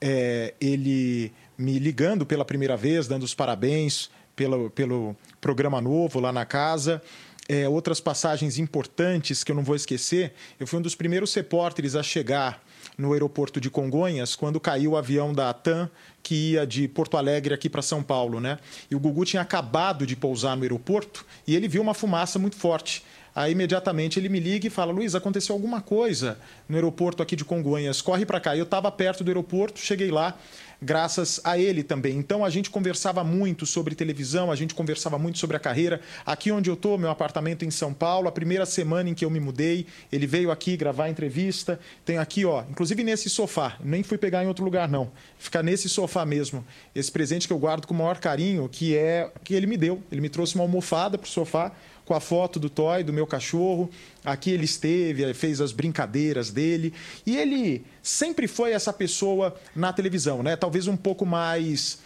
É, 0.00 0.52
ele 0.60 1.32
me 1.56 1.78
ligando 1.78 2.26
pela 2.26 2.44
primeira 2.44 2.76
vez, 2.76 3.06
dando 3.06 3.22
os 3.22 3.34
parabéns 3.34 4.10
pelo, 4.34 4.68
pelo 4.70 5.16
programa 5.40 5.80
novo 5.80 6.18
lá 6.20 6.32
na 6.32 6.44
casa 6.44 7.00
é, 7.48 7.68
outras 7.68 8.00
passagens 8.00 8.58
importantes 8.58 9.42
que 9.42 9.50
eu 9.50 9.56
não 9.56 9.62
vou 9.62 9.76
esquecer. 9.76 10.32
Eu 10.58 10.66
fui 10.66 10.78
um 10.78 10.82
dos 10.82 10.94
primeiros 10.94 11.34
repórteres 11.34 11.94
a 11.94 12.02
chegar 12.02 12.62
no 12.96 13.12
aeroporto 13.12 13.60
de 13.60 13.70
Congonhas 13.70 14.36
quando 14.36 14.60
caiu 14.60 14.92
o 14.92 14.96
avião 14.96 15.32
da 15.32 15.52
TAM 15.52 15.90
que 16.22 16.52
ia 16.52 16.66
de 16.66 16.86
Porto 16.86 17.16
Alegre 17.16 17.52
aqui 17.52 17.68
para 17.68 17.82
São 17.82 18.02
Paulo, 18.02 18.40
né? 18.40 18.58
E 18.90 18.94
o 18.94 19.00
Gugu 19.00 19.24
tinha 19.24 19.42
acabado 19.42 20.06
de 20.06 20.14
pousar 20.14 20.56
no 20.56 20.62
aeroporto 20.62 21.24
e 21.46 21.56
ele 21.56 21.66
viu 21.66 21.82
uma 21.82 21.94
fumaça 21.94 22.38
muito 22.38 22.56
forte. 22.56 23.02
Aí 23.34 23.52
imediatamente 23.52 24.20
ele 24.20 24.28
me 24.28 24.38
liga 24.38 24.66
e 24.66 24.70
fala: 24.70 24.92
Luiz, 24.92 25.14
aconteceu 25.14 25.54
alguma 25.54 25.80
coisa 25.80 26.38
no 26.68 26.76
aeroporto 26.76 27.22
aqui 27.22 27.34
de 27.34 27.44
Congonhas, 27.44 28.02
corre 28.02 28.26
para 28.26 28.38
cá. 28.38 28.56
Eu 28.56 28.64
estava 28.64 28.90
perto 28.92 29.24
do 29.24 29.28
aeroporto, 29.28 29.80
cheguei 29.80 30.10
lá, 30.10 30.38
graças 30.82 31.40
a 31.44 31.56
ele 31.56 31.82
também. 31.82 32.16
Então 32.16 32.44
a 32.44 32.50
gente 32.50 32.68
conversava 32.68 33.22
muito 33.22 33.64
sobre 33.64 33.94
televisão, 33.94 34.50
a 34.50 34.56
gente 34.56 34.74
conversava 34.74 35.18
muito 35.18 35.38
sobre 35.38 35.56
a 35.56 35.60
carreira. 35.60 36.00
Aqui 36.26 36.50
onde 36.50 36.68
eu 36.68 36.74
estou, 36.74 36.98
meu 36.98 37.10
apartamento 37.10 37.64
em 37.64 37.70
São 37.70 37.94
Paulo, 37.94 38.28
a 38.28 38.32
primeira 38.32 38.66
semana 38.66 39.08
em 39.08 39.14
que 39.14 39.24
eu 39.24 39.30
me 39.30 39.38
mudei, 39.38 39.86
ele 40.10 40.26
veio 40.26 40.50
aqui 40.50 40.76
gravar 40.76 41.08
entrevista. 41.08 41.78
Tem 42.04 42.18
aqui, 42.18 42.44
ó, 42.44 42.64
inclusive 42.68 43.04
nesse 43.04 43.30
sofá, 43.30 43.76
nem 43.82 44.02
fui 44.02 44.18
pegar 44.18 44.42
em 44.42 44.48
outro 44.48 44.64
lugar 44.64 44.88
não. 44.88 45.12
Fica 45.38 45.62
nesse 45.62 45.88
sofá 45.88 46.26
mesmo. 46.26 46.64
Esse 46.94 47.10
presente 47.10 47.46
que 47.46 47.52
eu 47.52 47.58
guardo 47.58 47.86
com 47.86 47.94
o 47.94 47.96
maior 47.96 48.18
carinho, 48.18 48.68
que 48.68 48.96
é 48.96 49.30
que 49.44 49.54
ele 49.54 49.66
me 49.66 49.76
deu. 49.76 50.02
Ele 50.10 50.20
me 50.20 50.28
trouxe 50.28 50.56
uma 50.56 50.64
almofada 50.64 51.16
para 51.16 51.26
o 51.26 51.30
sofá 51.30 51.72
com 52.04 52.14
a 52.14 52.20
foto 52.20 52.58
do 52.58 52.68
Toy, 52.68 53.02
do 53.02 53.12
meu 53.12 53.26
cachorro. 53.26 53.90
Aqui 54.24 54.50
ele 54.50 54.64
esteve, 54.64 55.32
fez 55.34 55.60
as 55.60 55.72
brincadeiras 55.72 56.50
dele. 56.50 56.92
E 57.24 57.36
ele 57.36 57.84
sempre 58.02 58.46
foi 58.46 58.72
essa 58.72 58.92
pessoa 58.92 59.54
na 59.74 59.92
televisão, 59.92 60.42
né? 60.42 60.56
Talvez 60.56 60.86
um 60.86 60.96
pouco 60.96 61.24
mais 61.24 61.98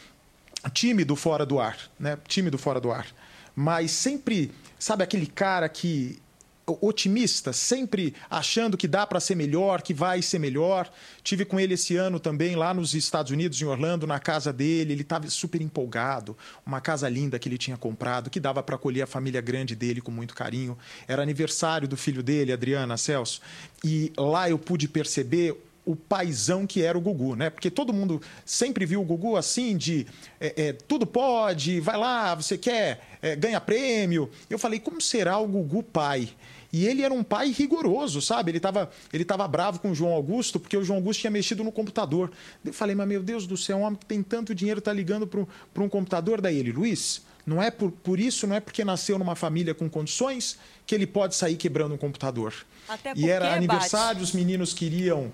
tímido 0.73 1.17
fora 1.17 1.47
do 1.47 1.59
ar, 1.59 1.79
né? 1.99 2.19
Tímido 2.27 2.59
fora 2.59 2.81
do 2.81 2.91
ar. 2.91 3.07
Mas 3.55 3.91
sempre, 3.91 4.53
sabe, 4.79 5.03
aquele 5.03 5.27
cara 5.27 5.69
que 5.69 6.19
otimista, 6.67 7.53
sempre 7.53 8.15
achando 8.29 8.77
que 8.77 8.89
dá 8.89 9.07
para 9.07 9.21
ser 9.21 9.37
melhor, 9.37 9.83
que 9.83 9.95
vai 9.95 10.21
ser 10.21 10.39
melhor. 10.39 10.91
Tive 11.23 11.45
com 11.45 11.61
ele 11.61 11.75
esse 11.75 11.97
ano 11.97 12.19
também 12.19 12.57
lá 12.57 12.75
nos 12.75 12.95
Estados 12.95 13.31
Unidos, 13.31 13.61
em 13.61 13.65
Orlando, 13.65 14.07
na 14.07 14.19
casa 14.19 14.53
dele. 14.53 14.93
Ele 14.93 15.03
estava 15.03 15.29
super 15.31 15.63
empolgado, 15.63 16.37
uma 16.65 16.81
casa 16.81 17.09
linda 17.09 17.39
que 17.39 17.49
ele 17.49 17.59
tinha 17.59 17.77
comprado, 17.77 18.31
que 18.31 18.41
dava 18.41 18.63
para 18.63 18.75
acolher 18.77 19.03
a 19.03 19.07
família 19.07 19.41
grande 19.41 19.77
dele 19.77 20.01
com 20.01 20.11
muito 20.11 20.35
carinho. 20.35 20.77
Era 21.07 21.23
aniversário 21.23 21.87
do 21.87 21.97
filho 21.97 22.23
dele, 22.23 22.53
Adriana 22.53 22.97
Celso, 22.97 23.41
e 23.85 24.13
lá 24.17 24.51
eu 24.51 24.59
pude 24.59 24.89
perceber 24.89 25.57
o 25.87 25.95
paizão 25.95 26.67
que 26.67 26.83
era 26.83 26.99
o 26.99 27.01
Gugu, 27.01 27.37
né? 27.37 27.49
Porque 27.49 27.71
todo 27.71 27.93
mundo 27.93 28.21
sempre 28.45 28.85
viu 28.85 29.01
o 29.01 29.05
Gugu 29.05 29.37
assim 29.37 29.77
de 29.77 30.05
é, 30.41 30.67
é, 30.67 30.73
tudo 30.73 31.07
pode, 31.07 31.79
vai 31.79 31.97
lá, 31.97 32.35
você 32.35 32.59
quer, 32.59 33.01
é, 33.23 33.37
ganha 33.37 33.61
prêmio. 33.61 34.29
Eu 34.51 34.59
falei, 34.59 34.81
como 34.81 35.01
será 35.01 35.39
o 35.39 35.47
Gugu 35.47 35.85
pai? 35.85 36.29
E 36.77 36.87
ele 36.87 37.01
era 37.01 37.15
um 37.15 37.25
pai 37.25 37.49
rigoroso, 37.53 38.21
sabe? 38.21 38.51
Ele 38.51 38.59
estava 38.59 38.91
ele 39.11 39.25
tava 39.25 39.49
bravo 39.49 39.81
com 39.81 39.93
o 39.93 39.95
João 39.95 40.13
Augusto, 40.13 40.61
porque 40.61 40.77
o 40.77 40.85
João 40.85 40.99
Augusto 40.99 41.21
tinha 41.21 41.31
mexido 41.31 41.65
no 41.65 41.73
computador. 41.73 42.31
Eu 42.63 42.71
falei, 42.71 42.95
mas 42.95 43.09
meu 43.09 43.23
Deus 43.23 43.47
do 43.47 43.57
céu, 43.57 43.79
um 43.79 43.81
homem 43.81 43.99
que 43.99 44.05
tem 44.05 44.23
tanto 44.23 44.55
dinheiro 44.55 44.81
está 44.81 44.93
ligando 44.93 45.27
para 45.27 45.83
um 45.83 45.89
computador. 45.89 46.39
Daí 46.39 46.59
ele, 46.59 46.73
Luiz, 46.73 47.23
não 47.47 47.63
é 47.63 47.71
por, 47.71 47.91
por 47.91 48.21
isso, 48.21 48.47
não 48.47 48.55
é 48.55 48.61
porque 48.61 48.85
nasceu 48.85 49.19
numa 49.19 49.35
família 49.35 49.75
com 49.75 49.89
condições 49.89 50.59
que 50.87 50.95
ele 50.95 51.07
pode 51.07 51.35
sair 51.35 51.57
quebrando 51.57 51.95
um 51.95 51.99
computador. 51.99 52.53
Até 52.87 53.15
e 53.17 53.27
era 53.27 53.47
bate. 53.47 53.57
aniversário, 53.57 54.21
os 54.21 54.33
meninos 54.33 54.75
queriam. 54.75 55.33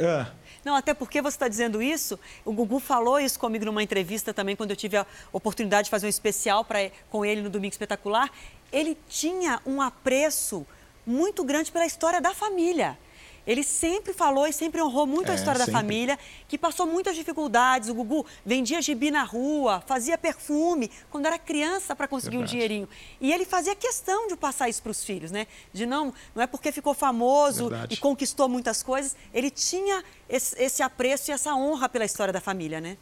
Ah, 0.00 0.30
não, 0.64 0.74
até 0.74 0.94
porque 0.94 1.20
você 1.20 1.36
está 1.36 1.48
dizendo 1.48 1.80
isso. 1.80 2.18
O 2.44 2.52
Gugu 2.52 2.78
falou 2.78 3.20
isso 3.20 3.38
comigo 3.38 3.64
numa 3.64 3.82
entrevista 3.82 4.34
também, 4.34 4.56
quando 4.56 4.70
eu 4.70 4.76
tive 4.76 4.96
a 4.96 5.06
oportunidade 5.32 5.84
de 5.84 5.90
fazer 5.90 6.06
um 6.06 6.10
especial 6.10 6.64
pra, 6.64 6.90
com 7.10 7.24
ele 7.24 7.42
no 7.42 7.50
Domingo 7.50 7.72
Espetacular 7.72 8.30
ele 8.72 8.96
tinha 9.08 9.60
um 9.66 9.80
apreço 9.80 10.66
muito 11.06 11.42
grande 11.44 11.72
pela 11.72 11.86
história 11.86 12.20
da 12.20 12.34
família. 12.34 12.98
ele 13.46 13.62
sempre 13.64 14.12
falou 14.12 14.46
e 14.46 14.52
sempre 14.52 14.82
honrou 14.82 15.06
muito 15.06 15.30
a 15.30 15.32
É, 15.32 15.36
história 15.36 15.58
da 15.58 15.64
sempre. 15.64 15.80
família, 15.80 16.18
que 16.46 16.58
passou 16.58 16.86
muitas 16.86 17.16
dificuldades. 17.16 17.88
O 17.88 17.94
Gugu 17.94 18.26
vendia 18.44 18.82
gibi 18.82 19.10
na 19.10 19.22
rua, 19.22 19.82
fazia 19.86 20.18
perfume 20.18 20.90
quando 21.10 21.24
era 21.24 21.38
criança 21.38 21.96
para 21.96 22.06
conseguir 22.06 22.36
um 22.36 22.40
Verdade. 22.40 22.52
dinheirinho. 22.52 22.88
E 23.18 23.32
ele 23.32 23.46
fazia 23.46 23.74
questão 23.74 24.26
de 24.28 24.36
passar 24.36 24.68
isso 24.68 24.82
para 24.82 24.90
os 24.92 25.02
filhos, 25.02 25.30
né? 25.30 25.46
De 25.72 25.86
não, 25.86 26.12
não 26.34 26.42
é 26.42 26.46
porque 26.46 26.70
ficou 26.70 26.92
famoso 26.92 27.70
Verdade. 27.70 27.94
e 27.94 27.96
conquistou 27.96 28.50
muitas 28.50 28.82
coisas, 28.82 29.16
ele 29.32 29.48
tinha 29.50 30.04
esse, 30.28 30.54
esse 30.62 30.82
apreço 30.82 31.30
e 31.30 31.32
essa 31.32 31.54
honra 31.54 31.88
pela 31.88 32.04
história 32.04 32.34
da 32.34 32.42
família, 32.42 32.82
né? 32.82 32.98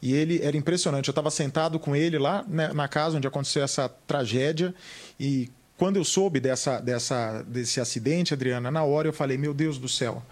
E 0.00 0.12
ele 0.12 0.40
era 0.42 0.56
impressionante. 0.56 1.08
Eu 1.08 1.12
estava 1.12 1.30
sentado 1.30 1.78
com 1.78 1.94
ele 1.94 2.18
lá 2.18 2.44
né, 2.46 2.72
na 2.72 2.86
casa 2.86 3.16
onde 3.16 3.26
aconteceu 3.26 3.62
essa 3.62 3.88
tragédia. 4.06 4.74
E 5.18 5.50
quando 5.76 5.96
eu 5.96 6.04
soube 6.04 6.40
dessa, 6.40 6.80
dessa, 6.80 7.42
desse 7.42 7.80
acidente, 7.80 8.34
Adriana, 8.34 8.70
na 8.70 8.84
hora 8.84 9.08
eu 9.08 9.12
falei: 9.12 9.36
Meu 9.36 9.52
Deus 9.52 9.78
do 9.78 9.88
céu. 9.88 10.22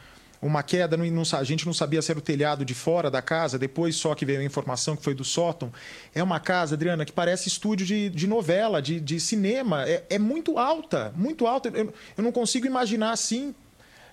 Uma 0.40 0.62
queda, 0.62 0.96
não, 0.96 1.22
a 1.32 1.44
gente 1.44 1.64
não 1.64 1.72
sabia 1.72 2.02
se 2.02 2.10
era 2.12 2.18
o 2.18 2.22
telhado 2.22 2.64
de 2.64 2.74
fora 2.74 3.10
da 3.10 3.22
casa, 3.22 3.58
depois 3.58 3.96
só 3.96 4.14
que 4.14 4.24
veio 4.24 4.40
a 4.40 4.44
informação 4.44 4.94
que 4.94 5.02
foi 5.02 5.14
do 5.14 5.24
sótão. 5.24 5.72
É 6.14 6.22
uma 6.22 6.38
casa, 6.38 6.74
Adriana, 6.74 7.06
que 7.06 7.12
parece 7.12 7.48
estúdio 7.48 7.86
de, 7.86 8.10
de 8.10 8.26
novela, 8.26 8.82
de, 8.82 9.00
de 9.00 9.18
cinema. 9.18 9.88
É, 9.88 10.04
é 10.10 10.18
muito 10.18 10.58
alta, 10.58 11.12
muito 11.16 11.46
alta. 11.46 11.70
Eu, 11.70 11.92
eu 12.16 12.22
não 12.22 12.30
consigo 12.30 12.66
imaginar 12.66 13.12
assim 13.12 13.54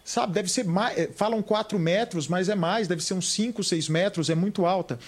sabe, 0.03 0.33
deve 0.33 0.49
ser 0.49 0.65
mais, 0.65 0.97
eh, 0.97 1.09
falam 1.15 1.41
4 1.41 1.77
metros, 1.79 2.27
mas 2.27 2.49
é 2.49 2.55
mais, 2.55 2.87
deve 2.87 3.03
ser 3.03 3.13
uns 3.13 3.31
5, 3.31 3.63
6 3.63 3.89
metros, 3.89 4.29
é 4.29 4.35
muito 4.35 4.65
alta. 4.65 4.99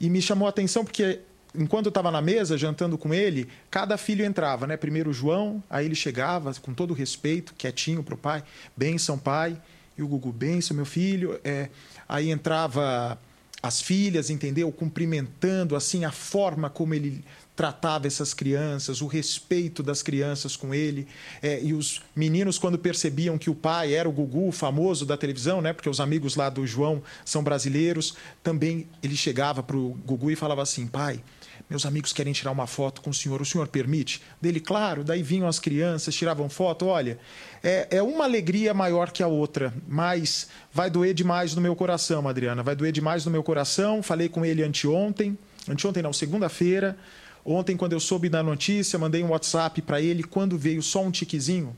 E 0.00 0.10
me 0.10 0.20
chamou 0.20 0.46
a 0.46 0.50
atenção 0.50 0.84
porque 0.84 1.20
enquanto 1.54 1.86
eu 1.86 1.90
estava 1.90 2.10
na 2.10 2.20
mesa 2.20 2.56
jantando 2.56 2.96
com 2.96 3.12
ele, 3.12 3.48
cada 3.70 3.96
filho 3.96 4.24
entrava, 4.24 4.66
né? 4.66 4.76
Primeiro 4.76 5.10
o 5.10 5.12
João, 5.12 5.62
aí 5.68 5.86
ele 5.86 5.94
chegava 5.94 6.52
com 6.54 6.72
todo 6.72 6.94
respeito, 6.94 7.54
quietinho 7.54 8.02
para 8.02 8.14
o 8.14 8.18
pai, 8.18 8.42
benção 8.76 9.18
pai, 9.18 9.60
e 9.96 10.02
o 10.02 10.08
Gugu, 10.08 10.32
benção 10.32 10.76
meu 10.76 10.86
filho. 10.86 11.38
É, 11.44 11.68
aí 12.08 12.30
entrava 12.30 13.18
as 13.62 13.80
filhas, 13.80 14.30
entendeu? 14.30 14.72
Cumprimentando 14.72 15.76
assim 15.76 16.04
a 16.04 16.10
forma 16.10 16.68
como 16.68 16.94
ele 16.94 17.24
tratava 17.54 18.06
essas 18.06 18.32
crianças, 18.32 19.02
o 19.02 19.06
respeito 19.06 19.82
das 19.82 20.02
crianças 20.02 20.56
com 20.56 20.74
ele. 20.74 21.06
É, 21.42 21.62
e 21.62 21.74
os 21.74 22.00
meninos, 22.16 22.58
quando 22.58 22.78
percebiam 22.78 23.36
que 23.36 23.50
o 23.50 23.54
pai 23.54 23.94
era 23.94 24.08
o 24.08 24.12
Gugu, 24.12 24.50
famoso 24.52 25.04
da 25.04 25.16
televisão, 25.16 25.60
né? 25.60 25.72
Porque 25.72 25.88
os 25.88 26.00
amigos 26.00 26.34
lá 26.34 26.48
do 26.48 26.66
João 26.66 27.02
são 27.24 27.42
brasileiros, 27.44 28.16
também 28.42 28.86
ele 29.02 29.16
chegava 29.16 29.62
para 29.62 29.76
o 29.76 29.90
Gugu 30.04 30.30
e 30.30 30.36
falava 30.36 30.62
assim: 30.62 30.86
pai. 30.86 31.22
Meus 31.70 31.86
amigos 31.86 32.12
querem 32.12 32.34
tirar 32.34 32.50
uma 32.50 32.66
foto 32.66 33.00
com 33.00 33.08
o 33.08 33.14
senhor, 33.14 33.40
o 33.40 33.46
senhor 33.46 33.66
permite? 33.66 34.20
Dele, 34.40 34.60
claro. 34.60 35.02
Daí 35.02 35.22
vinham 35.22 35.48
as 35.48 35.58
crianças, 35.58 36.14
tiravam 36.14 36.48
foto. 36.48 36.86
Olha, 36.86 37.18
é, 37.62 37.86
é 37.90 38.02
uma 38.02 38.24
alegria 38.24 38.74
maior 38.74 39.10
que 39.10 39.22
a 39.22 39.26
outra, 39.26 39.72
mas 39.88 40.48
vai 40.70 40.90
doer 40.90 41.14
demais 41.14 41.54
no 41.54 41.62
meu 41.62 41.74
coração, 41.74 42.28
Adriana. 42.28 42.62
Vai 42.62 42.76
doer 42.76 42.92
demais 42.92 43.24
no 43.24 43.30
meu 43.30 43.42
coração. 43.42 44.02
Falei 44.02 44.28
com 44.28 44.44
ele 44.44 44.62
anteontem, 44.62 45.38
anteontem 45.66 46.02
não, 46.02 46.12
segunda-feira. 46.12 46.98
Ontem, 47.44 47.76
quando 47.76 47.92
eu 47.92 48.00
soube 48.00 48.28
da 48.28 48.42
notícia, 48.42 48.98
mandei 48.98 49.22
um 49.22 49.30
WhatsApp 49.30 49.82
para 49.82 50.00
ele. 50.00 50.22
Quando 50.22 50.56
veio 50.56 50.82
só 50.82 51.02
um 51.02 51.10
tiquezinho, 51.10 51.74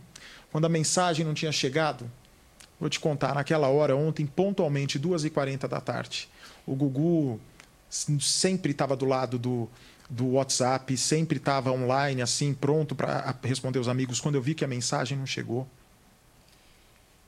quando 0.52 0.66
a 0.66 0.68
mensagem 0.68 1.24
não 1.24 1.32
tinha 1.32 1.50
chegado, 1.50 2.10
vou 2.78 2.90
te 2.90 3.00
contar, 3.00 3.34
naquela 3.34 3.68
hora, 3.68 3.96
ontem, 3.96 4.26
pontualmente, 4.26 4.98
2h40 4.98 5.66
da 5.66 5.80
tarde, 5.80 6.28
o 6.66 6.74
Gugu 6.74 7.40
sempre 7.88 8.72
estava 8.72 8.96
do 8.96 9.06
lado 9.06 9.38
do, 9.38 9.68
do 10.10 10.32
WhatsApp, 10.32 10.96
sempre 10.96 11.38
estava 11.38 11.70
online, 11.70 12.20
assim, 12.20 12.52
pronto 12.52 12.94
para 12.94 13.34
responder 13.42 13.78
os 13.78 13.88
amigos. 13.88 14.20
Quando 14.20 14.34
eu 14.34 14.42
vi 14.42 14.54
que 14.54 14.64
a 14.64 14.68
mensagem 14.68 15.16
não 15.16 15.26
chegou, 15.26 15.66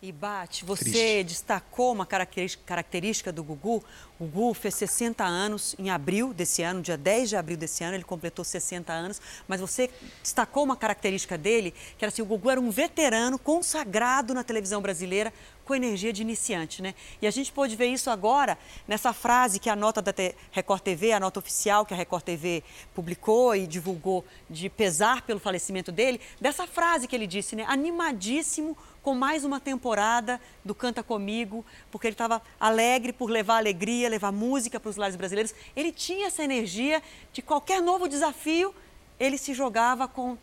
E 0.03 0.13
Bate, 0.13 0.63
você 0.63 0.85
Triste. 0.85 1.25
destacou 1.25 1.91
uma 1.91 2.05
característica, 2.05 2.63
característica 2.67 3.33
do 3.33 3.43
Gugu. 3.43 3.83
O 4.19 4.27
Gugu 4.27 4.53
fez 4.53 4.75
60 4.75 5.25
anos 5.25 5.75
em 5.79 5.89
abril 5.89 6.35
desse 6.35 6.63
ano, 6.63 6.83
dia 6.83 6.99
10 6.99 7.31
de 7.31 7.37
abril 7.37 7.57
desse 7.57 7.83
ano, 7.83 7.97
ele 7.97 8.05
completou 8.05 8.45
60 8.45 8.93
anos. 8.93 9.21
Mas 9.49 9.59
você 9.59 9.91
destacou 10.23 10.65
uma 10.65 10.77
característica 10.77 11.39
dele, 11.39 11.73
que 11.97 12.05
era 12.05 12.13
assim, 12.13 12.21
o 12.21 12.27
Gugu 12.27 12.51
era 12.51 12.61
um 12.61 12.71
veterano 12.71 13.39
consagrado 13.39 14.35
na 14.35 14.45
televisão 14.45 14.83
brasileira 14.83 15.33
com 15.67 15.75
energia 15.75 16.13
de 16.13 16.23
iniciante, 16.23 16.81
né? 16.81 16.95
E 17.21 17.27
a 17.27 17.31
gente 17.31 17.53
pôde 17.53 17.75
ver 17.75 17.89
isso 17.89 18.09
agora 18.09 18.57
nessa 18.87 19.13
frase 19.13 19.59
que 19.59 19.69
a 19.69 19.75
nota 19.75 20.01
da 20.01 20.15
Record 20.53 20.81
TV, 20.81 21.13
a 21.13 21.21
nota 21.21 21.41
oficial 21.41 21.85
que 21.85 21.93
a 21.93 21.97
Record 21.97 22.23
TV 22.23 22.63
publicou 22.95 23.55
e 23.55 23.67
divulgou 23.67 24.25
de 24.49 24.71
pesar 24.71 25.23
pelo 25.23 25.41
falecimento 25.41 25.91
dele, 25.91 26.21
dessa 26.41 26.67
frase 26.67 27.09
que 27.09 27.17
ele 27.17 27.27
disse, 27.27 27.57
né? 27.57 27.65
Animadíssimo 27.69 28.79
com 29.03 29.15
mais 29.15 29.45
uma 29.45 29.61
temporada 29.61 30.41
do 30.65 30.75
Canta 30.75 31.03
Comigo, 31.03 31.65
porque 31.91 32.07
ele 32.07 32.15
estava 32.15 32.41
alegre 32.59 33.13
por 33.13 33.29
levar 33.29 33.57
alegria, 33.57 34.09
levar 34.09 34.33
música 34.33 34.79
para 34.79 34.89
os 34.89 34.97
lares 34.97 35.17
brasileiros. 35.17 35.55
Ele 35.75 35.91
tinha 35.91 36.29
essa 36.29 36.45
energia 36.45 37.03
de 37.33 37.43
qualquer 37.43 37.83
novo 37.83 38.09
desafio, 38.09 38.73
ele 39.19 39.37
se 39.37 39.53
jogava 39.53 40.07
com 40.07 40.39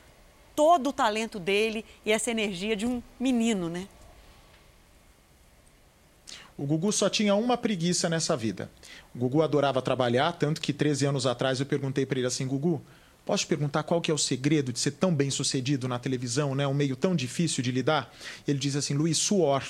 todo 0.55 0.89
o 0.89 0.93
talento 0.93 1.39
dele 1.39 1.85
e 2.05 2.11
essa 2.11 2.29
energia 2.29 2.75
de 2.75 2.85
um 2.85 3.01
menino, 3.19 3.69
né? 3.69 3.87
O 6.57 6.65
Gugu 6.65 6.91
só 6.91 7.09
tinha 7.09 7.35
uma 7.35 7.57
preguiça 7.57 8.09
nessa 8.09 8.37
vida. 8.37 8.69
O 9.13 9.19
Gugu 9.19 9.41
adorava 9.41 9.81
trabalhar, 9.81 10.31
tanto 10.33 10.61
que 10.61 10.71
13 10.71 11.07
anos 11.07 11.25
atrás 11.25 11.59
eu 11.59 11.65
perguntei 11.65 12.05
para 12.05 12.19
ele 12.19 12.27
assim, 12.27 12.47
Gugu, 12.47 12.81
posso 13.25 13.47
perguntar 13.47 13.83
qual 13.83 14.01
que 14.01 14.11
é 14.11 14.13
o 14.13 14.17
segredo 14.17 14.71
de 14.71 14.79
ser 14.79 14.91
tão 14.91 15.13
bem 15.13 15.31
sucedido 15.31 15.87
na 15.87 15.97
televisão, 15.97 16.53
né? 16.53 16.67
Um 16.67 16.73
meio 16.73 16.95
tão 16.95 17.15
difícil 17.15 17.63
de 17.63 17.71
lidar? 17.71 18.13
Ele 18.47 18.59
diz 18.59 18.75
assim, 18.75 18.93
Luiz, 18.93 19.17
suor. 19.17 19.63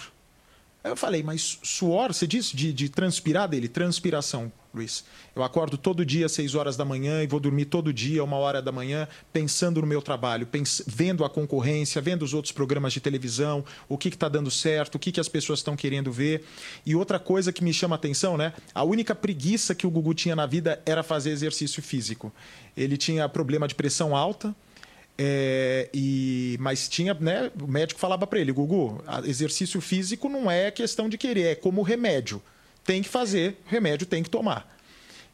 Eu 0.83 0.97
falei, 0.97 1.23
mas 1.23 1.59
suor, 1.63 2.13
você 2.13 2.27
disse 2.27 2.55
de, 2.55 2.73
de 2.73 2.89
transpirar 2.89 3.47
dele? 3.47 3.69
Transpiração, 3.69 4.51
Luiz. 4.73 5.03
Eu 5.35 5.43
acordo 5.43 5.77
todo 5.77 6.03
dia 6.03 6.25
às 6.25 6.31
6 6.31 6.55
horas 6.55 6.75
da 6.75 6.83
manhã 6.83 7.21
e 7.21 7.27
vou 7.27 7.39
dormir 7.39 7.65
todo 7.65 7.93
dia, 7.93 8.23
uma 8.23 8.37
hora 8.37 8.59
da 8.59 8.71
manhã, 8.71 9.07
pensando 9.31 9.79
no 9.79 9.85
meu 9.85 10.01
trabalho, 10.01 10.47
vendo 10.87 11.23
a 11.23 11.29
concorrência, 11.29 12.01
vendo 12.01 12.23
os 12.23 12.33
outros 12.33 12.51
programas 12.51 12.91
de 12.91 12.99
televisão, 12.99 13.63
o 13.87 13.99
que 13.99 14.09
está 14.09 14.27
dando 14.27 14.49
certo, 14.49 14.95
o 14.95 14.99
que, 14.99 15.11
que 15.11 15.19
as 15.19 15.29
pessoas 15.29 15.59
estão 15.59 15.75
querendo 15.75 16.11
ver. 16.11 16.43
E 16.83 16.95
outra 16.95 17.19
coisa 17.19 17.53
que 17.53 17.63
me 17.63 17.71
chama 17.71 17.95
a 17.95 17.97
atenção, 17.97 18.35
né? 18.35 18.51
A 18.73 18.83
única 18.83 19.13
preguiça 19.13 19.75
que 19.75 19.85
o 19.85 19.91
Gugu 19.91 20.15
tinha 20.15 20.35
na 20.35 20.47
vida 20.47 20.81
era 20.87 21.03
fazer 21.03 21.29
exercício 21.29 21.83
físico. 21.83 22.33
Ele 22.75 22.97
tinha 22.97 23.29
problema 23.29 23.67
de 23.67 23.75
pressão 23.75 24.15
alta, 24.15 24.55
é, 25.15 25.87
e, 25.93 26.57
mas 26.59 26.89
tinha, 26.89 27.13
né? 27.13 27.51
O 27.61 27.67
médico 27.67 27.99
falava 27.99 28.25
para 28.25 28.39
ele, 28.39 28.51
Gugu, 28.51 29.03
exercício 29.23 29.79
físico 29.79 30.27
não 30.27 30.49
é 30.49 30.71
questão 30.71 31.07
de 31.07 31.15
querer, 31.15 31.51
é 31.51 31.55
como 31.55 31.83
remédio. 31.83 32.41
Tem 32.85 33.01
que 33.01 33.09
fazer, 33.09 33.57
remédio 33.65 34.05
tem 34.05 34.21
que 34.23 34.29
tomar. 34.29 34.73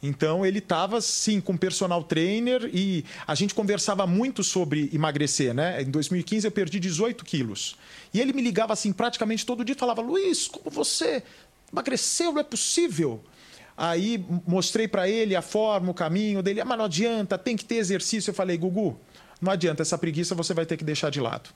Então 0.01 0.45
ele 0.45 0.59
estava 0.59 1.01
sim 1.01 1.41
com 1.41 1.57
personal 1.57 2.03
trainer 2.03 2.69
e 2.73 3.03
a 3.27 3.35
gente 3.35 3.53
conversava 3.53 4.07
muito 4.07 4.43
sobre 4.43 4.89
emagrecer, 4.93 5.53
né? 5.53 5.81
Em 5.81 5.91
2015 5.91 6.47
eu 6.47 6.51
perdi 6.51 6.79
18 6.79 7.25
quilos. 7.25 7.75
E 8.13 8.21
ele 8.21 8.31
me 8.31 8.41
ligava 8.41 8.71
assim 8.71 8.93
praticamente 8.93 9.45
todo 9.45 9.65
dia 9.65 9.75
falava: 9.75 10.01
Luiz, 10.01 10.47
como 10.47 10.69
você 10.69 11.21
emagreceu? 11.71 12.31
Não 12.31 12.39
é 12.39 12.43
possível. 12.43 13.21
Aí 13.75 14.23
mostrei 14.45 14.87
para 14.87 15.07
ele 15.09 15.35
a 15.35 15.41
forma, 15.41 15.91
o 15.91 15.93
caminho 15.93 16.41
dele. 16.41 16.61
Ah, 16.61 16.65
mas 16.65 16.77
não 16.77 16.85
adianta, 16.85 17.37
tem 17.37 17.55
que 17.55 17.65
ter 17.65 17.75
exercício. 17.75 18.29
Eu 18.31 18.33
falei, 18.33 18.57
Gugu, 18.57 18.99
não 19.41 19.51
adianta, 19.51 19.81
essa 19.81 19.97
preguiça 19.97 20.35
você 20.35 20.53
vai 20.53 20.65
ter 20.65 20.77
que 20.77 20.83
deixar 20.83 21.09
de 21.09 21.19
lado. 21.21 21.49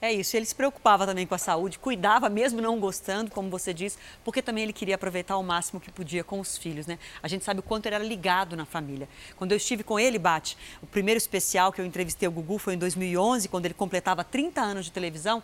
É 0.00 0.12
isso, 0.12 0.36
ele 0.36 0.46
se 0.46 0.54
preocupava 0.54 1.04
também 1.04 1.26
com 1.26 1.34
a 1.34 1.38
saúde, 1.38 1.76
cuidava 1.76 2.28
mesmo 2.28 2.60
não 2.60 2.78
gostando, 2.78 3.32
como 3.32 3.50
você 3.50 3.74
disse, 3.74 3.98
porque 4.24 4.40
também 4.40 4.62
ele 4.62 4.72
queria 4.72 4.94
aproveitar 4.94 5.36
o 5.36 5.42
máximo 5.42 5.80
que 5.80 5.90
podia 5.90 6.22
com 6.22 6.38
os 6.38 6.56
filhos, 6.56 6.86
né? 6.86 7.00
A 7.20 7.26
gente 7.26 7.44
sabe 7.44 7.58
o 7.58 7.62
quanto 7.64 7.86
ele 7.86 7.96
era 7.96 8.04
ligado 8.04 8.56
na 8.56 8.64
família. 8.64 9.08
Quando 9.36 9.50
eu 9.50 9.56
estive 9.56 9.82
com 9.82 9.98
ele, 9.98 10.16
Bate, 10.16 10.56
o 10.80 10.86
primeiro 10.86 11.18
especial 11.18 11.72
que 11.72 11.80
eu 11.80 11.84
entrevistei 11.84 12.28
o 12.28 12.30
Gugu 12.30 12.58
foi 12.58 12.74
em 12.74 12.78
2011, 12.78 13.48
quando 13.48 13.64
ele 13.64 13.74
completava 13.74 14.22
30 14.22 14.60
anos 14.60 14.84
de 14.84 14.92
televisão, 14.92 15.42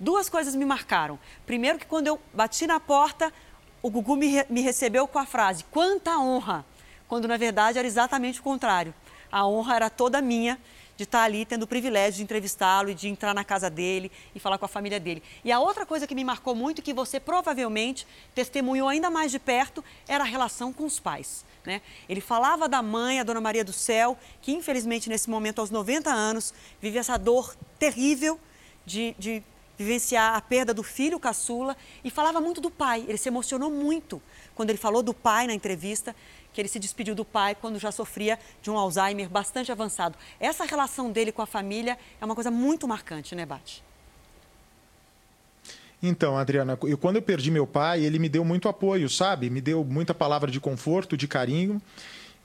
duas 0.00 0.28
coisas 0.28 0.56
me 0.56 0.64
marcaram. 0.64 1.16
Primeiro 1.46 1.78
que 1.78 1.86
quando 1.86 2.08
eu 2.08 2.18
bati 2.34 2.66
na 2.66 2.80
porta, 2.80 3.32
o 3.80 3.88
Gugu 3.88 4.16
me, 4.16 4.44
me 4.50 4.62
recebeu 4.62 5.06
com 5.06 5.20
a 5.20 5.26
frase, 5.26 5.62
quanta 5.70 6.18
honra, 6.18 6.64
quando 7.06 7.28
na 7.28 7.36
verdade 7.36 7.78
era 7.78 7.86
exatamente 7.86 8.40
o 8.40 8.42
contrário. 8.42 8.92
A 9.30 9.46
honra 9.46 9.76
era 9.76 9.88
toda 9.88 10.20
minha 10.20 10.58
de 10.96 11.04
estar 11.04 11.22
ali 11.22 11.44
tendo 11.44 11.64
o 11.64 11.66
privilégio 11.66 12.18
de 12.18 12.22
entrevistá-lo 12.22 12.90
e 12.90 12.94
de 12.94 13.08
entrar 13.08 13.34
na 13.34 13.44
casa 13.44 13.68
dele 13.70 14.10
e 14.34 14.40
falar 14.40 14.58
com 14.58 14.64
a 14.64 14.68
família 14.68 15.00
dele. 15.00 15.22
E 15.44 15.50
a 15.50 15.58
outra 15.58 15.86
coisa 15.86 16.06
que 16.06 16.14
me 16.14 16.24
marcou 16.24 16.54
muito 16.54 16.82
que 16.82 16.92
você 16.92 17.18
provavelmente 17.18 18.06
testemunhou 18.34 18.88
ainda 18.88 19.10
mais 19.10 19.30
de 19.30 19.38
perto 19.38 19.84
era 20.06 20.24
a 20.24 20.26
relação 20.26 20.72
com 20.72 20.84
os 20.84 21.00
pais. 21.00 21.44
Né? 21.64 21.80
Ele 22.08 22.20
falava 22.20 22.68
da 22.68 22.82
mãe, 22.82 23.20
a 23.20 23.22
Dona 23.22 23.40
Maria 23.40 23.64
do 23.64 23.72
Céu, 23.72 24.18
que 24.40 24.52
infelizmente 24.52 25.08
nesse 25.08 25.30
momento, 25.30 25.60
aos 25.60 25.70
90 25.70 26.10
anos, 26.10 26.52
vive 26.80 26.98
essa 26.98 27.16
dor 27.16 27.54
terrível 27.78 28.38
de, 28.84 29.14
de 29.18 29.42
vivenciar 29.78 30.34
a 30.34 30.40
perda 30.40 30.74
do 30.74 30.82
filho 30.82 31.18
caçula 31.18 31.76
e 32.04 32.10
falava 32.10 32.40
muito 32.40 32.60
do 32.60 32.70
pai. 32.70 33.04
Ele 33.08 33.18
se 33.18 33.28
emocionou 33.28 33.70
muito 33.70 34.20
quando 34.54 34.70
ele 34.70 34.78
falou 34.78 35.02
do 35.02 35.14
pai 35.14 35.46
na 35.46 35.54
entrevista, 35.54 36.14
que 36.52 36.60
ele 36.60 36.68
se 36.68 36.78
despediu 36.78 37.14
do 37.14 37.24
pai 37.24 37.54
quando 37.54 37.78
já 37.78 37.90
sofria 37.90 38.38
de 38.62 38.70
um 38.70 38.76
Alzheimer 38.76 39.28
bastante 39.28 39.72
avançado. 39.72 40.16
Essa 40.38 40.64
relação 40.64 41.10
dele 41.10 41.32
com 41.32 41.42
a 41.42 41.46
família 41.46 41.98
é 42.20 42.24
uma 42.24 42.34
coisa 42.34 42.50
muito 42.50 42.86
marcante, 42.86 43.34
né, 43.34 43.46
Bate? 43.46 43.82
Então, 46.02 46.36
Adriana, 46.36 46.76
eu, 46.82 46.98
quando 46.98 47.16
eu 47.16 47.22
perdi 47.22 47.50
meu 47.50 47.66
pai, 47.66 48.04
ele 48.04 48.18
me 48.18 48.28
deu 48.28 48.44
muito 48.44 48.68
apoio, 48.68 49.08
sabe? 49.08 49.48
Me 49.48 49.60
deu 49.60 49.84
muita 49.84 50.12
palavra 50.12 50.50
de 50.50 50.58
conforto, 50.58 51.16
de 51.16 51.28
carinho. 51.28 51.80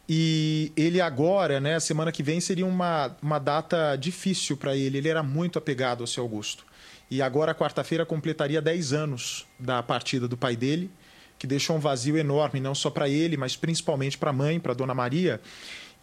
E 0.08 0.72
ele 0.78 1.01
agora, 1.01 1.60
né, 1.60 1.80
semana 1.80 2.12
que 2.12 2.22
vem, 2.22 2.39
seria 2.39 2.66
uma, 2.66 3.18
uma 3.22 3.39
data 3.39 3.95
difícil 3.95 4.55
para 4.55 4.76
ele. 4.76 4.99
Ele 4.99 5.10
era 5.10 5.24
muito 5.24 5.58
apegado 5.58 6.01
ao 6.01 6.08
seu 6.08 6.24
Augusto. 6.24 6.66
E 7.10 7.22
agora, 7.22 7.55
quarta-feira, 7.55 8.05
completaria 8.05 8.62
10 8.62 8.93
anos 8.93 9.47
da 9.58 9.82
partida 9.82 10.28
do 10.28 10.38
pai 10.38 10.55
dele, 10.55 10.91
que 11.38 11.47
deixou 11.47 11.75
um 11.75 11.79
vazio 11.79 12.17
enorme, 12.17 12.59
não 12.59 12.73
só 12.73 12.89
para 12.89 13.07
ele, 13.07 13.38
mas 13.38 13.55
principalmente 13.55 14.17
para 14.17 14.31
a 14.31 14.33
mãe, 14.33 14.59
para 14.59 14.73
dona 14.73 14.93
Maria. 14.93 15.39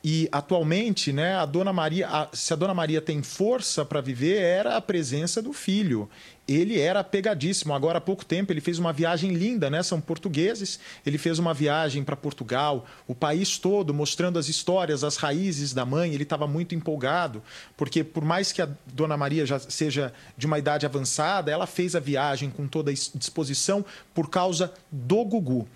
E 0.07 0.29
atualmente, 0.31 1.15
né, 1.15 1.35
a 1.35 1.47
Dona 1.47 1.73
Maria, 1.73 2.07
a, 2.07 2.29
se 2.31 2.53
a 2.53 2.57
Dona 2.57 2.75
Maria 2.75 3.01
tem 3.01 3.23
força 3.23 3.87
para 3.87 4.03
viver, 4.03 4.37
era 4.37 4.77
a 4.77 4.81
presença 4.81 5.41
do 5.41 5.51
filho. 5.55 6.11
Ele 6.47 6.79
era 6.79 7.03
pegadíssimo. 7.03 7.73
Agora 7.73 7.97
há 7.97 8.01
pouco 8.03 8.23
tempo 8.23 8.53
ele 8.53 8.61
fez 8.61 8.79
uma 8.79 8.93
viagem 8.93 9.33
linda, 9.33 9.71
né? 9.71 9.83
São 9.83 10.03
portugueses. 10.03 10.79
Ele 11.07 11.17
fez 11.17 11.39
uma 11.39 11.55
viagem 11.55 12.05
para 12.05 12.15
Portugal, 12.15 12.85
o 13.09 13.15
país 13.15 13.57
todo, 13.57 13.95
mostrando 13.95 14.39
as 14.39 14.47
histórias, 14.47 15.03
as 15.03 15.17
raízes 15.17 15.73
da 15.73 15.87
mãe. 15.87 16.13
Ele 16.13 16.25
estava 16.25 16.47
muito 16.47 16.75
empolgado, 16.75 17.43
porque 17.75 18.05
por 18.05 18.23
mais 18.23 18.53
que 18.53 18.61
a 18.61 18.69
Dona 18.85 19.17
Maria 19.17 19.47
já 19.47 19.59
seja 19.59 20.13
de 20.37 20.45
uma 20.45 20.59
idade 20.59 20.85
avançada, 20.85 21.51
ela 21.51 21.67
fez 21.67 21.97
a 21.97 22.01
viagem 22.01 22.51
com 22.51 22.69
toda 22.69 22.91
a 22.91 22.95
disposição 22.95 23.83
por 24.13 24.29
causa 24.29 24.71
do 24.93 25.25
Gugu 25.25 25.67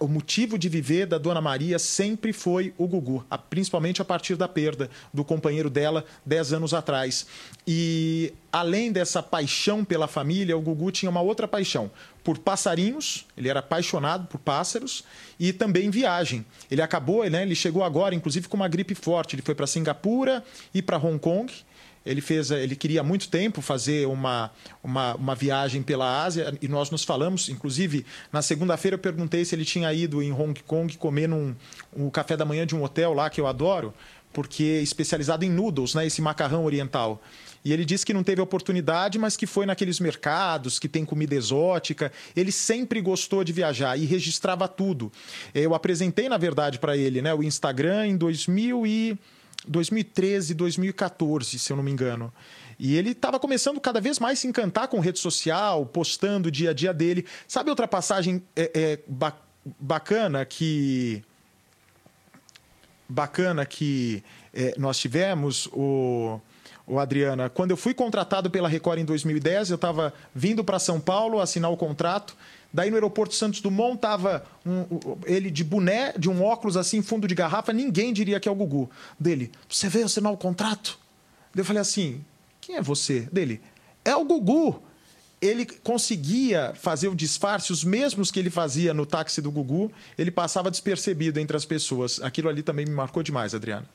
o 0.00 0.08
motivo 0.08 0.58
de 0.58 0.68
viver 0.68 1.06
da 1.06 1.18
Dona 1.18 1.40
Maria 1.40 1.78
sempre 1.78 2.32
foi 2.32 2.74
o 2.76 2.86
Gugu, 2.86 3.24
principalmente 3.48 4.02
a 4.02 4.04
partir 4.04 4.34
da 4.36 4.48
perda 4.48 4.90
do 5.14 5.24
companheiro 5.24 5.70
dela 5.70 6.04
dez 6.26 6.52
anos 6.52 6.74
atrás. 6.74 7.26
E 7.66 8.32
além 8.52 8.90
dessa 8.90 9.22
paixão 9.22 9.84
pela 9.84 10.08
família, 10.08 10.56
o 10.56 10.60
Gugu 10.60 10.90
tinha 10.90 11.10
uma 11.10 11.20
outra 11.20 11.46
paixão 11.46 11.90
por 12.24 12.38
passarinhos, 12.38 13.24
ele 13.36 13.48
era 13.48 13.60
apaixonado 13.60 14.26
por 14.26 14.38
pássaros 14.38 15.04
e 15.38 15.52
também 15.52 15.90
viagem. 15.90 16.44
Ele 16.70 16.82
acabou, 16.82 17.24
né, 17.30 17.42
ele 17.42 17.54
chegou 17.54 17.82
agora, 17.84 18.14
inclusive, 18.14 18.48
com 18.48 18.56
uma 18.56 18.68
gripe 18.68 18.94
forte. 18.94 19.34
Ele 19.34 19.42
foi 19.42 19.54
para 19.54 19.66
Singapura 19.66 20.44
e 20.74 20.82
para 20.82 20.98
Hong 20.98 21.18
Kong 21.18 21.50
ele 22.08 22.22
fez, 22.22 22.50
ele 22.50 22.74
queria 22.74 23.02
há 23.02 23.04
muito 23.04 23.28
tempo 23.28 23.60
fazer 23.60 24.06
uma, 24.06 24.50
uma, 24.82 25.14
uma 25.14 25.34
viagem 25.34 25.82
pela 25.82 26.24
Ásia 26.24 26.56
e 26.60 26.66
nós 26.66 26.90
nos 26.90 27.04
falamos, 27.04 27.50
inclusive 27.50 28.06
na 28.32 28.40
segunda-feira 28.40 28.94
eu 28.94 28.98
perguntei 28.98 29.44
se 29.44 29.54
ele 29.54 29.64
tinha 29.64 29.92
ido 29.92 30.22
em 30.22 30.32
Hong 30.32 30.58
Kong 30.62 30.96
comer 30.96 31.28
num, 31.28 31.54
um 31.94 32.08
café 32.08 32.34
da 32.34 32.46
manhã 32.46 32.66
de 32.66 32.74
um 32.74 32.82
hotel 32.82 33.12
lá 33.12 33.28
que 33.28 33.38
eu 33.38 33.46
adoro, 33.46 33.92
porque 34.32 34.62
é 34.64 34.82
especializado 34.82 35.44
em 35.44 35.50
noodles, 35.50 35.94
né, 35.94 36.06
esse 36.06 36.22
macarrão 36.22 36.64
oriental. 36.64 37.20
E 37.62 37.72
ele 37.72 37.84
disse 37.84 38.06
que 38.06 38.14
não 38.14 38.22
teve 38.22 38.40
oportunidade, 38.40 39.18
mas 39.18 39.36
que 39.36 39.46
foi 39.46 39.66
naqueles 39.66 40.00
mercados 40.00 40.78
que 40.78 40.88
tem 40.88 41.04
comida 41.04 41.34
exótica. 41.34 42.10
Ele 42.34 42.52
sempre 42.52 43.00
gostou 43.00 43.44
de 43.44 43.52
viajar 43.52 43.98
e 43.98 44.06
registrava 44.06 44.66
tudo. 44.66 45.12
Eu 45.54 45.74
apresentei, 45.74 46.28
na 46.28 46.38
verdade, 46.38 46.78
para 46.78 46.96
ele 46.96 47.20
né, 47.20 47.34
o 47.34 47.42
Instagram 47.42 48.06
em 48.06 48.16
2000 48.16 48.86
e 48.86 49.18
2013, 49.66 50.54
2014, 50.54 51.58
se 51.58 51.72
eu 51.72 51.76
não 51.76 51.84
me 51.84 51.90
engano. 51.90 52.32
E 52.78 52.96
ele 52.96 53.10
estava 53.10 53.40
começando 53.40 53.80
cada 53.80 54.00
vez 54.00 54.18
mais 54.18 54.38
a 54.38 54.42
se 54.42 54.46
encantar 54.46 54.88
com 54.88 55.00
rede 55.00 55.18
social, 55.18 55.84
postando 55.86 56.48
o 56.48 56.50
dia 56.50 56.70
a 56.70 56.72
dia 56.72 56.94
dele. 56.94 57.26
Sabe 57.46 57.70
outra 57.70 57.88
passagem 57.88 58.42
é, 58.54 58.70
é, 58.74 58.98
ba 59.06 59.34
bacana 59.80 60.44
que. 60.44 61.22
Bacana 63.08 63.64
que 63.64 64.22
é, 64.52 64.74
nós 64.76 64.98
tivemos, 64.98 65.66
o, 65.72 66.38
o 66.86 66.98
Adriana, 66.98 67.48
quando 67.48 67.70
eu 67.70 67.76
fui 67.76 67.94
contratado 67.94 68.50
pela 68.50 68.68
Record 68.68 68.98
em 68.98 69.04
2010, 69.04 69.70
eu 69.70 69.76
estava 69.76 70.12
vindo 70.34 70.62
para 70.62 70.78
São 70.78 71.00
Paulo 71.00 71.40
assinar 71.40 71.70
o 71.70 71.76
contrato 71.76 72.36
Daí 72.72 72.90
no 72.90 72.96
aeroporto 72.96 73.34
Santos 73.34 73.60
Dumont 73.60 73.98
tava 73.98 74.44
um, 74.64 74.84
ele 75.24 75.50
de 75.50 75.64
boné, 75.64 76.12
de 76.18 76.28
um 76.28 76.42
óculos 76.42 76.76
assim, 76.76 77.00
fundo 77.00 77.26
de 77.26 77.34
garrafa, 77.34 77.72
ninguém 77.72 78.12
diria 78.12 78.38
que 78.38 78.48
é 78.48 78.52
o 78.52 78.54
Gugu. 78.54 78.90
Dele, 79.18 79.50
você 79.68 79.88
veio 79.88 80.04
assinar 80.04 80.32
o 80.32 80.36
contrato? 80.36 80.98
Eu 81.56 81.64
falei 81.64 81.80
assim, 81.80 82.22
quem 82.60 82.76
é 82.76 82.82
você? 82.82 83.20
Dele, 83.32 83.60
é 84.04 84.14
o 84.14 84.24
Gugu. 84.24 84.82
Ele 85.40 85.64
conseguia 85.64 86.74
fazer 86.74 87.08
o 87.08 87.14
disfarce, 87.14 87.72
os 87.72 87.84
mesmos 87.84 88.30
que 88.30 88.38
ele 88.38 88.50
fazia 88.50 88.92
no 88.92 89.06
táxi 89.06 89.40
do 89.40 89.50
Gugu, 89.50 89.90
ele 90.18 90.30
passava 90.30 90.70
despercebido 90.70 91.38
entre 91.38 91.56
as 91.56 91.64
pessoas. 91.64 92.20
Aquilo 92.20 92.48
ali 92.48 92.62
também 92.62 92.84
me 92.84 92.92
marcou 92.92 93.22
demais, 93.22 93.54
Adriana. 93.54 93.88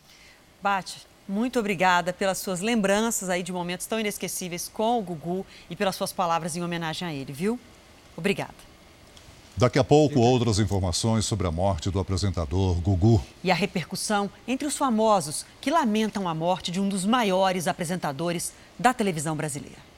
Bate, 0.62 1.06
muito 1.28 1.60
obrigada 1.60 2.14
pelas 2.14 2.38
suas 2.38 2.62
lembranças 2.62 3.30
aí 3.30 3.44
de 3.44 3.52
momentos 3.52 3.86
tão 3.86 4.00
inesquecíveis 4.00 4.70
com 4.74 4.98
o 4.98 5.02
Gugu 5.02 5.46
e 5.70 5.76
pelas 5.76 5.96
suas 5.96 6.14
palavras 6.14 6.56
em 6.56 6.64
homenagem 6.64 7.08
a 7.08 7.14
ele, 7.14 7.34
viu? 7.34 7.60
Obrigada. 8.18 8.54
Daqui 9.56 9.78
a 9.78 9.84
pouco, 9.84 10.20
outras 10.20 10.58
informações 10.58 11.26
sobre 11.26 11.46
a 11.46 11.52
morte 11.52 11.92
do 11.92 12.00
apresentador 12.00 12.74
Gugu. 12.82 13.24
E 13.44 13.52
a 13.52 13.56
repercussão 13.56 14.30
entre 14.48 14.68
os 14.68 14.76
famosos 14.76 15.46
que 15.62 15.70
lamentam 15.70 16.28
a 16.28 16.34
morte 16.34 16.72
de 16.72 16.82
um 16.82 16.90
dos 16.90 17.06
maiores 17.06 17.68
apresentadores 17.68 18.52
da 18.80 18.94
televisão 18.96 19.36
brasileira. 19.36 19.93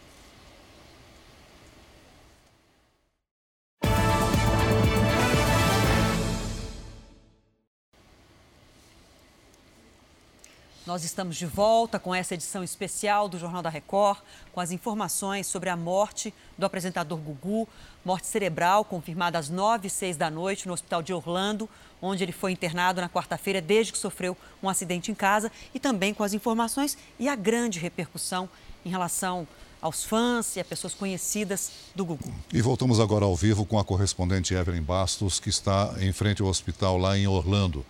Nós 10.96 11.04
estamos 11.04 11.36
de 11.36 11.46
volta 11.46 12.00
com 12.00 12.16
essa 12.16 12.36
edição 12.36 12.64
especial 12.64 13.28
do 13.28 13.38
Jornal 13.38 13.62
da 13.62 13.70
Record, 13.70 14.20
com 14.54 14.62
as 14.62 14.72
informações 14.72 15.46
sobre 15.46 15.70
a 15.70 15.76
morte 15.76 16.34
do 16.58 16.66
apresentador 16.66 17.20
Gugu, 17.20 17.68
morte 18.06 18.28
cerebral 18.28 18.86
confirmada 18.86 19.38
às 19.38 19.50
9 19.50 19.88
e 19.88 19.90
6 19.90 20.16
da 20.16 20.30
noite 20.30 20.66
no 20.66 20.74
hospital 20.74 21.04
de 21.04 21.12
Orlando, 21.12 21.70
onde 22.02 22.24
ele 22.24 22.32
foi 22.32 22.54
internado 22.54 23.02
na 23.02 23.10
quarta-feira 23.10 23.62
desde 23.62 23.92
que 23.92 23.98
sofreu 23.98 24.38
um 24.64 24.70
acidente 24.70 25.12
em 25.12 25.14
casa, 25.14 25.52
e 25.74 25.82
também 25.82 26.14
com 26.14 26.24
as 26.24 26.34
informações 26.34 26.98
e 27.20 27.28
a 27.28 27.36
grande 27.36 27.78
repercussão 27.78 28.48
em 28.86 28.90
relação 28.90 29.46
aos 29.82 30.06
fãs 30.06 30.56
e 30.56 30.62
a 30.62 30.64
pessoas 30.64 30.94
conhecidas 30.94 31.72
do 31.94 32.06
Gugu. 32.06 32.34
E 32.54 32.62
voltamos 32.62 33.02
agora 33.02 33.26
ao 33.26 33.36
vivo 33.36 33.66
com 33.66 33.78
a 33.78 33.84
correspondente 33.84 34.54
Evelyn 34.54 34.82
Bastos, 34.82 35.42
que 35.42 35.50
está 35.50 35.94
em 36.00 36.14
frente 36.14 36.42
ao 36.42 36.48
hospital 36.48 36.98
lá 36.98 37.18
em 37.18 37.28
Orlando. 37.28 37.86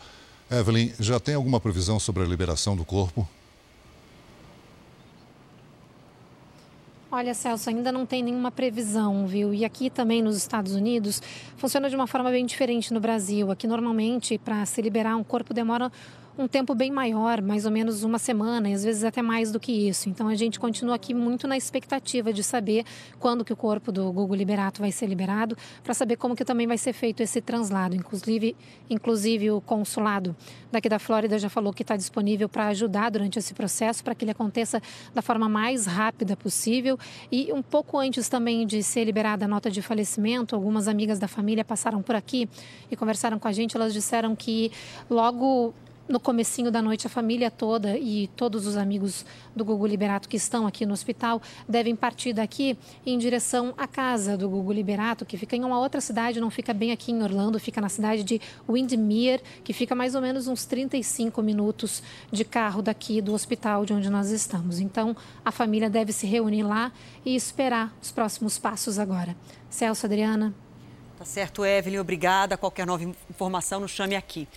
Evelyn, 0.49 0.91
já 0.99 1.19
tem 1.19 1.35
alguma 1.35 1.59
previsão 1.59 1.99
sobre 1.99 2.23
a 2.23 2.25
liberação 2.25 2.75
do 2.75 2.85
corpo? 2.85 3.27
Olha, 7.11 7.33
Celso, 7.33 7.69
ainda 7.69 7.91
não 7.91 8.05
tem 8.05 8.21
nenhuma 8.21 8.51
previsão, 8.51 9.25
viu? 9.25 9.53
E 9.53 9.63
aqui 9.63 9.89
também 9.89 10.21
nos 10.21 10.35
Estados 10.35 10.75
Unidos 10.75 11.21
funciona 11.55 11.89
de 11.89 11.95
uma 11.95 12.07
forma 12.07 12.29
bem 12.29 12.45
diferente 12.45 12.93
no 12.93 12.99
Brasil. 12.99 13.49
Aqui 13.49 13.65
normalmente 13.65 14.37
para 14.37 14.65
se 14.65 14.81
liberar 14.81 15.15
um 15.15 15.23
corpo 15.23 15.53
demora 15.53 15.89
um 16.37 16.47
tempo 16.47 16.75
bem 16.75 16.91
maior, 16.91 17.41
mais 17.41 17.65
ou 17.65 17.71
menos 17.71 18.03
uma 18.03 18.19
semana, 18.19 18.69
e 18.69 18.73
às 18.73 18.83
vezes 18.83 19.03
até 19.03 19.21
mais 19.21 19.51
do 19.51 19.59
que 19.59 19.71
isso. 19.71 20.09
Então 20.09 20.27
a 20.27 20.35
gente 20.35 20.59
continua 20.59 20.95
aqui 20.95 21.13
muito 21.13 21.47
na 21.47 21.55
expectativa 21.55 22.33
de 22.33 22.43
saber 22.43 22.83
quando 23.19 23.45
que 23.45 23.53
o 23.53 23.55
corpo 23.55 23.91
do 23.91 24.11
Google 24.11 24.35
Liberato 24.35 24.81
vai 24.81 24.91
ser 24.91 25.07
liberado, 25.07 25.57
para 25.83 25.93
saber 25.93 26.17
como 26.17 26.35
que 26.35 26.43
também 26.43 26.67
vai 26.67 26.77
ser 26.77 26.93
feito 26.93 27.23
esse 27.23 27.41
translado. 27.41 27.95
Inclusive, 27.95 28.55
inclusive 28.89 29.51
o 29.51 29.61
consulado 29.61 30.35
daqui 30.71 30.89
da 30.89 30.99
Flórida 30.99 31.39
já 31.39 31.49
falou 31.49 31.71
que 31.71 31.83
está 31.83 31.95
disponível 31.95 32.49
para 32.49 32.67
ajudar 32.67 33.09
durante 33.09 33.39
esse 33.39 33.53
processo, 33.53 34.03
para 34.03 34.13
que 34.13 34.25
ele 34.25 34.31
aconteça 34.31 34.81
da 35.13 35.21
forma 35.21 35.47
mais 35.47 35.85
rápida 35.85 36.35
possível. 36.35 36.99
E 37.31 37.51
um 37.53 37.61
pouco 37.61 37.97
antes 37.97 38.27
também 38.27 38.67
de 38.67 38.83
ser 38.83 39.05
liberada 39.05 39.45
a 39.45 39.47
nota 39.47 39.71
de 39.71 39.81
falecimento, 39.81 40.55
algumas 40.55 40.87
amigas 40.87 41.17
da 41.17 41.27
família 41.27 41.63
passaram 41.63 42.01
por 42.01 42.15
aqui 42.15 42.49
e 42.91 42.95
conversaram 42.95 43.39
com 43.39 43.47
a 43.47 43.51
gente. 43.53 43.75
Elas 43.75 43.93
disseram 43.93 44.35
que 44.35 44.71
logo 45.09 45.73
no 46.07 46.19
comecinho 46.19 46.71
da 46.71 46.81
noite, 46.81 47.07
a 47.07 47.09
família 47.09 47.49
toda 47.49 47.97
e 47.97 48.27
todos 48.35 48.67
os 48.67 48.77
amigos 48.77 49.25
do 49.55 49.65
Gugu 49.65 49.87
Liberato 49.87 50.29
que 50.29 50.37
estão 50.37 50.67
aqui 50.67 50.85
no 50.85 50.93
hospital 50.93 51.41
devem 51.67 51.95
partir 51.95 52.33
daqui 52.33 52.77
em 53.05 53.17
direção 53.17 53.73
à 53.77 53.87
casa 53.87 54.37
do 54.37 54.47
Gugu 54.47 54.71
Liberato, 54.71 55.25
que 55.25 55.37
fica 55.37 55.55
em 55.55 55.63
uma 55.63 55.79
outra 55.79 55.99
cidade, 55.99 56.39
não 56.39 56.49
fica 56.49 56.73
bem 56.73 56.91
aqui 56.91 57.11
em 57.11 57.23
Orlando, 57.23 57.59
fica 57.59 57.81
na 57.81 57.89
cidade 57.89 58.23
de 58.23 58.39
Windmere, 58.69 59.41
que 59.63 59.73
fica 59.73 59.95
mais 59.95 60.13
ou 60.15 60.21
menos 60.21 60.47
uns 60.47 60.65
35 60.65 61.41
minutos 61.41 62.03
de 62.31 62.45
carro 62.45 62.81
daqui 62.81 63.21
do 63.21 63.33
hospital 63.33 63.85
de 63.85 63.93
onde 63.93 64.09
nós 64.09 64.29
estamos. 64.29 64.79
Então, 64.79 65.15
a 65.43 65.51
família 65.51 65.89
deve 65.89 66.13
se 66.13 66.27
reunir 66.27 66.63
lá 66.63 66.91
e 67.25 67.35
esperar 67.35 67.95
os 68.01 68.11
próximos 68.11 68.59
passos 68.59 68.99
agora. 68.99 69.35
Celso, 69.69 70.05
Adriana. 70.05 70.53
Tá 71.17 71.23
certo, 71.23 71.65
Evelyn, 71.65 71.99
obrigada. 71.99 72.57
Qualquer 72.57 72.85
nova 72.85 73.03
informação, 73.29 73.79
nos 73.79 73.91
chame 73.91 74.17
aqui. 74.17 74.47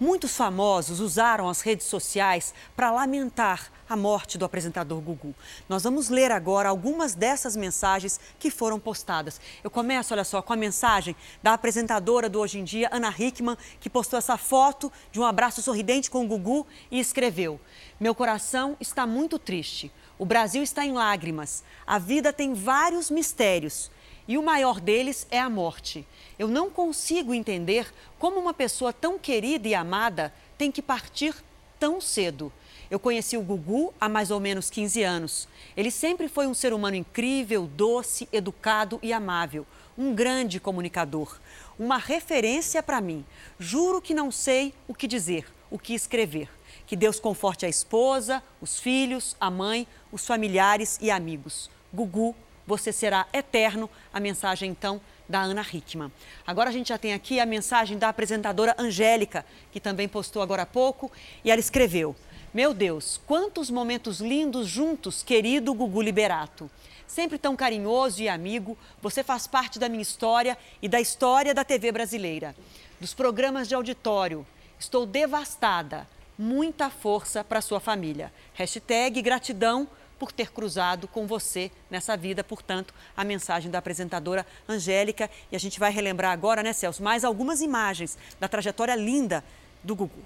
Muitos 0.00 0.36
famosos 0.36 1.00
usaram 1.00 1.48
as 1.48 1.60
redes 1.60 1.86
sociais 1.86 2.54
para 2.76 2.92
lamentar 2.92 3.68
a 3.88 3.96
morte 3.96 4.38
do 4.38 4.44
apresentador 4.44 5.00
Gugu. 5.00 5.34
Nós 5.68 5.82
vamos 5.82 6.08
ler 6.08 6.30
agora 6.30 6.68
algumas 6.68 7.16
dessas 7.16 7.56
mensagens 7.56 8.20
que 8.38 8.48
foram 8.48 8.78
postadas. 8.78 9.40
Eu 9.64 9.70
começo, 9.70 10.14
olha 10.14 10.22
só, 10.22 10.40
com 10.40 10.52
a 10.52 10.56
mensagem 10.56 11.16
da 11.42 11.52
apresentadora 11.52 12.28
do 12.28 12.38
Hoje 12.38 12.60
em 12.60 12.64
Dia, 12.64 12.88
Ana 12.92 13.12
Hickman, 13.16 13.56
que 13.80 13.90
postou 13.90 14.18
essa 14.18 14.36
foto 14.36 14.92
de 15.10 15.18
um 15.18 15.24
abraço 15.24 15.62
sorridente 15.62 16.10
com 16.10 16.24
o 16.24 16.28
Gugu 16.28 16.64
e 16.92 17.00
escreveu: 17.00 17.60
Meu 17.98 18.14
coração 18.14 18.76
está 18.78 19.04
muito 19.04 19.36
triste. 19.36 19.90
O 20.16 20.24
Brasil 20.24 20.62
está 20.62 20.84
em 20.84 20.92
lágrimas. 20.92 21.64
A 21.84 21.98
vida 21.98 22.32
tem 22.32 22.54
vários 22.54 23.10
mistérios. 23.10 23.90
E 24.28 24.36
o 24.36 24.42
maior 24.42 24.78
deles 24.78 25.26
é 25.30 25.40
a 25.40 25.48
morte. 25.48 26.06
Eu 26.38 26.48
não 26.48 26.68
consigo 26.68 27.32
entender 27.32 27.90
como 28.18 28.38
uma 28.38 28.52
pessoa 28.52 28.92
tão 28.92 29.18
querida 29.18 29.66
e 29.66 29.74
amada 29.74 30.32
tem 30.58 30.70
que 30.70 30.82
partir 30.82 31.34
tão 31.80 31.98
cedo. 31.98 32.52
Eu 32.90 32.98
conheci 32.98 33.38
o 33.38 33.42
Gugu 33.42 33.92
há 33.98 34.08
mais 34.08 34.30
ou 34.30 34.38
menos 34.38 34.68
15 34.68 35.02
anos. 35.02 35.48
Ele 35.74 35.90
sempre 35.90 36.28
foi 36.28 36.46
um 36.46 36.52
ser 36.52 36.74
humano 36.74 36.96
incrível, 36.96 37.66
doce, 37.66 38.28
educado 38.30 38.98
e 39.02 39.14
amável. 39.14 39.66
Um 39.96 40.14
grande 40.14 40.60
comunicador. 40.60 41.38
Uma 41.78 41.96
referência 41.96 42.82
para 42.82 43.00
mim. 43.00 43.24
Juro 43.58 44.00
que 44.00 44.12
não 44.12 44.30
sei 44.30 44.74
o 44.86 44.94
que 44.94 45.06
dizer, 45.06 45.46
o 45.70 45.78
que 45.78 45.94
escrever. 45.94 46.50
Que 46.86 46.96
Deus 46.96 47.18
conforte 47.18 47.64
a 47.64 47.68
esposa, 47.68 48.42
os 48.60 48.78
filhos, 48.78 49.36
a 49.40 49.50
mãe, 49.50 49.86
os 50.12 50.26
familiares 50.26 50.98
e 51.00 51.10
amigos. 51.10 51.70
Gugu, 51.92 52.34
você 52.68 52.92
será 52.92 53.26
eterno. 53.32 53.88
A 54.12 54.20
mensagem, 54.20 54.70
então, 54.70 55.00
da 55.26 55.40
Ana 55.40 55.62
Hickman. 55.62 56.12
Agora 56.46 56.68
a 56.68 56.72
gente 56.72 56.90
já 56.90 56.98
tem 56.98 57.14
aqui 57.14 57.40
a 57.40 57.46
mensagem 57.46 57.96
da 57.96 58.10
apresentadora 58.10 58.76
Angélica, 58.78 59.44
que 59.72 59.80
também 59.80 60.06
postou 60.06 60.42
agora 60.42 60.62
há 60.62 60.66
pouco, 60.66 61.10
e 61.42 61.50
ela 61.50 61.58
escreveu: 61.58 62.14
Meu 62.52 62.74
Deus, 62.74 63.18
quantos 63.26 63.70
momentos 63.70 64.20
lindos 64.20 64.68
juntos, 64.68 65.22
querido 65.22 65.72
Gugu 65.72 66.02
Liberato. 66.02 66.70
Sempre 67.06 67.38
tão 67.38 67.56
carinhoso 67.56 68.20
e 68.20 68.28
amigo, 68.28 68.76
você 69.00 69.24
faz 69.24 69.46
parte 69.46 69.78
da 69.78 69.88
minha 69.88 70.02
história 70.02 70.58
e 70.82 70.88
da 70.88 71.00
história 71.00 71.54
da 71.54 71.64
TV 71.64 71.90
brasileira. 71.90 72.54
Dos 73.00 73.14
programas 73.14 73.66
de 73.66 73.74
auditório. 73.74 74.46
Estou 74.78 75.06
devastada 75.06 76.06
muita 76.38 76.88
força 76.88 77.42
para 77.42 77.60
sua 77.60 77.80
família. 77.80 78.32
Hashtag 78.54 79.20
gratidão 79.20 79.88
por 80.18 80.32
ter 80.32 80.50
cruzado 80.50 81.06
com 81.06 81.26
você 81.26 81.70
nessa 81.90 82.16
vida. 82.16 82.42
Portanto, 82.42 82.92
a 83.16 83.24
mensagem 83.24 83.70
da 83.70 83.78
apresentadora 83.78 84.46
Angélica. 84.68 85.30
E 85.50 85.56
a 85.56 85.58
gente 85.60 85.78
vai 85.78 85.92
relembrar 85.92 86.32
agora, 86.32 86.62
né, 86.62 86.72
Celso, 86.72 87.02
mais 87.02 87.24
algumas 87.24 87.60
imagens 87.60 88.18
da 88.40 88.48
trajetória 88.48 88.94
linda 88.94 89.44
do 89.82 89.94
Gugu. 89.94 90.22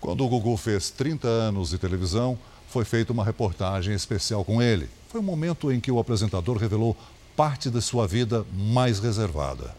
Quando 0.00 0.24
o 0.24 0.28
Gugu 0.28 0.56
fez 0.56 0.90
30 0.90 1.26
anos 1.26 1.70
de 1.70 1.78
televisão, 1.78 2.38
foi 2.68 2.84
feita 2.84 3.12
uma 3.12 3.24
reportagem 3.24 3.94
especial 3.94 4.44
com 4.44 4.60
ele. 4.60 4.88
Foi 5.08 5.20
um 5.20 5.24
momento 5.24 5.70
em 5.70 5.80
que 5.80 5.90
o 5.92 5.98
apresentador 5.98 6.56
revelou 6.56 6.96
parte 7.36 7.70
de 7.70 7.80
sua 7.80 8.06
vida 8.06 8.44
mais 8.52 8.98
reservada. 8.98 9.76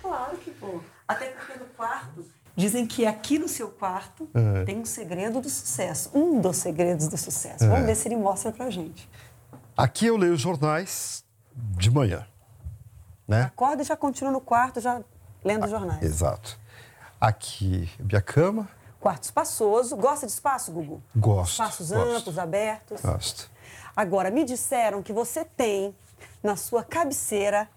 Claro 0.00 0.36
que 0.38 0.52
foi. 0.52 0.80
Até 1.06 1.26
porque 1.26 1.58
no 1.58 1.66
quarto 1.66 2.24
Dizem 2.54 2.86
que 2.86 3.06
aqui 3.06 3.38
no 3.38 3.48
seu 3.48 3.68
quarto 3.70 4.28
É. 4.34 4.64
tem 4.64 4.78
um 4.78 4.84
segredo 4.84 5.40
do 5.40 5.48
sucesso, 5.48 6.10
um 6.14 6.40
dos 6.40 6.58
segredos 6.58 7.08
do 7.08 7.16
sucesso. 7.16 7.66
Vamos 7.66 7.80
É. 7.84 7.86
ver 7.86 7.94
se 7.96 8.08
ele 8.08 8.16
mostra 8.16 8.52
pra 8.52 8.68
gente. 8.68 9.08
Aqui 9.76 10.06
eu 10.06 10.16
leio 10.16 10.34
os 10.34 10.40
jornais 10.40 11.24
de 11.54 11.90
manhã, 11.90 12.26
né? 13.26 13.44
Acorda 13.44 13.82
e 13.82 13.84
já 13.86 13.96
continua 13.96 14.30
no 14.30 14.40
quarto, 14.40 14.80
já 14.80 15.00
lendo 15.42 15.66
jornais. 15.66 16.02
Exato. 16.02 16.58
Aqui, 17.20 17.88
minha 17.98 18.20
cama, 18.20 18.68
Quarto 19.00 19.24
espaçoso. 19.24 19.96
Gosta 19.96 20.26
de 20.26 20.32
espaço, 20.32 20.70
Gugu? 20.70 21.02
gosto. 21.16 21.50
Espaços 21.54 21.90
gosto, 21.90 22.08
amplos, 22.18 22.38
abertos. 22.38 23.00
Gosto. 23.00 23.50
Agora, 23.96 24.30
me 24.30 24.44
disseram 24.44 25.02
que 25.02 25.12
você 25.12 25.44
tem 25.44 25.92
na 26.40 26.54
sua 26.54 26.84
cabeceira 26.84 27.68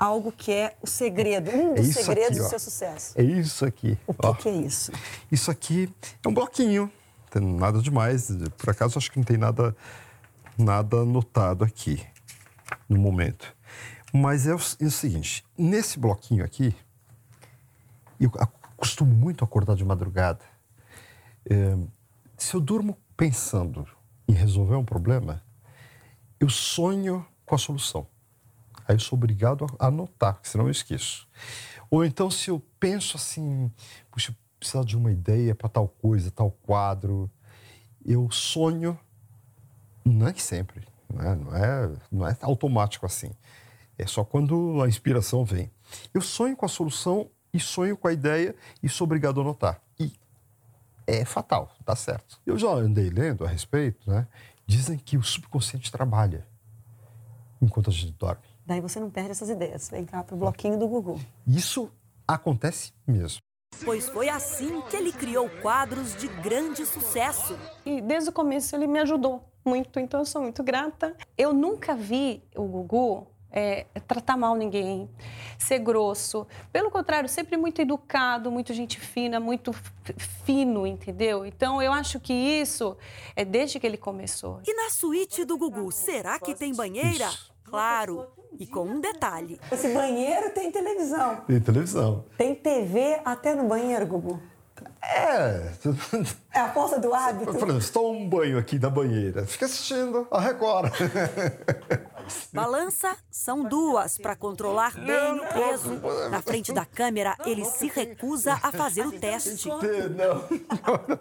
algo 0.00 0.32
que 0.32 0.50
é 0.50 0.74
o 0.80 0.86
segredo, 0.86 1.50
um 1.50 1.72
É 1.72 1.74
dos 1.74 1.88
isso 1.88 2.02
segredos 2.02 2.38
aqui, 2.38 2.38
do 2.38 2.48
seu 2.48 2.58
sucesso. 2.58 3.20
É 3.20 3.22
isso 3.22 3.66
aqui. 3.66 3.98
O 4.06 4.14
que, 4.14 4.42
que 4.42 4.48
é 4.48 4.52
isso? 4.52 4.90
Isso 5.30 5.50
aqui 5.50 5.94
é 6.24 6.28
um 6.28 6.32
bloquinho. 6.32 6.90
Tem 7.30 7.42
nada 7.42 7.82
demais. 7.82 8.30
Por 8.56 8.70
acaso, 8.70 8.98
acho 8.98 9.12
que 9.12 9.18
não 9.18 9.24
tem 9.24 9.36
nada, 9.36 9.76
nada 10.56 11.02
anotado 11.02 11.62
aqui 11.62 12.02
no 12.88 12.98
momento. 12.98 13.54
Mas 14.10 14.46
é 14.46 14.54
o, 14.54 14.58
é 14.80 14.86
o 14.86 14.90
seguinte: 14.90 15.44
nesse 15.56 15.98
bloquinho 15.98 16.44
aqui, 16.44 16.74
eu 18.18 18.32
costumo 18.76 19.14
muito 19.14 19.44
acordar 19.44 19.76
de 19.76 19.84
madrugada. 19.84 20.40
É, 21.48 21.76
se 22.38 22.54
eu 22.54 22.60
durmo 22.60 22.96
pensando 23.16 23.86
em 24.26 24.32
resolver 24.32 24.76
um 24.76 24.84
problema, 24.84 25.42
eu 26.40 26.48
sonho 26.48 27.24
com 27.44 27.54
a 27.54 27.58
solução. 27.58 28.06
Aí 28.90 28.96
eu 28.96 29.00
sou 29.00 29.16
obrigado 29.16 29.66
a 29.78 29.86
anotar, 29.86 30.40
senão 30.42 30.64
eu 30.64 30.70
esqueço. 30.72 31.28
Ou 31.88 32.04
então, 32.04 32.28
se 32.28 32.50
eu 32.50 32.60
penso 32.80 33.16
assim, 33.16 33.70
puxa, 34.10 34.36
precisar 34.58 34.84
de 34.84 34.96
uma 34.96 35.12
ideia 35.12 35.54
para 35.54 35.68
tal 35.68 35.86
coisa, 35.86 36.28
tal 36.32 36.50
quadro, 36.50 37.30
eu 38.04 38.28
sonho, 38.32 38.98
não 40.04 40.26
é 40.26 40.32
que 40.32 40.42
sempre, 40.42 40.88
não 41.08 41.22
é, 41.22 41.36
não 41.36 41.56
é, 41.56 41.92
não 42.10 42.26
é 42.26 42.36
automático 42.40 43.06
assim. 43.06 43.30
É 43.96 44.04
só 44.08 44.24
quando 44.24 44.82
a 44.82 44.88
inspiração 44.88 45.44
vem. 45.44 45.70
Eu 46.12 46.20
sonho 46.20 46.56
com 46.56 46.66
a 46.66 46.68
solução 46.68 47.30
e 47.54 47.60
sonho 47.60 47.96
com 47.96 48.08
a 48.08 48.12
ideia 48.12 48.56
e 48.82 48.88
sou 48.88 49.04
obrigado 49.04 49.38
a 49.38 49.44
anotar. 49.44 49.80
E 50.00 50.12
é 51.06 51.24
fatal, 51.24 51.72
dá 51.86 51.94
certo. 51.94 52.40
Eu 52.44 52.58
já 52.58 52.70
andei 52.70 53.08
lendo 53.08 53.44
a 53.44 53.48
respeito, 53.48 54.10
né? 54.10 54.26
Dizem 54.66 54.98
que 54.98 55.16
o 55.16 55.22
subconsciente 55.22 55.92
trabalha 55.92 56.44
enquanto 57.62 57.88
a 57.88 57.92
gente 57.92 58.14
dorme. 58.18 58.49
Daí 58.70 58.80
você 58.80 59.00
não 59.00 59.10
perde 59.10 59.32
essas 59.32 59.50
ideias. 59.50 59.90
Vem 59.90 60.04
cá 60.04 60.22
pro 60.22 60.36
bloquinho 60.36 60.78
do 60.78 60.86
Gugu. 60.86 61.18
Isso 61.44 61.90
acontece 62.26 62.92
mesmo. 63.04 63.40
Pois 63.84 64.08
foi 64.08 64.28
assim 64.28 64.80
que 64.82 64.96
ele 64.96 65.10
criou 65.10 65.50
quadros 65.60 66.14
de 66.14 66.28
grande 66.28 66.86
sucesso. 66.86 67.58
E 67.84 68.00
desde 68.00 68.30
o 68.30 68.32
começo 68.32 68.76
ele 68.76 68.86
me 68.86 69.00
ajudou 69.00 69.42
muito, 69.64 69.98
então 69.98 70.20
eu 70.20 70.24
sou 70.24 70.42
muito 70.42 70.62
grata. 70.62 71.16
Eu 71.36 71.52
nunca 71.52 71.96
vi 71.96 72.44
o 72.54 72.62
Gugu 72.62 73.26
é, 73.50 73.86
tratar 74.06 74.36
mal 74.36 74.54
ninguém, 74.54 75.10
ser 75.58 75.80
grosso. 75.80 76.46
Pelo 76.72 76.92
contrário, 76.92 77.28
sempre 77.28 77.56
muito 77.56 77.82
educado, 77.82 78.52
muito 78.52 78.72
gente 78.72 79.00
fina, 79.00 79.40
muito 79.40 79.72
fino, 80.44 80.86
entendeu? 80.86 81.44
Então 81.44 81.82
eu 81.82 81.92
acho 81.92 82.20
que 82.20 82.32
isso 82.32 82.96
é 83.34 83.44
desde 83.44 83.80
que 83.80 83.86
ele 83.88 83.98
começou. 83.98 84.60
E 84.64 84.72
na 84.74 84.90
suíte 84.90 85.44
do 85.44 85.58
Gugu, 85.58 85.90
será 85.90 86.38
que 86.38 86.54
tem 86.54 86.72
banheira? 86.72 87.28
Claro, 87.64 88.26
e 88.58 88.66
com 88.66 88.84
um 88.84 89.00
detalhe. 89.00 89.60
Esse 89.70 89.92
banheiro 89.92 90.50
tem 90.50 90.70
televisão. 90.70 91.36
Tem 91.46 91.60
televisão. 91.60 92.24
Tem 92.36 92.54
TV 92.54 93.20
até 93.24 93.54
no 93.54 93.68
banheiro, 93.68 94.06
Gugu. 94.06 94.40
É. 95.02 95.72
É 96.52 96.60
a 96.60 96.72
força 96.72 96.98
do 96.98 97.14
hábito. 97.14 97.52
Por 97.54 97.68
exemplo, 97.68 97.92
toma 97.92 98.08
um 98.08 98.28
banho 98.28 98.58
aqui 98.58 98.78
da 98.78 98.90
banheira, 98.90 99.46
fica 99.46 99.66
assistindo 99.66 100.26
a 100.30 100.40
Record. 100.40 100.92
Balança 102.52 103.16
são 103.30 103.64
duas 103.64 104.18
para 104.18 104.36
controlar 104.36 104.94
bem 104.94 105.40
o 105.40 105.46
peso. 105.46 106.00
Na 106.30 106.42
frente 106.42 106.72
da 106.72 106.84
câmera, 106.84 107.36
ele 107.44 107.64
se 107.64 107.88
recusa 107.88 108.58
a 108.62 108.70
fazer 108.70 109.06
o 109.06 109.12
teste. 109.12 109.68
Não, 109.68 109.78
não. 109.78 111.18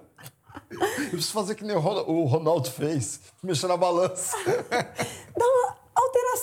Eu 0.72 1.10
preciso 1.12 1.34
fazer 1.34 1.56
que 1.56 1.64
nem 1.64 1.76
o 1.76 2.26
Ronaldo 2.26 2.70
fez, 2.70 3.22
mexer 3.42 3.68
na 3.68 3.78
balança. 3.78 4.38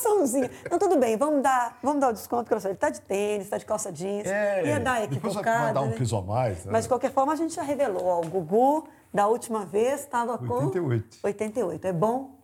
Alteraçãozinha. 0.07 0.50
Não, 0.70 0.78
tudo 0.78 0.98
bem, 0.98 1.16
vamos 1.16 1.42
dar, 1.42 1.78
vamos 1.82 2.00
dar 2.00 2.11
o 2.11 2.12
desconto 2.12 2.44
para 2.48 2.61
você. 2.61 2.68
Ele 2.68 2.76
tá 2.76 2.90
de 2.90 3.00
tênis, 3.00 3.48
tá 3.48 3.59
de 3.59 3.64
calça 3.64 3.92
jeans. 3.92 4.26
Ia 4.26 4.80
dar 4.80 5.00
É, 5.00 5.04
equivocada. 5.04 5.64
vai 5.64 5.74
dar 5.74 5.82
um 5.82 5.88
né? 5.90 5.96
peso 5.96 6.16
a 6.16 6.22
mais. 6.22 6.64
Né? 6.64 6.72
Mas 6.72 6.84
de 6.84 6.88
qualquer 6.88 7.12
forma 7.12 7.32
a 7.32 7.36
gente 7.36 7.54
já 7.54 7.62
revelou. 7.62 8.04
Ó, 8.04 8.20
o 8.20 8.28
Gugu, 8.28 8.88
da 9.12 9.26
última 9.26 9.64
vez, 9.64 10.00
estava 10.00 10.38
com 10.38 10.66
88. 10.66 11.18
88. 11.22 11.86
É 11.86 11.92
bom 11.92 12.36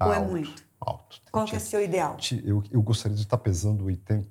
ou 0.00 0.12
é 0.12 0.16
Alto, 0.16 0.30
muito? 0.30 0.62
Alto. 0.80 1.20
Qual 1.30 1.44
que 1.44 1.54
é 1.54 1.58
o 1.58 1.60
seu 1.60 1.82
ideal? 1.82 2.16
Eu, 2.44 2.62
eu 2.70 2.82
gostaria 2.82 3.16
de 3.16 3.22
estar 3.22 3.38
pesando 3.38 3.84
80. 3.84 4.26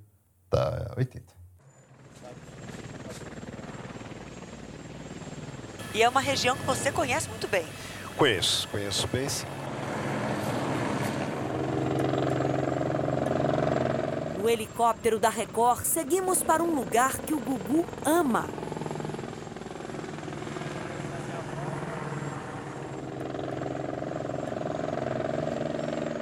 80. 0.97 1.39
E 5.93 6.03
é 6.03 6.09
uma 6.09 6.21
região 6.21 6.55
que 6.55 6.63
você 6.63 6.91
conhece 6.91 7.27
muito 7.29 7.47
bem. 7.47 7.65
Conheço, 8.15 8.67
conheço 8.69 9.07
bem 9.07 9.27
sim. 9.27 9.45
No 14.39 14.49
helicóptero 14.49 15.19
da 15.19 15.29
Record, 15.29 15.83
seguimos 15.83 16.41
para 16.41 16.63
um 16.63 16.73
lugar 16.73 17.17
que 17.17 17.33
o 17.33 17.39
Gugu 17.39 17.85
ama. 18.05 18.47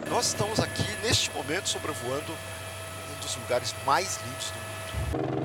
Nós 0.09 0.29
estamos 0.29 0.59
aqui, 0.59 0.81
neste 1.03 1.31
momento, 1.31 1.69
sobrevoando 1.69 2.31
um 2.31 3.21
dos 3.21 3.35
lugares 3.35 3.75
mais 3.85 4.19
lindos 4.25 4.49
do 4.49 4.57
mundo. 4.57 5.37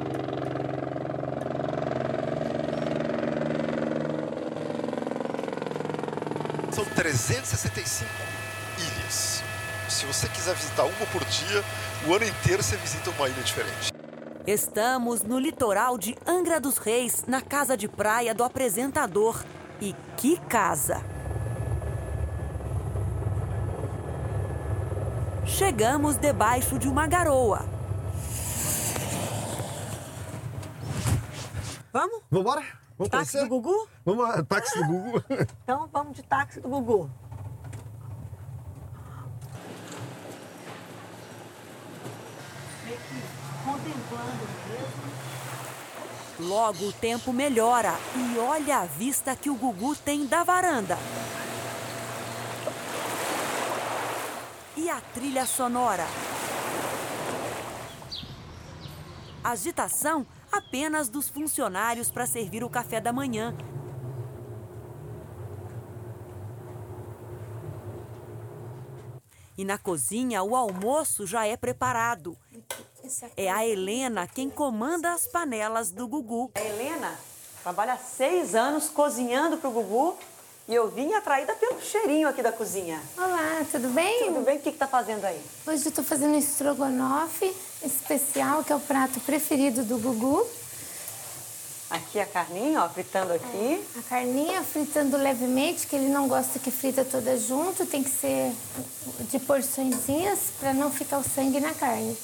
São 6.75 6.87
365 6.87 8.11
ilhas. 8.11 8.42
Se 10.03 10.07
você 10.07 10.29
quiser 10.31 10.57
visitar 10.57 10.83
uma 10.83 11.07
por 11.13 11.25
dia, 11.27 11.63
o 12.09 12.13
ano 12.13 12.25
inteiro 12.25 12.61
você 12.61 12.77
visita 12.77 13.09
uma 13.11 13.29
ilha 13.29 13.41
diferente. 13.41 13.93
Estamos 14.45 15.23
no 15.23 15.39
litoral 15.39 15.97
de 15.97 16.17
Angra 16.27 16.59
dos 16.59 16.77
Reis, 16.77 17.23
na 17.29 17.41
casa 17.41 17.77
de 17.77 17.87
praia 17.87 18.35
do 18.35 18.43
apresentador. 18.43 19.41
E 19.81 19.95
que 20.17 20.39
casa! 20.49 21.01
chegamos 25.47 26.17
debaixo 26.17 26.81
de 26.81 26.89
uma 26.89 27.07
garoa. 27.07 27.61
Vamos? 31.93 32.23
Vambora? 32.29 32.65
Vamos 32.99 33.09
táxi 33.09 33.33
conhecer? 33.33 33.43
do 33.43 33.49
Gugu? 33.49 33.89
Vamos 34.05 34.25
lá, 34.25 34.43
táxi 34.43 34.79
do 34.81 34.87
Gugu. 34.89 35.25
Então 35.63 35.89
vamos 35.93 36.17
de 36.17 36.25
táxi 36.25 36.61
do 36.61 36.69
Gugu. 36.69 37.22
Contemplando 43.83 44.47
Logo 46.39 46.87
o 46.87 46.93
tempo 46.93 47.33
melhora 47.33 47.93
e 48.17 48.39
olha 48.39 48.79
a 48.79 48.85
vista 48.85 49.35
que 49.35 49.51
o 49.51 49.57
Gugu 49.57 49.97
tem 49.97 50.25
da 50.25 50.45
varanda. 50.45 50.97
E 54.77 54.89
a 54.89 55.01
trilha 55.01 55.45
sonora. 55.47 56.07
Agitação 59.43 60.25
apenas 60.51 61.09
dos 61.09 61.29
funcionários 61.29 62.11
para 62.11 62.27
servir 62.27 62.63
o 62.63 62.71
café 62.71 63.01
da 63.01 63.13
manhã. 63.13 63.55
E 69.59 69.65
na 69.65 69.77
cozinha 69.77 70.43
o 70.43 70.55
almoço 70.55 71.27
já 71.27 71.47
é 71.47 71.57
preparado. 71.57 72.37
É 73.37 73.51
a 73.51 73.67
Helena 73.67 74.29
quem 74.29 74.49
comanda 74.49 75.13
as 75.13 75.27
panelas 75.27 75.91
do 75.91 76.07
Gugu. 76.07 76.51
A 76.55 76.61
Helena 76.61 77.19
trabalha 77.63 77.95
há 77.95 77.99
seis 77.99 78.55
anos 78.55 78.89
cozinhando 78.89 79.57
para 79.57 79.69
o 79.69 79.73
Gugu 79.73 80.17
e 80.69 80.75
eu 80.75 80.89
vim 80.89 81.13
atraída 81.15 81.53
pelo 81.55 81.81
cheirinho 81.81 82.29
aqui 82.29 82.43
da 82.43 82.53
cozinha. 82.53 83.03
Olá, 83.17 83.67
tudo 83.71 83.89
bem? 83.89 84.27
Tudo 84.27 84.45
bem? 84.45 84.59
O 84.59 84.61
que 84.61 84.69
está 84.69 84.87
fazendo 84.87 85.25
aí? 85.25 85.41
Hoje 85.67 85.85
eu 85.85 85.89
estou 85.89 86.05
fazendo 86.05 86.35
um 86.35 86.39
estrogonofe 86.39 87.53
especial, 87.85 88.63
que 88.63 88.73
é 88.73 88.77
o 88.77 88.81
prato 88.81 89.19
preferido 89.21 89.85
do 89.85 89.99
Gugu. 89.99 90.47
Aqui 91.91 92.21
a 92.21 92.25
carninha, 92.25 92.85
ó, 92.85 92.89
fritando 92.89 93.33
aqui. 93.33 93.85
A 93.99 94.03
carninha 94.03 94.63
fritando 94.63 95.17
levemente, 95.17 95.87
que 95.87 95.97
ele 95.97 96.09
não 96.09 96.27
gosta 96.27 96.59
que 96.59 96.71
frita 96.71 97.05
toda 97.05 97.37
junto, 97.37 97.85
tem 97.85 98.03
que 98.03 98.09
ser 98.09 98.53
de 99.29 99.39
porçõezinhas 99.41 100.53
para 100.59 100.73
não 100.73 100.91
ficar 100.91 101.19
o 101.19 101.25
sangue 101.25 101.61
na 101.61 101.75
carne. 101.75 102.17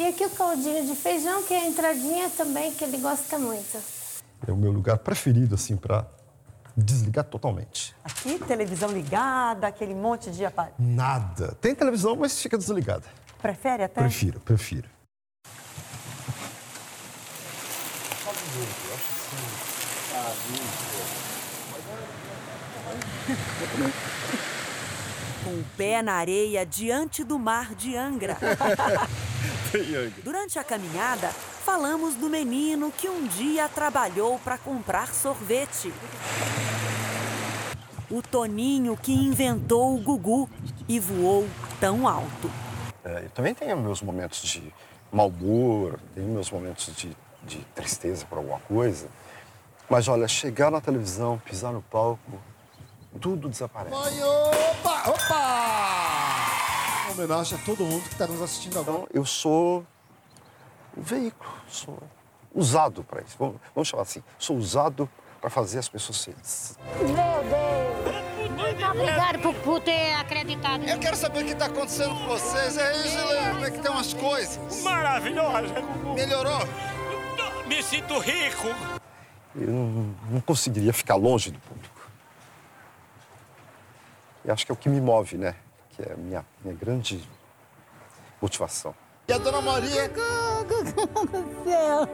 E 0.00 0.06
aqui 0.06 0.24
o 0.24 0.30
caldinho 0.30 0.86
de 0.86 0.94
feijão, 0.94 1.42
que 1.42 1.52
é 1.52 1.58
a 1.58 1.66
entradinha 1.66 2.30
também, 2.30 2.72
que 2.72 2.82
ele 2.82 2.96
gosta 2.96 3.38
muito. 3.38 3.78
É 4.48 4.50
o 4.50 4.56
meu 4.56 4.72
lugar 4.72 4.96
preferido, 4.96 5.54
assim, 5.54 5.76
para 5.76 6.06
desligar 6.74 7.22
totalmente. 7.26 7.94
Aqui, 8.02 8.38
televisão 8.38 8.88
ligada, 8.88 9.66
aquele 9.66 9.94
monte 9.94 10.30
de 10.30 10.42
aparelho. 10.42 10.74
Nada. 10.78 11.54
Tem 11.60 11.74
televisão, 11.74 12.16
mas 12.16 12.40
fica 12.40 12.56
desligada. 12.56 13.04
Prefere 13.42 13.82
até? 13.82 14.00
Prefiro, 14.00 14.40
prefiro. 14.40 14.88
Com 25.50 25.56
o 25.56 25.64
pé 25.76 26.00
na 26.00 26.12
areia 26.12 26.64
diante 26.64 27.24
do 27.24 27.36
mar 27.36 27.74
de 27.74 27.96
Angra. 27.98 28.36
Durante 30.22 30.60
a 30.60 30.62
caminhada, 30.64 31.26
falamos 31.64 32.14
do 32.14 32.30
menino 32.30 32.92
que 32.92 33.08
um 33.08 33.26
dia 33.26 33.68
trabalhou 33.68 34.38
para 34.38 34.56
comprar 34.56 35.12
sorvete. 35.12 35.92
O 38.08 38.22
Toninho 38.22 38.96
que 38.96 39.12
inventou 39.12 39.96
o 39.96 39.98
Gugu 39.98 40.48
e 40.88 41.00
voou 41.00 41.48
tão 41.80 42.06
alto. 42.06 42.48
É, 43.04 43.24
eu 43.24 43.30
também 43.30 43.52
tenho 43.52 43.76
meus 43.76 44.00
momentos 44.02 44.42
de 44.42 44.72
mau 45.10 45.26
humor, 45.26 45.98
tenho 46.14 46.28
meus 46.28 46.48
momentos 46.48 46.94
de, 46.94 47.16
de 47.42 47.58
tristeza 47.74 48.24
por 48.24 48.38
alguma 48.38 48.60
coisa. 48.60 49.08
Mas 49.88 50.06
olha, 50.06 50.28
chegar 50.28 50.70
na 50.70 50.80
televisão, 50.80 51.42
pisar 51.44 51.72
no 51.72 51.82
palco, 51.82 52.38
tudo 53.18 53.48
desaparece. 53.48 53.94
Oi, 53.94 54.22
opa, 54.22 55.10
opa! 55.10 56.50
Uma 57.04 57.12
homenagem 57.12 57.58
a 57.58 57.62
todo 57.64 57.84
mundo 57.84 58.02
que 58.04 58.12
está 58.12 58.26
nos 58.26 58.40
assistindo 58.40 58.78
agora. 58.78 58.98
Então, 58.98 59.08
eu 59.12 59.24
sou 59.24 59.84
um 60.96 61.02
veículo, 61.02 61.50
sou 61.68 61.98
usado 62.54 63.02
para 63.04 63.22
isso. 63.22 63.36
Vamos, 63.38 63.56
vamos 63.74 63.88
chamar 63.88 64.02
assim, 64.02 64.22
sou 64.38 64.56
usado 64.56 65.08
para 65.40 65.50
fazer 65.50 65.78
as 65.78 65.88
pessoas 65.88 66.24
felizes. 66.24 66.78
Meu 66.98 67.06
Deus! 67.08 68.20
Muito 68.50 68.84
obrigado 68.84 69.38
por, 69.40 69.54
por 69.56 69.80
ter 69.80 70.14
acreditado. 70.14 70.84
Eu 70.84 70.98
quero 70.98 71.16
saber 71.16 71.42
o 71.42 71.46
que 71.46 71.52
está 71.52 71.66
acontecendo 71.66 72.14
com 72.14 72.26
vocês. 72.26 72.76
É 72.76 72.96
isso, 73.06 73.18
como 73.52 73.64
é 73.64 73.70
que 73.70 73.76
estão 73.76 73.98
as 73.98 74.14
coisas? 74.14 74.82
Maravilhosa. 74.82 75.74
Melhorou? 76.14 76.60
Me 77.66 77.82
sinto 77.82 78.18
rico. 78.18 78.68
Eu 79.54 79.68
não, 79.68 80.14
não 80.30 80.40
conseguiria 80.40 80.92
ficar 80.92 81.16
longe 81.16 81.50
do 81.50 81.58
público. 81.60 81.99
E 84.44 84.50
acho 84.50 84.64
que 84.64 84.72
é 84.72 84.74
o 84.74 84.76
que 84.76 84.88
me 84.88 85.00
move, 85.00 85.36
né? 85.36 85.54
Que 85.90 86.02
é 86.02 86.12
a 86.12 86.16
minha, 86.16 86.44
minha 86.62 86.74
grande 86.74 87.28
motivação. 88.40 88.94
E 89.28 89.32
a 89.32 89.38
dona 89.38 89.60
Maria? 89.60 90.10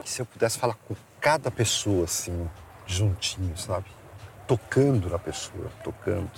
Que 0.03 0.11
se 0.11 0.21
eu 0.21 0.27
pudesse 0.27 0.59
falar 0.59 0.75
com 0.75 0.95
cada 1.21 1.51
pessoa, 1.51 2.05
assim, 2.05 2.49
juntinho, 2.87 3.57
sabe? 3.57 3.87
Tocando 4.47 5.09
na 5.09 5.19
pessoa, 5.19 5.71
tocando. 5.83 6.31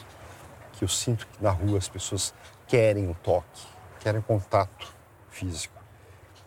Que 0.73 0.85
eu 0.85 0.89
sinto 0.89 1.27
que 1.27 1.43
na 1.43 1.51
rua 1.51 1.79
as 1.79 1.89
pessoas 1.89 2.33
querem 2.67 3.11
o 3.11 3.15
toque, 3.15 3.67
querem 4.01 4.21
contato 4.21 4.95
físico. 5.31 5.75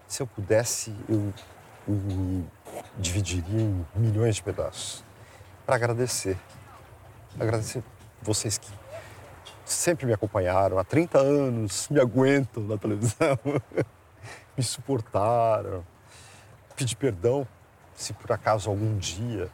Se 0.08 0.22
eu 0.22 0.28
pudesse, 0.28 0.96
eu, 1.10 1.34
eu 1.88 1.94
me 1.94 2.48
dividiria 2.98 3.62
em 3.62 3.86
milhões 3.96 4.36
de 4.36 4.44
pedaços 4.44 5.04
para 5.66 5.76
agradecer. 5.76 6.38
Agradecer 7.40 7.84
vocês 8.22 8.58
que 8.58 8.72
sempre 9.72 10.06
me 10.06 10.14
acompanharam 10.14 10.78
há 10.78 10.84
30 10.84 11.20
anos, 11.20 11.88
me 11.90 12.00
aguentam 12.00 12.64
na 12.64 12.78
televisão, 12.78 13.38
me 14.58 14.64
suportaram. 14.64 15.84
Pedir 16.76 16.96
perdão 16.96 17.48
se 17.96 18.14
por 18.14 18.32
acaso 18.32 18.70
algum 18.70 18.98
dia 18.98 19.50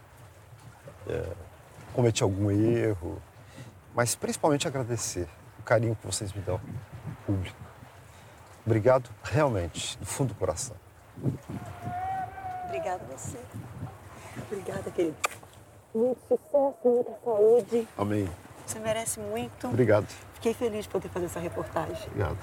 é, 1.08 1.24
cometi 1.94 2.24
algum 2.24 2.52
erro, 2.52 3.22
mas 3.96 4.16
principalmente 4.16 4.68
agradecer 4.68 5.28
o 5.60 5.64
carinho 5.64 5.96
que 5.96 6.06
vocês 6.06 6.32
me 6.34 6.42
dão, 6.42 6.60
público. 7.26 7.58
Obrigado 8.66 9.10
realmente, 9.24 9.98
do 9.98 10.06
fundo 10.06 10.30
do 10.30 10.36
coração. 10.36 10.76
Obrigada 12.66 13.02
a 13.04 13.18
você. 13.18 13.38
Obrigada, 14.52 14.92
querido. 14.92 15.16
Muito 15.96 16.20
sucesso, 16.28 16.78
muita 16.84 17.12
saúde. 17.24 17.88
Amém. 17.98 18.30
Você 18.68 18.80
merece 18.80 19.18
muito. 19.22 19.68
Obrigado. 19.68 20.08
Fiquei 20.34 20.54
feliz 20.54 20.84
de 20.84 20.90
poder 20.90 21.08
fazer 21.08 21.28
essa 21.28 21.40
reportagem. 21.40 22.06
Obrigado. 22.08 22.38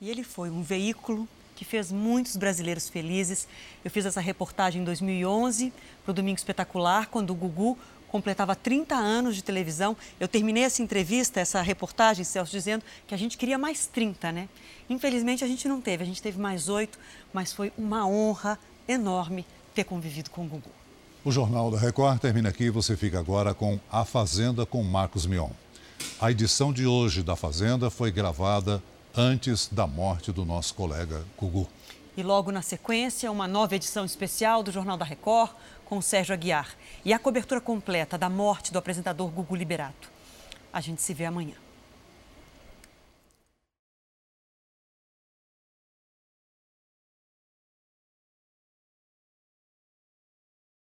E 0.00 0.08
ele 0.08 0.22
foi 0.22 0.50
um 0.50 0.62
veículo 0.62 1.26
que 1.56 1.64
fez 1.64 1.90
muitos 1.90 2.36
brasileiros 2.36 2.88
felizes. 2.88 3.48
Eu 3.84 3.90
fiz 3.90 4.06
essa 4.06 4.20
reportagem 4.20 4.82
em 4.82 4.84
2011 4.84 5.72
para 6.04 6.10
o 6.12 6.14
Domingo 6.14 6.38
Espetacular, 6.38 7.08
quando 7.08 7.30
o 7.30 7.34
Gugu 7.34 7.76
completava 8.14 8.54
30 8.54 8.94
anos 8.94 9.34
de 9.34 9.42
televisão. 9.42 9.96
Eu 10.20 10.28
terminei 10.28 10.62
essa 10.62 10.80
entrevista, 10.80 11.40
essa 11.40 11.60
reportagem, 11.60 12.22
Celso, 12.24 12.52
dizendo 12.52 12.84
que 13.08 13.12
a 13.12 13.18
gente 13.18 13.36
queria 13.36 13.58
mais 13.58 13.88
30, 13.88 14.30
né? 14.30 14.48
Infelizmente 14.88 15.42
a 15.42 15.48
gente 15.48 15.66
não 15.66 15.80
teve, 15.80 16.04
a 16.04 16.06
gente 16.06 16.22
teve 16.22 16.40
mais 16.40 16.68
oito, 16.68 16.96
mas 17.32 17.52
foi 17.52 17.72
uma 17.76 18.06
honra 18.06 18.56
enorme 18.86 19.44
ter 19.74 19.82
convivido 19.82 20.30
com 20.30 20.44
o 20.44 20.48
Gugu. 20.48 20.70
O 21.24 21.32
Jornal 21.32 21.72
da 21.72 21.76
Record 21.76 22.20
termina 22.20 22.50
aqui. 22.50 22.70
Você 22.70 22.96
fica 22.96 23.18
agora 23.18 23.52
com 23.52 23.80
A 23.90 24.04
Fazenda 24.04 24.64
com 24.64 24.80
Marcos 24.84 25.26
Mion. 25.26 25.50
A 26.20 26.30
edição 26.30 26.72
de 26.72 26.86
hoje 26.86 27.20
da 27.20 27.34
Fazenda 27.34 27.90
foi 27.90 28.12
gravada 28.12 28.80
antes 29.16 29.68
da 29.72 29.88
morte 29.88 30.30
do 30.30 30.44
nosso 30.44 30.72
colega 30.74 31.24
Gugu. 31.36 31.66
E 32.16 32.22
logo 32.22 32.52
na 32.52 32.62
sequência, 32.62 33.28
uma 33.32 33.48
nova 33.48 33.74
edição 33.74 34.04
especial 34.04 34.62
do 34.62 34.70
Jornal 34.70 34.96
da 34.96 35.04
Record 35.04 35.50
com 35.84 36.00
Sérgio 36.00 36.34
Aguiar 36.34 36.74
e 37.04 37.12
a 37.12 37.18
cobertura 37.18 37.60
completa 37.60 38.18
da 38.18 38.28
morte 38.28 38.72
do 38.72 38.78
apresentador 38.78 39.28
Gugu 39.30 39.54
Liberato. 39.54 40.10
A 40.72 40.80
gente 40.80 41.02
se 41.02 41.14
vê 41.14 41.24
amanhã. 41.24 41.63